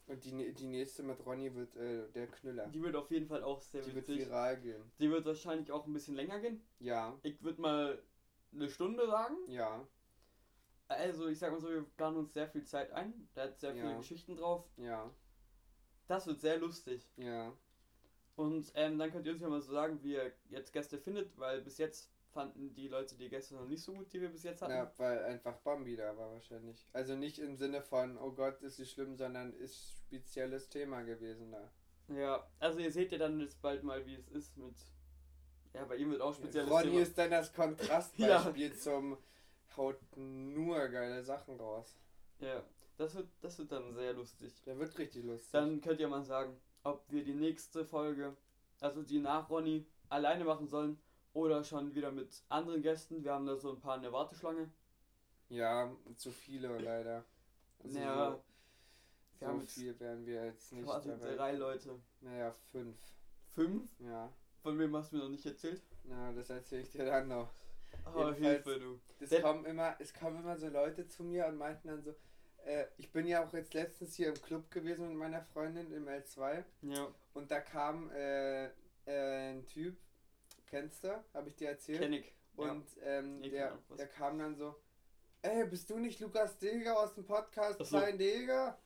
Und 0.08 0.24
die, 0.26 0.34
nä- 0.34 0.52
die 0.54 0.66
nächste 0.68 1.04
mit 1.04 1.24
Ronny 1.26 1.54
wird 1.54 1.76
äh, 1.76 2.10
der 2.10 2.28
Knüller. 2.28 2.68
Die 2.68 2.82
wird 2.82 2.96
auf 2.96 3.12
jeden 3.12 3.28
Fall 3.28 3.44
auch 3.44 3.62
sehr 3.62 3.82
Die 3.82 3.94
wird 3.94 4.08
witzig. 4.08 4.26
viral 4.28 4.60
gehen. 4.60 4.92
Die 5.00 5.10
wird 5.12 5.26
wahrscheinlich 5.26 5.72
auch 5.72 5.86
ein 5.86 5.94
bisschen 5.94 6.16
länger 6.16 6.40
gehen. 6.40 6.62
Ja, 6.80 7.18
Ich 7.22 7.42
würde 7.44 7.62
mal 7.62 8.02
eine 8.54 8.70
Stunde 8.70 9.06
sagen. 9.08 9.36
ja, 9.48 9.88
Also, 10.88 11.28
ich 11.28 11.40
sag 11.40 11.52
mal 11.52 11.60
so, 11.62 11.70
wir 11.70 11.84
planen 11.96 12.18
uns 12.18 12.34
sehr 12.34 12.48
viel 12.50 12.64
Zeit 12.66 12.92
ein. 12.92 13.30
Da 13.34 13.44
hat 13.44 13.60
sehr 13.60 13.74
viele 13.74 13.92
Ja. 13.92 13.98
Geschichten 13.98 14.36
drauf. 14.36 14.66
ja, 14.78 15.10
Das 16.08 16.28
wird 16.28 16.40
sehr 16.42 16.58
lustig. 16.58 17.10
ja. 17.18 17.54
Und 18.38 18.72
ähm, 18.76 18.98
dann 18.98 19.12
könnt 19.12 19.26
ihr 19.28 19.34
uns 19.34 19.42
ja 19.42 19.50
mal 19.50 19.62
so 19.62 19.72
sagen, 19.74 20.02
wie 20.04 20.14
ihr 20.14 20.32
jetzt 20.50 20.72
Gäste 20.74 20.98
findet, 20.98 21.38
weil 21.38 21.62
bis 21.62 21.78
jetzt 21.78 22.10
fanden 22.32 22.74
die 22.74 22.88
Leute 22.88 23.16
die 23.16 23.30
Gäste 23.30 23.56
noch 23.56 23.68
nicht 23.68 23.84
so 23.84 23.94
gut, 23.94 24.12
die 24.14 24.22
wir 24.22 24.30
bis 24.30 24.44
jetzt 24.44 24.62
hatten. 24.62 24.72
Ja, 24.72 24.92
weil 24.98 25.24
einfach 25.26 25.58
Bambi 25.60 25.96
da 25.98 26.18
war 26.18 26.32
wahrscheinlich. 26.32 26.88
Also 26.94 27.16
nicht 27.16 27.40
im 27.40 27.56
Sinne 27.58 27.82
von, 27.82 28.18
oh 28.18 28.32
Gott, 28.32 28.62
ist 28.62 28.78
sie 28.78 28.86
schlimm, 28.86 29.16
sondern 29.18 29.54
ist 29.54 29.98
spezielles 30.08 30.70
Thema 30.70 31.02
gewesen 31.04 31.52
da. 31.52 31.70
Ja, 32.08 32.48
also 32.60 32.80
ihr 32.80 32.92
seht 32.92 33.12
ja 33.12 33.18
dann 33.18 33.40
jetzt 33.42 33.62
bald 33.62 33.84
mal, 33.84 34.06
wie 34.06 34.16
es 34.16 34.28
ist 34.30 34.58
mit. 34.58 34.76
Ja, 35.74 35.86
bei 35.86 35.96
ihm 35.96 36.12
wird 36.12 36.22
auch 36.22 36.34
spezielles 36.34 36.70
Ronny 36.70 36.90
Thema. 36.90 37.02
ist 37.02 37.18
dann 37.18 37.32
das 37.32 37.54
Kontrastbeispiel 37.54 38.74
zum 38.78 39.18
haut 39.78 40.00
nur 40.18 40.88
geile 40.90 41.24
Sachen 41.24 41.58
raus. 41.60 41.98
Ja, 42.40 42.62
das 42.98 43.16
wird, 43.16 43.30
das 43.42 43.58
wird 43.58 43.72
dann 43.72 43.94
sehr 43.94 44.14
lustig. 44.14 44.62
Der 44.66 44.78
wird 44.78 44.98
richtig 44.98 45.24
lustig. 45.24 45.52
Dann 45.52 45.80
könnt 45.82 46.00
ihr 46.00 46.08
mal 46.08 46.24
sagen, 46.24 46.60
ob 46.84 47.04
wir 47.10 47.24
die 47.24 47.34
nächste 47.34 47.86
Folge, 47.86 48.36
also 48.80 49.02
die 49.04 49.20
nach 49.20 49.50
Ronny, 49.50 49.86
alleine 50.10 50.44
machen 50.44 50.68
sollen 50.68 51.00
oder 51.34 51.64
schon 51.64 51.96
wieder 51.96 52.12
mit 52.12 52.44
anderen 52.50 52.82
Gästen. 52.82 53.24
Wir 53.24 53.34
haben 53.34 53.46
da 53.46 53.56
so 53.56 53.72
ein 53.72 53.80
paar 53.80 53.96
in 53.96 54.02
der 54.02 54.12
Warteschlange. 54.12 54.70
ja, 55.50 55.90
zu 56.16 56.32
viele 56.32 56.78
leider. 56.80 57.24
Also 57.84 58.00
Ja, 58.00 58.42
so, 59.40 59.48
so 59.48 59.60
viel 59.62 60.00
werden 60.00 60.26
wir 60.26 60.46
jetzt 60.46 60.74
nicht 60.74 60.86
Quasi 60.86 61.12
drei 61.18 61.54
Leute. 61.54 62.00
Naja, 62.20 62.52
fünf. 62.72 62.98
Fünf? 63.56 63.90
Ja. 64.00 64.32
Von 64.64 64.78
wem 64.78 64.96
hast 64.96 65.12
du 65.12 65.18
mir 65.18 65.24
noch 65.24 65.30
nicht 65.30 65.46
erzählt? 65.46 65.82
Na, 66.04 66.32
das 66.34 66.50
erzähle 66.50 66.82
ich 66.84 66.92
dir 66.92 67.06
dann 67.06 67.28
noch. 67.28 67.50
Oh, 68.16 68.32
Hilfe, 68.32 68.80
du. 68.80 69.00
Es 69.20 69.30
Der- 69.30 69.42
kommen 69.42 69.66
immer, 69.66 69.96
es 70.00 70.14
kommen 70.14 70.38
immer 70.42 70.58
so 70.58 70.68
Leute 70.68 71.08
zu 71.08 71.24
mir 71.24 71.48
und 71.48 71.58
meinten 71.58 71.88
dann 71.88 72.02
so, 72.04 72.16
äh, 72.66 72.86
ich 72.98 73.12
bin 73.12 73.28
ja 73.28 73.44
auch 73.44 73.54
jetzt 73.54 73.74
letztens 73.74 74.16
hier 74.16 74.30
im 74.30 74.42
Club 74.42 74.70
gewesen 74.72 75.10
mit 75.10 75.18
meiner 75.18 75.42
Freundin 75.42 75.92
im 75.92 76.08
L2 76.08 76.64
Ja, 76.84 77.08
und 77.34 77.50
da 77.52 77.60
kam 77.60 78.10
äh, 78.12 78.66
äh, 78.66 79.52
ein 79.52 79.66
Typ, 79.68 79.98
kennst 80.68 81.04
du, 81.04 81.24
habe 81.34 81.50
ich 81.50 81.56
dir 81.56 81.70
erzählt? 81.70 82.02
kenn 82.02 82.14
ich. 82.14 82.34
Und 82.56 82.86
ähm, 83.04 83.42
Ich 83.44 83.52
der, 83.52 83.68
kenn 83.70 83.78
auch 83.78 83.82
was. 83.90 83.98
der 83.98 84.08
kam 84.08 84.38
dann 84.40 84.56
so, 84.56 84.76
ey, 85.42 85.66
bist 85.66 85.90
du 85.90 85.98
nicht 85.98 86.20
Lukas 86.20 86.58
Deger 86.60 87.00
aus 87.00 87.14
dem 87.16 87.26
Podcast 87.26 87.80
Ach 87.82 87.86
so. 87.86 87.98
Klein 87.98 88.18
Deger? 88.18 88.78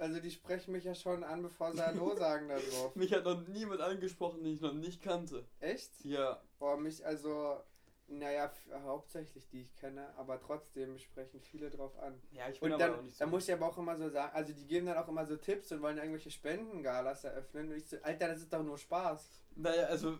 Also 0.00 0.18
die 0.18 0.30
sprechen 0.30 0.72
mich 0.72 0.84
ja 0.84 0.94
schon 0.94 1.22
an, 1.22 1.42
bevor 1.42 1.72
sie 1.72 1.82
Hallo 1.84 2.16
sagen 2.16 2.48
da 2.48 2.56
drauf. 2.58 2.94
Mich 2.96 3.12
hat 3.12 3.24
noch 3.24 3.46
niemand 3.48 3.80
angesprochen, 3.82 4.42
den 4.42 4.54
ich 4.54 4.60
noch 4.60 4.72
nicht 4.72 5.02
kannte. 5.02 5.44
Echt? 5.60 5.90
Ja, 6.04 6.40
Boah, 6.58 6.76
mich 6.78 7.04
also, 7.04 7.60
naja, 8.08 8.50
hauptsächlich 8.84 9.46
die 9.48 9.60
ich 9.60 9.74
kenne, 9.76 10.08
aber 10.16 10.40
trotzdem 10.40 10.98
sprechen 10.98 11.40
viele 11.40 11.68
drauf 11.70 11.98
an. 11.98 12.20
ja, 12.32 12.48
ich 12.48 12.60
bin 12.60 12.72
Und 12.72 12.80
aber 12.82 12.92
auch 12.92 12.96
dann, 12.96 13.04
nicht 13.04 13.16
so. 13.16 13.24
dann 13.24 13.30
muss 13.30 13.46
ich 13.46 13.52
aber 13.54 13.66
auch 13.66 13.76
immer 13.78 13.96
so 13.96 14.08
sagen, 14.08 14.32
also 14.34 14.52
die 14.54 14.66
geben 14.66 14.86
dann 14.86 14.96
auch 14.96 15.08
immer 15.08 15.26
so 15.26 15.36
Tipps 15.36 15.70
und 15.72 15.82
wollen 15.82 15.98
irgendwelche 15.98 16.30
Spendengalas 16.30 17.24
eröffnen. 17.24 17.68
Und 17.70 17.76
ich 17.76 17.86
so, 17.88 17.96
Alter, 18.02 18.28
das 18.28 18.38
ist 18.40 18.52
doch 18.52 18.62
nur 18.62 18.78
Spaß. 18.78 19.42
naja, 19.56 19.84
also, 19.84 20.18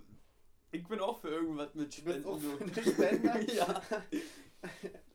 ich 0.72 0.86
bin 0.86 1.00
auch 1.00 1.18
für 1.20 1.28
irgendwas 1.30 1.74
mit 1.74 1.96
Du 1.98 2.04
bist 2.04 2.18
Spenden. 2.20 2.26
auch 2.28 2.38
für 2.38 2.62
eine 2.62 2.92
Spende? 2.92 3.52
ja. 3.54 3.82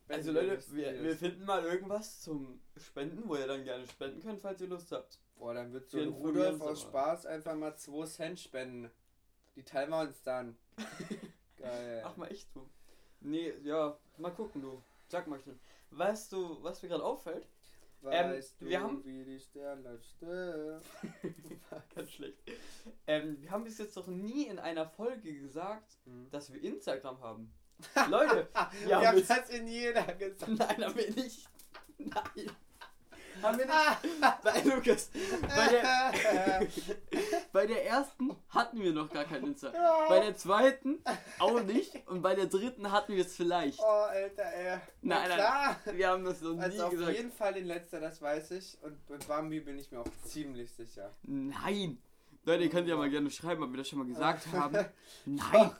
Also 0.08 0.32
Leute, 0.32 0.60
wir, 0.72 1.04
wir 1.04 1.16
finden 1.16 1.46
mal 1.46 1.64
irgendwas 1.64 2.22
zum 2.22 2.62
Spenden, 2.78 3.28
wo 3.28 3.36
ihr 3.36 3.48
dann 3.48 3.64
gerne 3.64 3.88
spenden 3.88 4.22
könnt, 4.22 4.40
falls 4.40 4.62
ihr 4.62 4.68
Lust 4.68 4.92
habt. 4.92 5.20
Boah, 5.36 5.54
dann 5.54 5.74
wird 5.74 5.90
so 5.90 6.00
ein 6.00 6.10
Rudolf 6.10 6.62
aus. 6.62 6.82
Spaß 6.82 7.26
einfach 7.26 7.56
mal 7.56 7.76
2 7.76 8.06
Cent 8.06 8.40
spenden. 8.40 8.92
Die 9.56 9.64
teilen 9.64 9.90
wir 9.90 10.02
uns 10.02 10.22
dann. 10.22 10.56
Geil. 11.58 12.04
Ach 12.06 12.16
mal 12.18 12.28
echt 12.32 12.54
du. 12.56 12.70
Nee, 13.22 13.54
ja, 13.64 13.98
mal 14.18 14.32
gucken 14.32 14.62
du. 14.62 14.82
Sag 15.08 15.28
mal 15.28 15.40
schnell. 15.40 15.58
Weißt 15.92 16.32
du, 16.32 16.62
was 16.64 16.82
mir 16.84 16.90
gerade 16.90 17.04
auffällt? 17.04 17.48
weißt 18.02 18.56
ähm, 18.62 18.68
wir 18.68 18.78
du, 18.78 18.84
haben- 18.84 19.06
wie 19.06 19.24
die 19.26 19.40
Sterne? 19.40 20.00
War 21.70 21.84
ganz 21.96 22.12
schlecht. 22.12 22.38
Ähm, 23.08 23.42
wir 23.42 23.50
haben 23.52 23.64
bis 23.64 23.78
jetzt 23.80 23.96
noch 23.96 24.08
nie 24.08 24.46
in 24.48 24.60
einer 24.60 24.86
Folge 24.88 25.34
gesagt, 25.40 25.98
Hm. 26.06 26.30
dass 26.30 26.54
wir 26.54 26.62
Instagram 26.62 27.20
haben. 27.22 27.52
Leute, 28.10 28.48
Wir 28.86 29.00
haben 29.08 29.28
das 29.28 29.50
in 29.50 29.68
jeder 29.68 30.04
gesagt. 30.14 30.48
nein, 30.48 30.86
haben 30.86 30.96
wir 30.96 31.12
nicht. 31.12 31.48
Nein. 31.98 32.52
Haben 33.42 33.58
wir 33.58 33.66
nicht. 33.66 34.22
Nein, 34.44 34.68
Lukas. 34.70 35.12
Bei 35.42 35.68
der, 35.68 36.68
bei 37.52 37.66
der 37.68 37.86
ersten 37.86 38.36
hatten 38.50 38.82
wir 38.82 38.94
noch 38.94 39.12
gar 39.12 39.26
kein 39.26 39.44
Insta. 39.44 39.74
Bei 40.08 40.22
der 40.22 40.38
zweiten 40.38 41.00
auch 41.40 41.62
nicht. 41.62 42.08
Und 42.08 42.22
bei 42.22 42.34
der 42.34 42.46
dritten 42.46 42.92
hatten 42.92 43.14
wir 43.14 43.26
es 43.26 43.36
vielleicht. 43.36 43.80
Oh, 43.80 43.84
Alter, 43.84 44.44
ey. 44.54 44.78
Nein, 45.02 45.28
nein. 45.28 45.38
klar. 45.38 45.76
Wir 45.92 46.08
haben 46.10 46.24
das 46.24 46.42
noch 46.42 46.54
nie 46.54 46.62
Also 46.62 46.86
auf 46.86 46.92
gesagt. 46.92 47.18
jeden 47.18 47.32
Fall 47.32 47.54
den 47.54 47.66
letzter, 47.66 48.00
das 48.00 48.22
weiß 48.22 48.52
ich. 48.52 48.78
Und 48.82 49.10
mit 49.10 49.28
Bambi 49.28 49.60
bin 49.60 49.78
ich 49.78 49.92
mir 49.92 50.00
auch 50.00 50.08
ziemlich 50.24 50.72
sicher. 50.72 51.12
Nein. 51.24 51.98
Leute, 52.46 52.64
ihr 52.64 52.70
könnt 52.70 52.88
ja 52.88 52.96
mal 52.96 53.10
gerne 53.10 53.30
schreiben, 53.32 53.64
ob 53.64 53.72
wir 53.72 53.78
das 53.80 53.90
schon 53.90 54.00
mal 54.00 54.08
gesagt 54.08 54.48
haben. 54.54 54.86
Nein. 55.26 55.72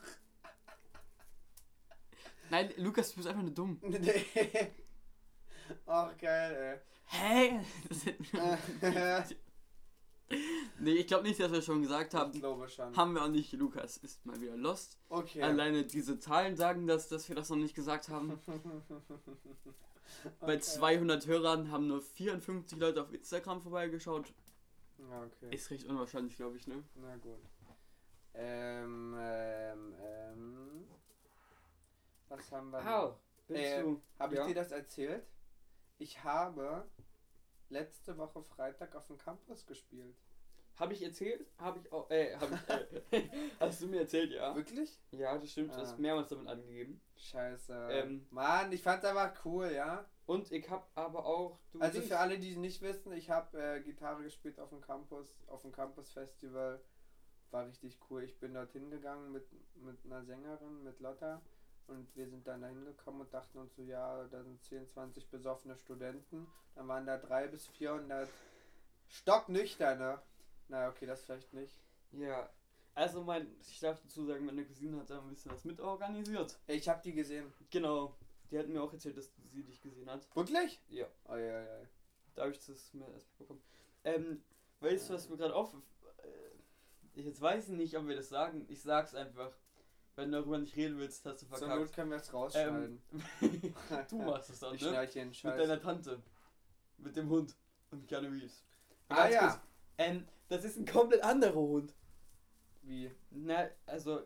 Nein, 2.50 2.72
Lukas, 2.78 3.10
du 3.12 3.16
bist 3.18 3.28
einfach 3.28 3.42
nur 3.42 3.52
dumm. 3.52 3.80
nee. 3.82 4.26
Ach, 5.86 6.16
geil, 6.18 6.82
Hä? 7.08 7.60
ey. 8.82 9.24
nee, 10.80 10.92
ich 10.92 11.08
glaube 11.08 11.24
nicht, 11.28 11.40
dass 11.40 11.52
wir 11.52 11.62
schon 11.62 11.82
gesagt 11.82 12.14
ich 12.14 12.20
haben. 12.20 12.32
glaube 12.32 12.68
schon. 12.68 12.96
Haben 12.96 13.14
wir 13.14 13.24
auch 13.24 13.28
nicht. 13.30 13.54
Lukas 13.54 13.98
ist 13.98 14.26
mal 14.26 14.40
wieder 14.42 14.58
lost. 14.58 14.98
Okay. 15.10 15.42
Alleine 15.42 15.84
diese 15.86 16.20
Zahlen 16.20 16.56
sagen 16.56 16.88
das, 16.88 17.08
dass 17.10 17.30
wir 17.30 17.36
das 17.36 17.50
noch 17.50 17.58
nicht 17.58 17.76
gesagt 17.76 18.10
haben. 18.10 18.40
Bei 20.40 20.54
Okay. 20.54 20.60
200 20.60 21.26
Hörern 21.28 21.72
haben 21.72 21.88
nur 21.88 22.02
54 22.02 22.78
Leute 22.80 23.02
auf 23.02 23.12
Instagram 23.14 23.62
vorbeigeschaut. 23.62 24.34
Ja, 25.00 25.24
okay. 25.24 25.54
Ist 25.54 25.70
recht 25.72 25.86
unwahrscheinlich, 25.86 26.36
glaube 26.38 26.58
ich, 26.58 26.68
ne? 26.68 26.84
Na 26.96 27.16
gut. 27.18 27.40
Ähm, 28.36 29.16
ähm, 29.20 29.94
ähm. 30.00 30.86
Was 32.30 32.52
haben 32.52 32.70
wir 32.72 32.82
noch? 32.82 33.18
bist 33.48 33.60
Äh, 33.64 33.82
du? 33.82 34.02
Habe 34.20 34.36
Ja. 34.36 34.42
ich 34.42 34.48
dir 34.48 34.56
das 34.56 34.72
erzählt? 34.72 35.26
Ich 35.98 36.24
habe 36.24 36.86
letzte 37.70 38.18
Woche 38.18 38.42
Freitag 38.44 38.96
auf 38.96 39.08
dem 39.08 39.18
Campus 39.18 39.66
gespielt. 39.66 40.16
Habe 40.78 40.92
ich 40.92 41.02
erzählt? 41.04 41.48
Habe 41.58 41.80
ich 41.80 41.92
auch. 41.94 42.10
Äh, 42.10 42.36
hab 42.36 42.52
ich, 42.52 43.14
äh, 43.14 43.30
hast 43.62 43.82
du 43.82 43.88
mir 43.88 44.02
erzählt, 44.02 44.32
ja? 44.32 44.54
Wirklich? 44.56 45.00
Ja, 45.12 45.38
das 45.38 45.50
stimmt. 45.52 45.72
Du 45.74 45.78
Ah. 45.78 45.82
hast 45.82 45.98
mehrmals 46.00 46.28
damit 46.30 46.48
angegeben. 46.50 47.00
Scheiße. 47.16 47.88
Ähm. 47.92 48.28
Mann, 48.30 48.72
ich 48.74 48.82
fand's 48.84 49.06
aber 49.06 49.34
cool, 49.46 49.72
ja. 49.72 50.06
Und 50.26 50.52
ich 50.52 50.70
habe 50.70 50.86
aber 50.96 51.26
auch. 51.26 51.60
Du 51.72 51.80
Also 51.80 52.02
für 52.02 52.18
alle, 52.20 52.40
die 52.40 52.52
es 52.52 52.58
nicht 52.58 52.82
wissen, 52.82 53.14
ich 53.14 53.30
habe 53.30 53.58
äh, 53.58 53.80
Gitarre 53.82 54.24
gespielt 54.24 54.60
auf 54.60 54.70
dem 54.70 54.82
Campus, 54.82 55.34
auf 55.48 55.62
dem 55.62 55.72
Campus 55.72 56.12
Festival. 56.12 56.82
War 57.52 57.68
richtig 57.68 57.98
cool. 58.10 58.24
Ich 58.24 58.38
bin 58.40 58.54
dorthin 58.54 58.90
gegangen 58.90 59.32
mit, 59.32 59.46
mit 59.76 60.04
einer 60.04 60.26
Sängerin, 60.26 60.84
mit 60.84 61.00
Lotta. 61.00 61.42
Und 61.88 62.16
wir 62.16 62.28
sind 62.28 62.48
dann 62.48 62.62
da 62.62 62.68
hingekommen 62.68 63.22
und 63.22 63.34
dachten 63.34 63.60
uns 63.60 63.76
so, 63.76 63.84
ja, 63.84 64.24
da 64.26 64.44
sind 64.44 64.64
10, 64.64 64.88
20 64.88 65.30
besoffene 65.30 65.78
Studenten. 65.78 66.48
Dann 66.74 66.88
waren 66.88 67.06
da 67.06 67.18
300 67.18 67.52
bis 67.52 67.68
400 67.68 68.30
stocknüchterne. 69.08 70.22
Na, 70.68 70.90
okay, 70.90 71.06
das 71.06 71.24
vielleicht 71.24 71.54
nicht. 71.54 71.76
Ja. 72.12 72.50
Also, 72.96 73.22
mein, 73.24 73.48
ich 73.60 73.80
darf 73.80 74.02
dazu 74.02 74.26
sagen, 74.26 74.46
meine 74.46 74.66
Cousine 74.66 74.98
hat 75.00 75.10
da 75.10 75.20
ein 75.20 75.30
bisschen 75.30 75.52
was 75.52 75.66
mitorganisiert. 75.66 76.58
Ich 76.68 76.88
habe 76.88 77.02
die 77.04 77.14
gesehen. 77.14 77.54
Genau. 77.70 78.16
Die 78.50 78.58
hat 78.58 78.68
mir 78.68 78.82
auch 78.82 78.94
erzählt, 78.94 79.18
dass 79.18 79.32
sie 79.52 79.64
dich 79.64 79.82
gesehen 79.82 80.10
hat. 80.10 80.34
Wirklich? 80.36 80.82
Ja. 80.88 81.06
Oh, 81.26 81.36
ja, 81.36 81.62
ja. 81.62 81.82
Da 82.36 82.44
habe 82.44 82.52
ich 82.52 82.66
das 82.66 82.94
mir 82.94 83.08
erst 83.10 83.38
bekommen. 83.38 83.62
Ähm, 84.04 84.42
weißt 84.80 85.10
du, 85.10 85.14
was 85.14 85.30
mir 85.30 85.38
gerade 85.38 85.56
auf. 85.56 85.74
Äh, 85.74 87.20
ich 87.20 87.26
jetzt 87.26 87.42
weiß 87.42 87.70
nicht, 87.70 87.98
ob 87.98 88.08
wir 88.08 88.16
das 88.16 88.30
sagen. 88.30 88.66
Ich 88.70 88.82
sag's 88.82 89.14
einfach. 89.14 89.52
Wenn 90.16 90.32
du 90.32 90.38
darüber 90.40 90.58
nicht 90.58 90.76
reden 90.78 90.98
willst, 90.98 91.26
hast 91.26 91.42
du 91.42 91.48
Zur 91.48 91.68
Not 91.68 91.68
verkackt. 91.78 91.94
können 91.96 92.12
wir 92.12 92.18
es 92.18 92.34
rausschneiden. 92.34 93.02
Ähm, 93.42 93.74
du 94.10 94.18
machst 94.20 94.50
es 94.50 94.60
dann, 94.60 94.76
Ich 94.76 94.82
ne? 94.82 94.90
schneide 94.90 95.12
hier 95.12 95.22
einen 95.24 95.30
Mit 95.32 95.38
Scheiß. 95.38 95.58
deiner 95.62 95.82
Tante. 95.82 96.22
Mit 96.98 97.16
dem 97.18 97.30
Hund. 97.30 97.54
Und 97.92 98.08
Keanu 98.08 98.30
Reeves. 98.30 98.64
Ah, 99.10 99.16
Ganz 99.24 99.34
ja. 99.34 99.48
kurz. 99.48 99.60
Ähm, 99.98 100.28
das 100.48 100.64
ist 100.64 100.78
ein 100.78 100.86
komplett 100.86 101.22
anderer 101.24 101.54
Hund. 101.56 101.94
Wie? 102.84 103.12
Na, 103.32 103.68
also. 103.86 104.22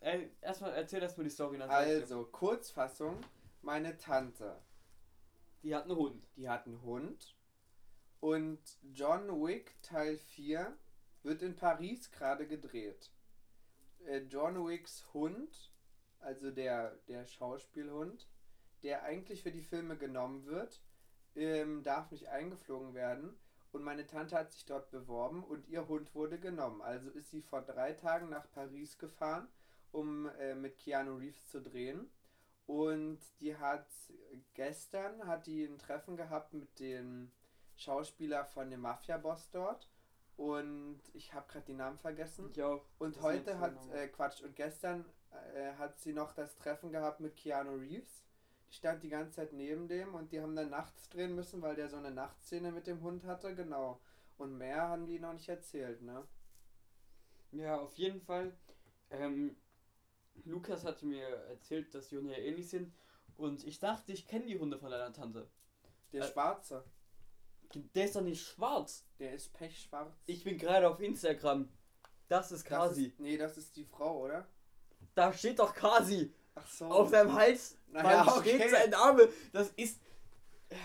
Äh, 0.00 0.28
erstmal 0.40 0.72
erzähl 0.74 1.02
erstmal 1.02 1.24
die 1.24 1.30
Story. 1.30 1.58
Dann 1.58 1.68
ich. 1.68 1.74
Also, 1.74 2.24
Kurzfassung. 2.26 3.18
Meine 3.62 3.96
Tante, 3.96 4.60
Die 5.62 5.74
hat 5.74 5.84
einen 5.84 5.96
Hund. 5.96 6.28
die 6.36 6.48
hat 6.48 6.66
einen 6.66 6.82
Hund. 6.82 7.34
Und 8.20 8.60
John 8.92 9.28
Wick 9.42 9.74
Teil 9.82 10.18
4 10.18 10.76
wird 11.22 11.42
in 11.42 11.56
Paris 11.56 12.10
gerade 12.10 12.46
gedreht. 12.46 13.10
Äh, 14.06 14.18
John 14.28 14.66
Wicks 14.66 15.06
Hund, 15.12 15.72
also 16.20 16.50
der, 16.50 16.96
der 17.08 17.26
Schauspielhund, 17.26 18.28
der 18.82 19.02
eigentlich 19.02 19.42
für 19.42 19.50
die 19.50 19.62
Filme 19.62 19.96
genommen 19.96 20.46
wird, 20.46 20.82
ähm, 21.34 21.82
darf 21.82 22.10
nicht 22.10 22.28
eingeflogen 22.28 22.94
werden. 22.94 23.36
Und 23.72 23.82
meine 23.82 24.06
Tante 24.06 24.36
hat 24.36 24.52
sich 24.52 24.64
dort 24.66 24.90
beworben 24.90 25.42
und 25.42 25.66
ihr 25.68 25.88
Hund 25.88 26.14
wurde 26.14 26.38
genommen. 26.38 26.80
Also 26.80 27.10
ist 27.10 27.30
sie 27.30 27.42
vor 27.42 27.62
drei 27.62 27.92
Tagen 27.92 28.28
nach 28.28 28.48
Paris 28.52 28.98
gefahren, 28.98 29.48
um 29.90 30.28
äh, 30.38 30.54
mit 30.54 30.78
Keanu 30.78 31.16
Reeves 31.16 31.48
zu 31.48 31.60
drehen. 31.60 32.08
Und 32.66 33.18
die 33.40 33.56
hat 33.56 33.86
gestern 34.54 35.26
hat 35.26 35.46
die 35.46 35.64
ein 35.64 35.78
Treffen 35.78 36.16
gehabt 36.16 36.54
mit 36.54 36.78
dem 36.78 37.30
Schauspieler 37.76 38.44
von 38.44 38.70
dem 38.70 38.80
Mafia-Boss 38.80 39.50
dort. 39.50 39.88
Und 40.36 41.00
ich 41.12 41.32
habe 41.32 41.46
gerade 41.50 41.64
die 41.66 41.74
Namen 41.74 41.98
vergessen. 41.98 42.50
Ich 42.50 42.62
auch. 42.62 42.84
Und 42.98 43.16
Das 43.16 43.22
heute 43.22 43.58
hat, 43.60 43.76
äh, 43.92 44.08
Quatsch, 44.08 44.42
und 44.42 44.56
gestern 44.56 45.04
äh, 45.54 45.72
hat 45.74 45.98
sie 46.00 46.12
noch 46.12 46.32
das 46.32 46.56
Treffen 46.56 46.90
gehabt 46.90 47.20
mit 47.20 47.36
Keanu 47.36 47.76
Reeves. 47.76 48.24
Die 48.68 48.74
stand 48.74 49.02
die 49.04 49.08
ganze 49.10 49.32
Zeit 49.36 49.52
neben 49.52 49.86
dem 49.86 50.14
und 50.14 50.32
die 50.32 50.40
haben 50.40 50.56
dann 50.56 50.70
nachts 50.70 51.08
drehen 51.08 51.34
müssen, 51.36 51.62
weil 51.62 51.76
der 51.76 51.88
so 51.88 51.96
eine 51.96 52.10
Nachtszene 52.10 52.72
mit 52.72 52.86
dem 52.88 53.00
Hund 53.02 53.24
hatte, 53.24 53.54
genau. 53.54 54.00
Und 54.36 54.58
mehr 54.58 54.88
haben 54.88 55.06
die 55.06 55.20
noch 55.20 55.32
nicht 55.32 55.48
erzählt, 55.48 56.02
ne? 56.02 56.26
Ja, 57.52 57.78
auf 57.78 57.94
jeden 57.94 58.20
Fall. 58.20 58.56
Ähm, 59.10 59.56
Lukas 60.44 60.84
hatte 60.84 61.06
mir 61.06 61.24
erzählt, 61.24 61.94
dass 61.94 62.08
die 62.08 62.16
Hunde 62.16 62.32
ja 62.32 62.38
ähnlich 62.38 62.68
sind. 62.68 62.92
Und 63.36 63.64
ich 63.64 63.78
dachte, 63.78 64.12
ich 64.12 64.26
kenne 64.26 64.46
die 64.46 64.58
Hunde 64.58 64.78
von 64.78 64.90
deiner 64.90 65.12
Tante. 65.12 65.48
Der 66.12 66.22
Äh, 66.22 66.32
Schwarze, 66.32 66.84
Der 67.94 68.04
ist 68.04 68.16
doch 68.16 68.22
nicht 68.22 68.46
schwarz. 68.46 69.04
der 69.18 69.32
ist 69.34 69.52
pechschwarz. 69.52 70.14
Ich 70.26 70.44
bin 70.44 70.58
gerade 70.58 70.88
auf 70.88 71.00
Instagram. 71.00 71.68
Das 72.28 72.52
ist 72.52 72.64
das 72.64 72.64
Kasi. 72.64 73.06
ist, 73.06 73.20
nee, 73.20 73.36
das 73.36 73.58
ist 73.58 73.76
die 73.76 73.84
Frau, 73.84 74.24
oder? 74.24 74.46
Da 75.14 75.32
steht 75.32 75.58
doch 75.58 75.74
Kasi. 75.74 76.32
Ach 76.54 76.66
so. 76.68 76.86
Auf 76.86 77.10
seinem 77.10 77.32
Hals. 77.34 77.76
Naja, 77.88 78.24
Mann, 78.24 78.38
okay. 78.38 78.56
steht 78.56 78.70
sein 78.70 78.90
Name. 78.90 79.28
Das 79.52 79.70
ist. 79.76 80.00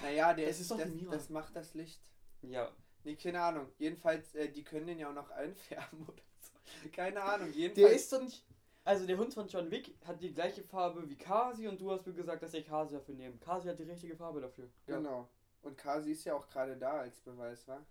naja, 0.04 0.34
der 0.34 0.48
Das 0.48 0.56
ist, 0.56 0.62
ist 0.64 0.72
doch 0.72 0.78
das, 0.78 0.90
Mira. 0.90 1.12
das 1.12 1.30
macht 1.30 1.56
das 1.56 1.74
Licht. 1.74 2.02
Ja. 2.42 2.70
Nee, 3.04 3.16
keine 3.16 3.42
Ahnung. 3.42 3.68
Jedenfalls, 3.78 4.36
äh, 4.36 4.50
die 4.50 4.64
können 4.64 4.88
den 4.88 5.00
ja 5.00 5.10
auch 5.10 5.14
noch 5.14 5.32
einfärben 5.32 6.04
oder 6.08 6.22
so. 6.42 6.90
Keine 6.92 7.22
Ahnung. 7.22 7.52
Jedenfalls. 7.54 7.88
Der 7.88 7.96
ist 7.96 8.14
doch 8.14 8.22
nicht. 8.22 8.46
Also 8.84 9.06
der 9.06 9.18
Hund 9.18 9.34
von 9.34 9.48
John 9.48 9.70
Wick 9.70 9.96
hat 10.06 10.22
die 10.22 10.34
gleiche 10.34 10.64
Farbe 10.64 11.08
wie 11.08 11.16
Kasi 11.16 11.68
und 11.68 11.80
du 11.80 11.92
hast 11.92 12.06
mir 12.08 12.14
gesagt, 12.14 12.42
dass 12.42 12.54
ich 12.54 12.66
Kasi 12.66 12.96
dafür 12.96 13.14
nehme. 13.16 13.38
Kasi 13.38 13.70
hat 13.70 13.78
die 13.80 13.84
richtige 13.84 14.16
Farbe 14.16 14.42
dafür. 14.42 14.70
Ja. 14.88 14.98
Genau. 14.98 15.30
Und 15.62 15.78
Kasi 15.78 16.12
ist 16.12 16.24
ja 16.26 16.34
auch 16.36 16.47
gerade 16.47 16.78
da 16.78 16.99
als 16.99 17.20
Beweis, 17.22 17.68
wa? 17.68 17.86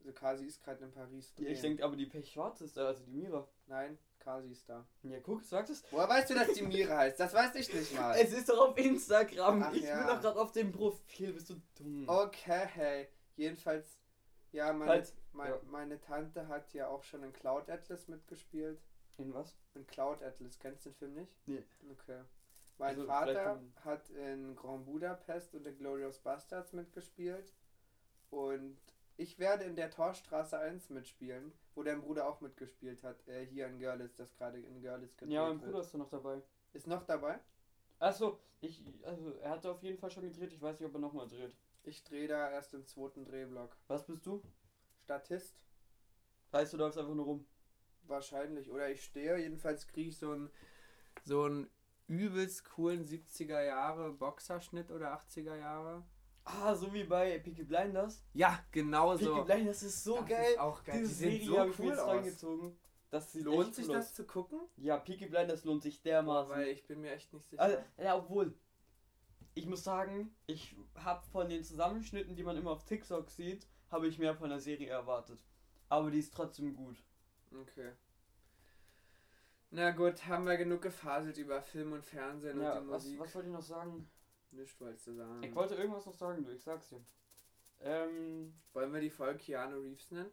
Also 0.00 0.12
Kasi 0.12 0.44
ist 0.46 0.62
gerade 0.62 0.84
in 0.84 0.92
Paris. 0.92 1.32
Ja, 1.38 1.48
ich 1.48 1.60
denke 1.60 1.84
aber 1.84 1.96
die 1.96 2.06
Pechschwarz 2.06 2.60
ist 2.60 2.76
da, 2.76 2.86
also 2.88 3.02
die 3.04 3.12
Mira. 3.12 3.46
Nein, 3.66 3.98
Kasi 4.18 4.50
ist 4.50 4.68
da. 4.68 4.86
Ja, 5.02 5.20
guck, 5.20 5.42
sagst 5.42 5.70
es. 5.70 5.82
Woher 5.90 6.08
weißt 6.08 6.30
du, 6.30 6.34
dass 6.34 6.52
die 6.52 6.62
Mira 6.62 6.96
heißt? 6.98 7.18
Das 7.20 7.32
weiß 7.32 7.54
ich 7.56 7.72
nicht 7.72 7.94
mal. 7.94 8.14
Es 8.18 8.32
ist 8.32 8.48
doch 8.48 8.68
auf 8.70 8.76
Instagram. 8.76 9.62
Ach 9.62 9.72
ich 9.72 9.82
ja. 9.82 9.98
bin 9.98 10.06
doch 10.06 10.20
gerade 10.20 10.40
auf 10.40 10.52
dem 10.52 10.72
Profil. 10.72 11.32
Bist 11.32 11.50
du 11.50 11.60
dumm? 11.78 12.08
Okay, 12.08 12.66
hey. 12.74 13.08
Jedenfalls, 13.36 13.98
ja, 14.52 14.72
meine, 14.72 14.90
Halt. 14.90 15.12
mein, 15.32 15.50
Ja. 15.50 15.60
meine 15.66 16.00
Tante 16.00 16.48
hat 16.48 16.72
ja 16.74 16.88
auch 16.88 17.02
schon 17.02 17.22
in 17.22 17.32
Cloud 17.32 17.68
Atlas 17.68 18.06
mitgespielt. 18.08 18.80
In 19.18 19.32
was? 19.32 19.54
In 19.74 19.86
Cloud 19.86 20.22
Atlas, 20.22 20.58
kennst 20.58 20.84
du 20.86 20.90
den 20.90 20.96
Film 20.96 21.14
nicht? 21.14 21.32
Nee. 21.46 21.64
Okay. 21.90 22.20
Mein 22.78 22.90
Also, 22.90 23.06
Vater 23.06 23.60
hat 23.84 24.10
in 24.10 24.56
Grand 24.56 24.84
Budapest 24.84 25.54
und 25.54 25.64
The 25.64 25.72
Glorious 25.72 26.18
Bastards 26.18 26.72
mitgespielt. 26.72 27.52
Und 28.30 28.78
ich 29.16 29.38
werde 29.38 29.64
in 29.64 29.76
der 29.76 29.90
Torstraße 29.90 30.58
1 30.58 30.90
mitspielen, 30.90 31.52
wo 31.74 31.82
dein 31.84 32.00
Bruder 32.00 32.28
auch 32.28 32.40
mitgespielt 32.40 33.04
hat. 33.04 33.26
Äh, 33.28 33.46
hier 33.46 33.68
in 33.68 33.78
Görlitz, 33.78 34.16
das 34.16 34.34
gerade 34.34 34.58
in 34.58 34.80
Görlitz 34.80 35.16
gedreht 35.16 35.34
Ja, 35.34 35.46
mein. 35.48 35.58
Bruder 35.60 35.80
ist 35.80 35.94
da 35.94 35.98
noch 35.98 36.10
dabei. 36.10 36.42
Ist 36.72 36.86
noch 36.88 37.04
dabei? 37.04 37.38
Achso, 38.00 38.40
ich, 38.60 38.82
also 39.04 39.30
er 39.34 39.50
hat 39.50 39.64
auf 39.66 39.82
jeden 39.82 39.98
Fall 39.98 40.10
schon 40.10 40.24
gedreht. 40.24 40.52
Ich 40.52 40.60
weiß 40.60 40.80
nicht, 40.80 40.88
ob 40.88 40.94
er 40.94 41.00
nochmal 41.00 41.28
dreht. 41.28 41.56
Ich 41.84 42.02
drehe 42.02 42.26
da 42.26 42.50
erst 42.50 42.74
im 42.74 42.86
zweiten 42.86 43.24
Drehblock. 43.24 43.76
Was 43.86 44.04
bist 44.06 44.26
du? 44.26 44.42
Statist? 45.04 45.54
Heißt 46.52 46.72
du 46.72 46.76
läufst 46.76 46.98
einfach 46.98 47.14
nur 47.14 47.24
rum? 47.24 47.46
Wahrscheinlich. 48.06 48.70
Oder 48.70 48.90
ich 48.90 49.04
stehe, 49.04 49.38
jedenfalls 49.38 49.86
kriege 49.86 50.08
ich 50.08 50.18
so 50.18 50.32
einen 50.32 50.50
so 51.24 51.44
einen 51.44 51.70
übelst 52.06 52.64
coolen 52.64 53.04
70er 53.06 53.62
Jahre 53.62 54.12
Boxerschnitt 54.12 54.90
oder 54.90 55.12
80er 55.20 55.56
Jahre. 55.56 56.04
Ah, 56.44 56.74
so 56.74 56.92
wie 56.92 57.04
bei 57.04 57.38
Peaky 57.38 57.64
Blinders. 57.64 58.22
Ja, 58.34 58.62
genau 58.70 59.12
Peaky 59.12 59.24
so. 59.24 59.44
Blinders 59.44 59.82
ist 59.82 60.04
so 60.04 60.16
Das 60.18 60.28
geil. 60.28 60.52
Ist 60.52 60.58
auch 60.58 60.84
geil. 60.84 60.98
Diese 61.00 61.08
Die 61.08 61.38
Serie 61.38 61.46
so 61.46 61.58
habe 61.58 61.70
ich 61.70 61.78
mir 61.78 61.92
cool 61.92 61.98
reingezogen. 61.98 62.76
Das 63.10 63.32
sieht 63.32 63.44
Lohnt 63.44 63.74
sich 63.74 63.88
cool 63.88 63.94
das 63.94 64.12
zu 64.12 64.26
gucken? 64.26 64.60
Ja, 64.76 64.98
Peaky 64.98 65.26
Blinders 65.26 65.64
lohnt 65.64 65.82
sich 65.82 66.02
dermaßen. 66.02 66.50
weil 66.50 66.68
ich 66.68 66.86
bin 66.86 67.00
mir 67.00 67.12
echt 67.12 67.32
nicht 67.32 67.48
sicher. 67.48 67.62
Also, 67.62 67.78
ja, 67.96 68.16
obwohl. 68.16 68.54
Ich 69.54 69.66
muss 69.66 69.84
sagen, 69.84 70.34
ich 70.46 70.76
habe 70.96 71.24
von 71.30 71.48
den 71.48 71.62
Zusammenschnitten, 71.62 72.34
die 72.34 72.42
man 72.42 72.56
immer 72.56 72.72
auf 72.72 72.84
TikTok 72.84 73.30
sieht, 73.30 73.68
habe 73.88 74.08
ich 74.08 74.18
mehr 74.18 74.34
von 74.34 74.50
der 74.50 74.58
Serie 74.58 74.88
erwartet. 74.88 75.44
Aber 75.88 76.10
die 76.10 76.18
ist 76.18 76.34
trotzdem 76.34 76.74
gut. 76.74 76.96
Okay. 77.52 77.92
Na 79.76 79.90
gut, 79.90 80.24
haben 80.28 80.46
wir 80.46 80.56
genug 80.56 80.82
gefaselt 80.82 81.36
über 81.36 81.60
Film 81.60 81.94
und 81.94 82.04
Fernsehen 82.04 82.60
Ja, 82.60 82.78
und 82.78 82.84
die 82.86 82.90
was, 82.92 83.02
Musik. 83.02 83.18
was 83.18 83.34
wollte 83.34 83.48
ich 83.48 83.54
noch 83.54 83.62
sagen? 83.62 84.08
Nicht 84.52 84.80
wolltest 84.80 85.08
du 85.08 85.14
sagen. 85.14 85.42
Ich 85.42 85.52
wollte 85.52 85.74
irgendwas 85.74 86.06
noch 86.06 86.14
sagen, 86.14 86.44
du, 86.44 86.52
ich 86.52 86.62
sag's 86.62 86.90
dir. 86.90 87.04
Ähm, 87.80 88.54
Wollen 88.72 88.92
wir 88.92 89.00
die 89.00 89.10
Folge 89.10 89.40
Keanu 89.40 89.80
Reeves 89.80 90.12
nennen? 90.12 90.30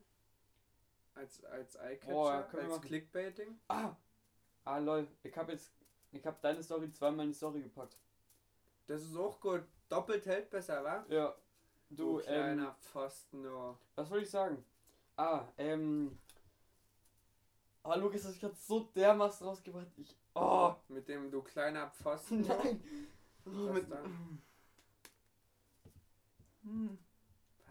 Als, 1.15 1.43
als 1.45 1.75
Eyecatcher? 1.75 2.13
Ja, 2.13 2.41
können 2.43 2.51
wir 2.51 2.61
als 2.65 2.77
machen. 2.77 2.87
Clickbaiting? 2.87 3.59
ah! 3.69 3.95
Ah, 4.63 4.77
lol, 4.77 5.07
ich 5.23 5.35
habe 5.35 5.53
jetzt, 5.53 5.71
ich 6.11 6.23
habe 6.23 6.37
deine 6.39 6.61
Story 6.61 6.91
zweimal 6.91 7.25
in 7.25 7.31
die 7.31 7.37
Story 7.37 7.63
gepackt. 7.63 7.97
Das 8.85 9.01
ist 9.01 9.17
auch 9.17 9.39
gut. 9.39 9.63
Doppelt 9.89 10.23
hält 10.27 10.51
besser, 10.51 10.83
wa? 10.83 11.03
Ja. 11.09 11.35
Du 11.89 11.95
Du, 11.95 12.19
ähm, 12.19 12.25
kleiner 12.25 12.75
Pfosten, 12.75 13.43
oh. 13.47 13.75
was 13.95 14.07
wollte 14.11 14.25
ich 14.25 14.29
sagen? 14.29 14.63
Ah, 15.17 15.47
ähm, 15.57 16.19
oh, 17.83 17.95
Lukas, 17.95 18.21
das 18.23 18.27
hab 18.29 18.33
ich 18.35 18.41
gerade 18.41 18.55
so 18.55 18.79
dermaßen 18.95 19.45
rausgebracht. 19.47 19.87
Ich, 19.97 20.15
oh, 20.35 20.75
Mit 20.87 21.07
dem 21.07 21.29
du 21.31 21.41
kleiner 21.41 21.89
Pfosten. 21.91 22.41
nein. 22.47 22.83
Oh, 23.45 23.49
Was 23.67 23.73
mit, 23.73 23.91
dann? 23.91 24.39
Hm. 26.63 26.97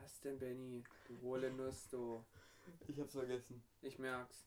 Was 0.02 0.20
denn, 0.20 0.38
Benny? 0.38 0.82
Du 1.06 1.20
hohle 1.22 1.50
Nuss, 1.52 1.88
du. 1.90 2.24
Ich 2.88 2.98
hab's 2.98 3.12
vergessen. 3.12 3.62
Ich 3.82 3.98
merk's. 3.98 4.44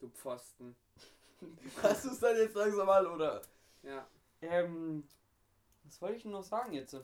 Du 0.00 0.08
Pfosten. 0.08 0.76
Hast 1.82 2.04
du 2.04 2.10
es 2.10 2.20
dann 2.20 2.36
jetzt 2.36 2.54
langsam 2.54 2.86
mal, 2.86 3.06
oder? 3.06 3.42
Ja. 3.82 4.06
Ähm, 4.42 5.04
was 5.84 6.00
wollte 6.00 6.16
ich 6.16 6.22
denn 6.22 6.32
noch 6.32 6.42
sagen 6.44 6.72
jetzt? 6.74 6.96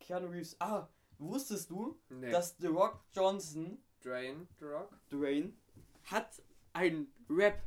Keanu 0.00 0.28
Reeves. 0.28 0.56
Ah, 0.60 0.88
wusstest 1.18 1.70
du, 1.70 1.98
Nee. 2.08 2.30
dass 2.30 2.56
The 2.58 2.68
Rock 2.68 3.00
Johnson, 3.12 3.78
Drain, 4.02 4.48
The 4.58 4.64
Rock? 4.66 4.90
Dwayne, 5.10 5.52
hat 6.06 6.42
ein 6.72 7.08
Rap. 7.28 7.62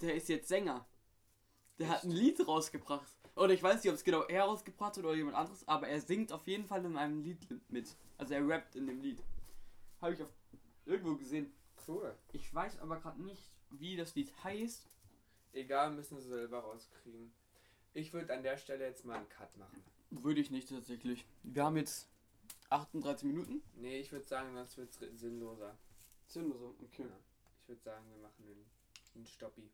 Der 0.00 0.14
ist 0.14 0.28
jetzt 0.28 0.48
Sänger. 0.48 0.86
Der 1.78 1.88
hat 1.88 2.04
ein 2.04 2.10
Lied 2.10 2.46
rausgebracht. 2.46 3.12
Oder 3.36 3.52
ich 3.52 3.62
weiß 3.62 3.82
nicht, 3.82 3.90
ob 3.90 3.96
es 3.96 4.04
genau 4.04 4.22
er 4.22 4.44
rausgebracht 4.44 4.96
hat 4.96 5.04
oder 5.04 5.14
jemand 5.14 5.36
anderes, 5.36 5.66
aber 5.66 5.88
er 5.88 6.00
singt 6.00 6.32
auf 6.32 6.46
jeden 6.46 6.66
Fall 6.66 6.84
in 6.84 6.96
einem 6.96 7.22
Lied 7.22 7.38
mit. 7.68 7.96
Also 8.16 8.34
er 8.34 8.46
rappt 8.46 8.76
in 8.76 8.86
dem 8.86 9.00
Lied. 9.00 9.22
Habe 10.00 10.14
ich 10.14 10.22
auf 10.22 10.28
irgendwo 10.86 11.16
gesehen. 11.16 11.52
Cool. 11.88 12.16
Ich 12.32 12.52
weiß 12.54 12.78
aber 12.78 13.00
gerade 13.00 13.22
nicht, 13.22 13.50
wie 13.70 13.96
das 13.96 14.14
Lied 14.14 14.32
heißt. 14.44 14.88
Egal, 15.52 15.92
müssen 15.92 16.20
sie 16.20 16.28
selber 16.28 16.60
rauskriegen. 16.60 17.32
Ich 17.92 18.12
würde 18.12 18.34
an 18.34 18.42
der 18.42 18.56
Stelle 18.56 18.84
jetzt 18.84 19.04
mal 19.04 19.18
einen 19.18 19.28
Cut 19.28 19.56
machen. 19.56 19.82
Würde 20.10 20.40
ich 20.40 20.50
nicht 20.50 20.68
tatsächlich. 20.68 21.24
Wir 21.42 21.64
haben 21.64 21.76
jetzt 21.76 22.08
38 22.70 23.24
Minuten. 23.24 23.62
Nee, 23.76 24.00
ich 24.00 24.12
würde 24.12 24.26
sagen, 24.26 24.54
sonst 24.54 24.76
wird 24.76 25.18
sinnloser. 25.18 25.76
Sinnloser, 26.26 26.72
okay. 26.82 27.04
Ja. 27.04 27.18
Ich 27.64 27.68
würde 27.68 27.80
sagen, 27.80 28.04
wir 28.10 28.18
machen 28.18 28.44
einen, 28.44 28.66
einen 29.14 29.26
Stoppi. 29.26 29.70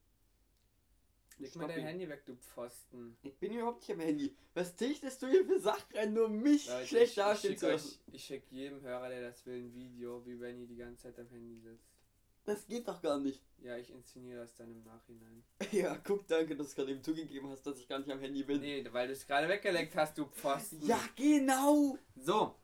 Leg 1.38 1.57
mal 1.57 1.66
dein 1.66 1.80
Handy 1.80 2.09
weg, 2.09 2.24
du 2.24 2.36
Pfosten. 2.36 3.16
Ich 3.24 3.36
bin 3.36 3.53
überhaupt 3.53 3.80
nicht 3.80 3.91
am 3.91 3.99
Handy. 3.99 4.36
Was 4.55 4.76
dichtest 4.76 5.20
du 5.20 5.26
hier 5.26 5.45
für 5.45 5.59
Sachen 5.59 6.14
nur 6.14 6.28
mich 6.28 6.68
Leute, 6.68 6.86
schlecht 6.86 7.11
ich, 7.11 7.14
dastehen 7.16 7.51
schicke 7.51 7.61
zu 7.61 7.70
lassen? 7.72 7.99
ich 8.12 8.24
schick 8.24 8.45
jedem 8.53 8.80
Hörer, 8.80 9.09
der 9.09 9.22
das 9.22 9.45
will, 9.45 9.57
ein 9.57 9.74
Video, 9.74 10.24
wie 10.24 10.36
Benny 10.36 10.68
die 10.68 10.76
ganze 10.76 11.03
Zeit 11.03 11.18
am 11.18 11.28
Handy 11.30 11.59
sitzt. 11.59 11.91
Das 12.45 12.64
geht 12.68 12.86
doch 12.86 13.03
gar 13.03 13.18
nicht. 13.18 13.43
Ja, 13.62 13.76
ich 13.76 13.91
inszeniere 13.91 14.41
das 14.41 14.55
dann 14.55 14.70
im 14.70 14.82
Nachhinein. 14.84 15.45
Ja, 15.70 15.99
guck, 15.99 16.26
danke, 16.26 16.57
dass 16.57 16.70
du 16.70 16.76
gerade 16.76 16.93
eben 16.93 17.03
zugegeben 17.03 17.51
hast, 17.51 17.66
dass 17.66 17.78
ich 17.78 17.86
gar 17.86 17.99
nicht 17.99 18.11
am 18.11 18.18
Handy 18.18 18.43
bin. 18.43 18.59
Nee, 18.62 18.82
weil 18.91 19.09
du 19.09 19.12
es 19.12 19.26
gerade 19.26 19.51
weggeleckt 19.51 19.95
hast, 19.97 20.16
du 20.16 20.24
Pfosten. 20.24 20.80
Ja, 20.86 20.99
genau. 21.14 21.99
So. 22.16 22.55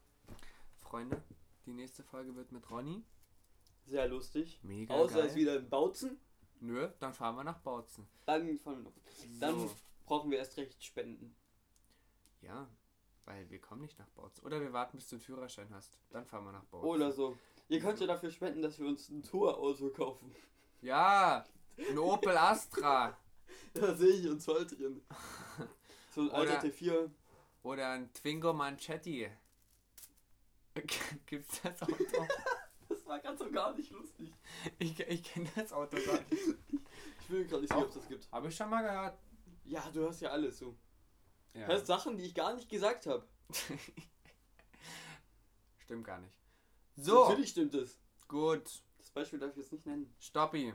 Freunde, 0.79 1.23
die 1.67 1.75
nächste 1.75 2.03
Folge 2.03 2.35
wird 2.35 2.51
mit 2.51 2.71
Ronny. 2.71 3.05
Sehr 3.87 4.09
lustig. 4.09 4.59
Mega 4.63 4.93
Außer 4.95 5.17
geil. 5.21 5.27
es 5.27 5.35
wieder 5.35 5.57
in 5.57 5.69
Bautzen. 5.69 6.19
Nö, 6.61 6.89
dann 6.99 7.13
fahren 7.15 7.37
wir 7.37 7.45
nach 7.45 7.59
Bautzen. 7.59 8.07
Dann, 8.25 8.57
fahren 8.59 8.79
wir 8.79 8.85
noch. 8.85 8.93
dann 9.41 9.61
So. 9.69 9.75
brauchen 10.05 10.31
wir 10.31 10.39
erst 10.39 10.57
recht 10.57 10.83
Spenden. 10.85 11.35
Ja, 12.41 12.69
weil 13.25 13.49
wir 13.51 13.61
kommen 13.61 13.83
nicht 13.83 13.99
nach 13.99 14.09
Bautzen. 14.11 14.45
Oder 14.45 14.61
wir 14.61 14.73
warten, 14.73 14.97
bis 14.97 15.09
du 15.09 15.17
einen 15.17 15.23
Führerschein 15.23 15.69
hast. 15.75 15.99
Dann 16.11 16.25
fahren 16.27 16.45
wir 16.45 16.53
nach 16.53 16.65
Bautzen. 16.65 16.89
Oder 16.89 17.13
so. 17.13 17.37
Ihr 17.69 17.81
könnt 17.81 18.01
ja 18.01 18.07
dafür 18.07 18.31
spenden, 18.31 18.63
dass 18.63 18.79
wir 18.79 18.87
uns 18.87 19.09
ein 19.09 19.23
Tour-Auto 19.23 19.91
kaufen. 19.91 20.35
Ja, 20.83 21.45
ein 21.79 21.99
Opel 21.99 22.37
Astra. 22.37 23.17
Da 23.75 23.95
sehe 23.95 24.09
ich 24.15 24.29
uns 24.29 24.45
voll 24.45 24.67
drin. 24.67 25.03
So 26.15 26.23
ein 26.23 26.31
alter 26.31 26.59
Oder- 26.59 26.69
T4. 26.69 27.11
Oder 27.63 27.91
ein 27.91 28.13
Twingo 28.15 28.53
Manchetti. 28.55 29.29
Gibt's 31.27 31.61
das 31.63 31.83
Auto? 31.83 31.95
Das 33.07 33.13
war 33.13 33.21
ganz 33.21 33.39
so 33.39 33.49
gar 33.53 33.73
nicht 33.77 33.93
lustig. 33.93 34.33
Ich, 34.81 34.99
ich 34.99 35.23
kenne 35.23 35.49
das 35.55 35.73
Auto 35.73 35.97
gar 36.05 36.19
nicht. 36.29 36.33
Ich 37.21 37.31
will 37.31 37.45
gerade 37.45 37.63
nicht 37.63 37.73
sehen, 37.73 37.83
ob 37.83 37.89
es 37.89 37.95
das 37.95 38.09
gibt. 38.09 38.31
Habe 38.33 38.49
ich 38.49 38.57
schon 38.57 38.69
mal 38.71 38.83
gehört. 38.83 39.17
Ja, 39.65 39.89
du 39.93 40.09
hast 40.09 40.21
ja 40.21 40.31
alles 40.31 40.59
so. 40.59 40.77
Ja. 41.55 41.67
Das 41.69 41.87
Sachen, 41.87 42.17
die 42.17 42.25
ich 42.25 42.35
gar 42.35 42.55
nicht 42.55 42.69
gesagt 42.69 43.07
habe. 43.07 43.25
Stimmt 45.79 46.05
gar 46.05 46.19
nicht. 46.21 46.33
So, 46.97 47.29
Natürlich 47.29 47.51
stimmt 47.51 47.75
es. 47.75 47.99
gut. 48.29 48.63
Das 48.99 49.11
Beispiel 49.11 49.39
darf 49.41 49.51
ich 49.53 49.57
jetzt 49.59 49.73
nicht 49.73 49.87
nennen. 49.87 50.13
Stoppi. 50.21 50.73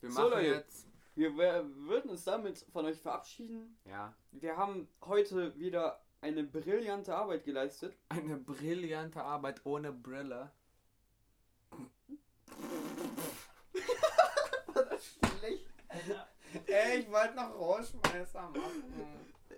Wir 0.00 0.10
So, 0.10 0.20
machen 0.20 0.30
Leute. 0.32 0.46
jetzt. 0.48 0.86
Wir 1.14 1.36
wer- 1.36 1.64
würden 1.76 2.10
uns 2.10 2.24
damit 2.24 2.58
von 2.72 2.84
euch 2.86 3.00
verabschieden. 3.00 3.78
Ja. 3.86 4.14
Wir 4.32 4.56
haben 4.56 4.86
heute 5.02 5.58
wieder 5.58 6.02
eine 6.20 6.44
brillante 6.44 7.14
Arbeit 7.16 7.44
geleistet. 7.44 7.96
Eine 8.10 8.36
brillante 8.36 9.22
Arbeit 9.22 9.64
ohne 9.64 9.92
Brille. 9.92 10.52
Schlecht. 15.00 15.66
Ey, 16.66 17.00
ich 17.00 17.10
wollte 17.10 17.34
noch 17.34 17.54
Rauschmeißer 17.54 18.50
machen. 18.50 18.82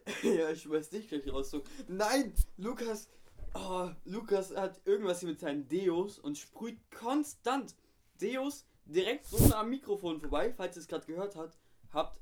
ja, 0.22 0.50
ich 0.50 0.68
weiß 0.68 0.92
nicht 0.92 1.08
gleich 1.08 1.32
raus. 1.32 1.50
So. 1.50 1.62
Nein, 1.88 2.32
Lukas. 2.56 3.08
Oh, 3.54 3.90
Lukas 4.04 4.54
hat 4.54 4.80
irgendwas 4.84 5.20
hier 5.20 5.28
mit 5.28 5.40
seinen 5.40 5.66
Deos 5.68 6.18
und 6.18 6.38
sprüht 6.38 6.78
konstant 6.90 7.74
Deos 8.20 8.64
direkt 8.84 9.26
so 9.26 9.44
nah 9.48 9.60
am 9.60 9.70
Mikrofon 9.70 10.20
vorbei, 10.20 10.52
falls 10.56 10.76
ihr 10.76 10.80
es 10.80 10.88
gerade 10.88 11.06
gehört 11.06 11.36
habt, 11.36 11.58
habt, 11.92 12.20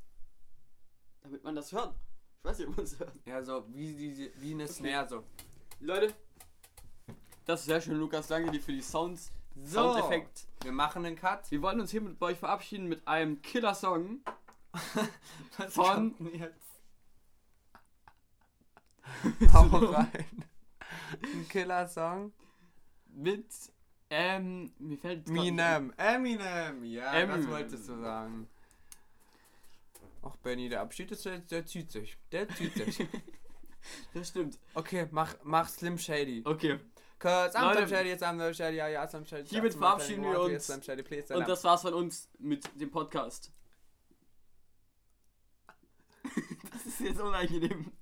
damit 1.23 1.45
man 1.45 1.55
das 1.55 1.73
hört. 1.73 1.95
Ich 2.39 2.45
weiß 2.45 2.59
nicht, 2.59 2.69
ob 2.69 2.77
man 2.77 2.85
es 2.85 2.99
hört. 2.99 3.13
Ja, 3.27 3.43
so 3.43 3.65
wie, 3.69 3.95
diese, 3.95 4.31
wie 4.37 4.53
eine 4.53 4.69
Snare 4.69 5.09
so. 5.09 5.25
Leute, 5.81 6.15
das 7.45 7.61
ist 7.61 7.67
sehr 7.67 7.81
schön, 7.81 7.99
Lukas. 7.99 8.27
Danke 8.29 8.51
dir 8.51 8.61
für 8.61 8.73
die 8.73 8.83
Sounds. 8.83 9.33
So. 9.55 9.93
Soundeffekt. 9.93 10.47
Wir 10.63 10.73
machen 10.73 11.05
einen 11.05 11.17
Cut. 11.17 11.51
Wir 11.51 11.61
wollen 11.63 11.81
uns 11.81 11.91
hiermit 11.91 12.19
bei 12.19 12.29
euch 12.29 12.39
verabschieden 12.39 12.87
mit 12.87 13.07
einem 13.09 13.43
Killer-Song 13.43 14.21
Was 15.59 15.75
Von- 15.75 16.15
jetzt? 16.33 16.69
Hau 19.53 19.67
rein. 19.67 20.25
Ein 21.23 21.49
Killer-Song. 21.49 22.33
mit, 23.15 23.47
ähm, 24.11 24.73
mir 24.79 24.99
fällt 24.99 25.29
Eminem. 25.29 25.93
Eminem. 25.97 26.85
Ja, 26.85 27.13
das 27.13 27.23
Eminem. 27.23 27.51
wolltest 27.51 27.89
du 27.89 28.01
sagen. 28.01 28.49
Ach, 30.23 30.37
Benny, 30.37 30.69
der 30.69 30.81
Abschied 30.83 31.11
ist, 31.13 31.25
der, 31.25 31.39
der 31.39 31.65
zieht 31.65 31.91
sich. 31.91 32.19
Der 32.33 32.49
zieht 32.49 32.75
sich. 32.75 33.07
Das 34.13 34.29
stimmt. 34.29 34.59
Okay, 34.75 35.07
mach, 35.13 35.35
mach 35.45 35.69
Slim 35.69 35.97
Shady. 35.97 36.43
Okay. 36.45 36.81
Cause 37.19 37.57
I'm 37.57 37.63
Leute, 37.69 37.87
Slim 37.87 37.89
Shady, 37.89 38.13
I'm 38.25 38.37
Slim 38.37 38.55
Shady, 38.55 38.77
ja, 38.77 38.89
ja, 38.89 39.09
Slim 39.09 39.25
Shady. 39.25 39.49
hiermit 39.49 39.75
verabschieden 39.75 40.25
wir 40.25 40.41
uns. 40.41 40.67
Shady, 40.85 41.03
please, 41.05 41.35
Und 41.35 41.49
das 41.49 41.63
war's 41.65 41.83
von 41.83 41.95
uns 41.95 42.29
mit 42.39 42.69
dem 42.79 42.91
Podcast. 42.91 43.53
Das 46.73 46.87
ist 46.87 47.01
jetzt. 47.01 47.98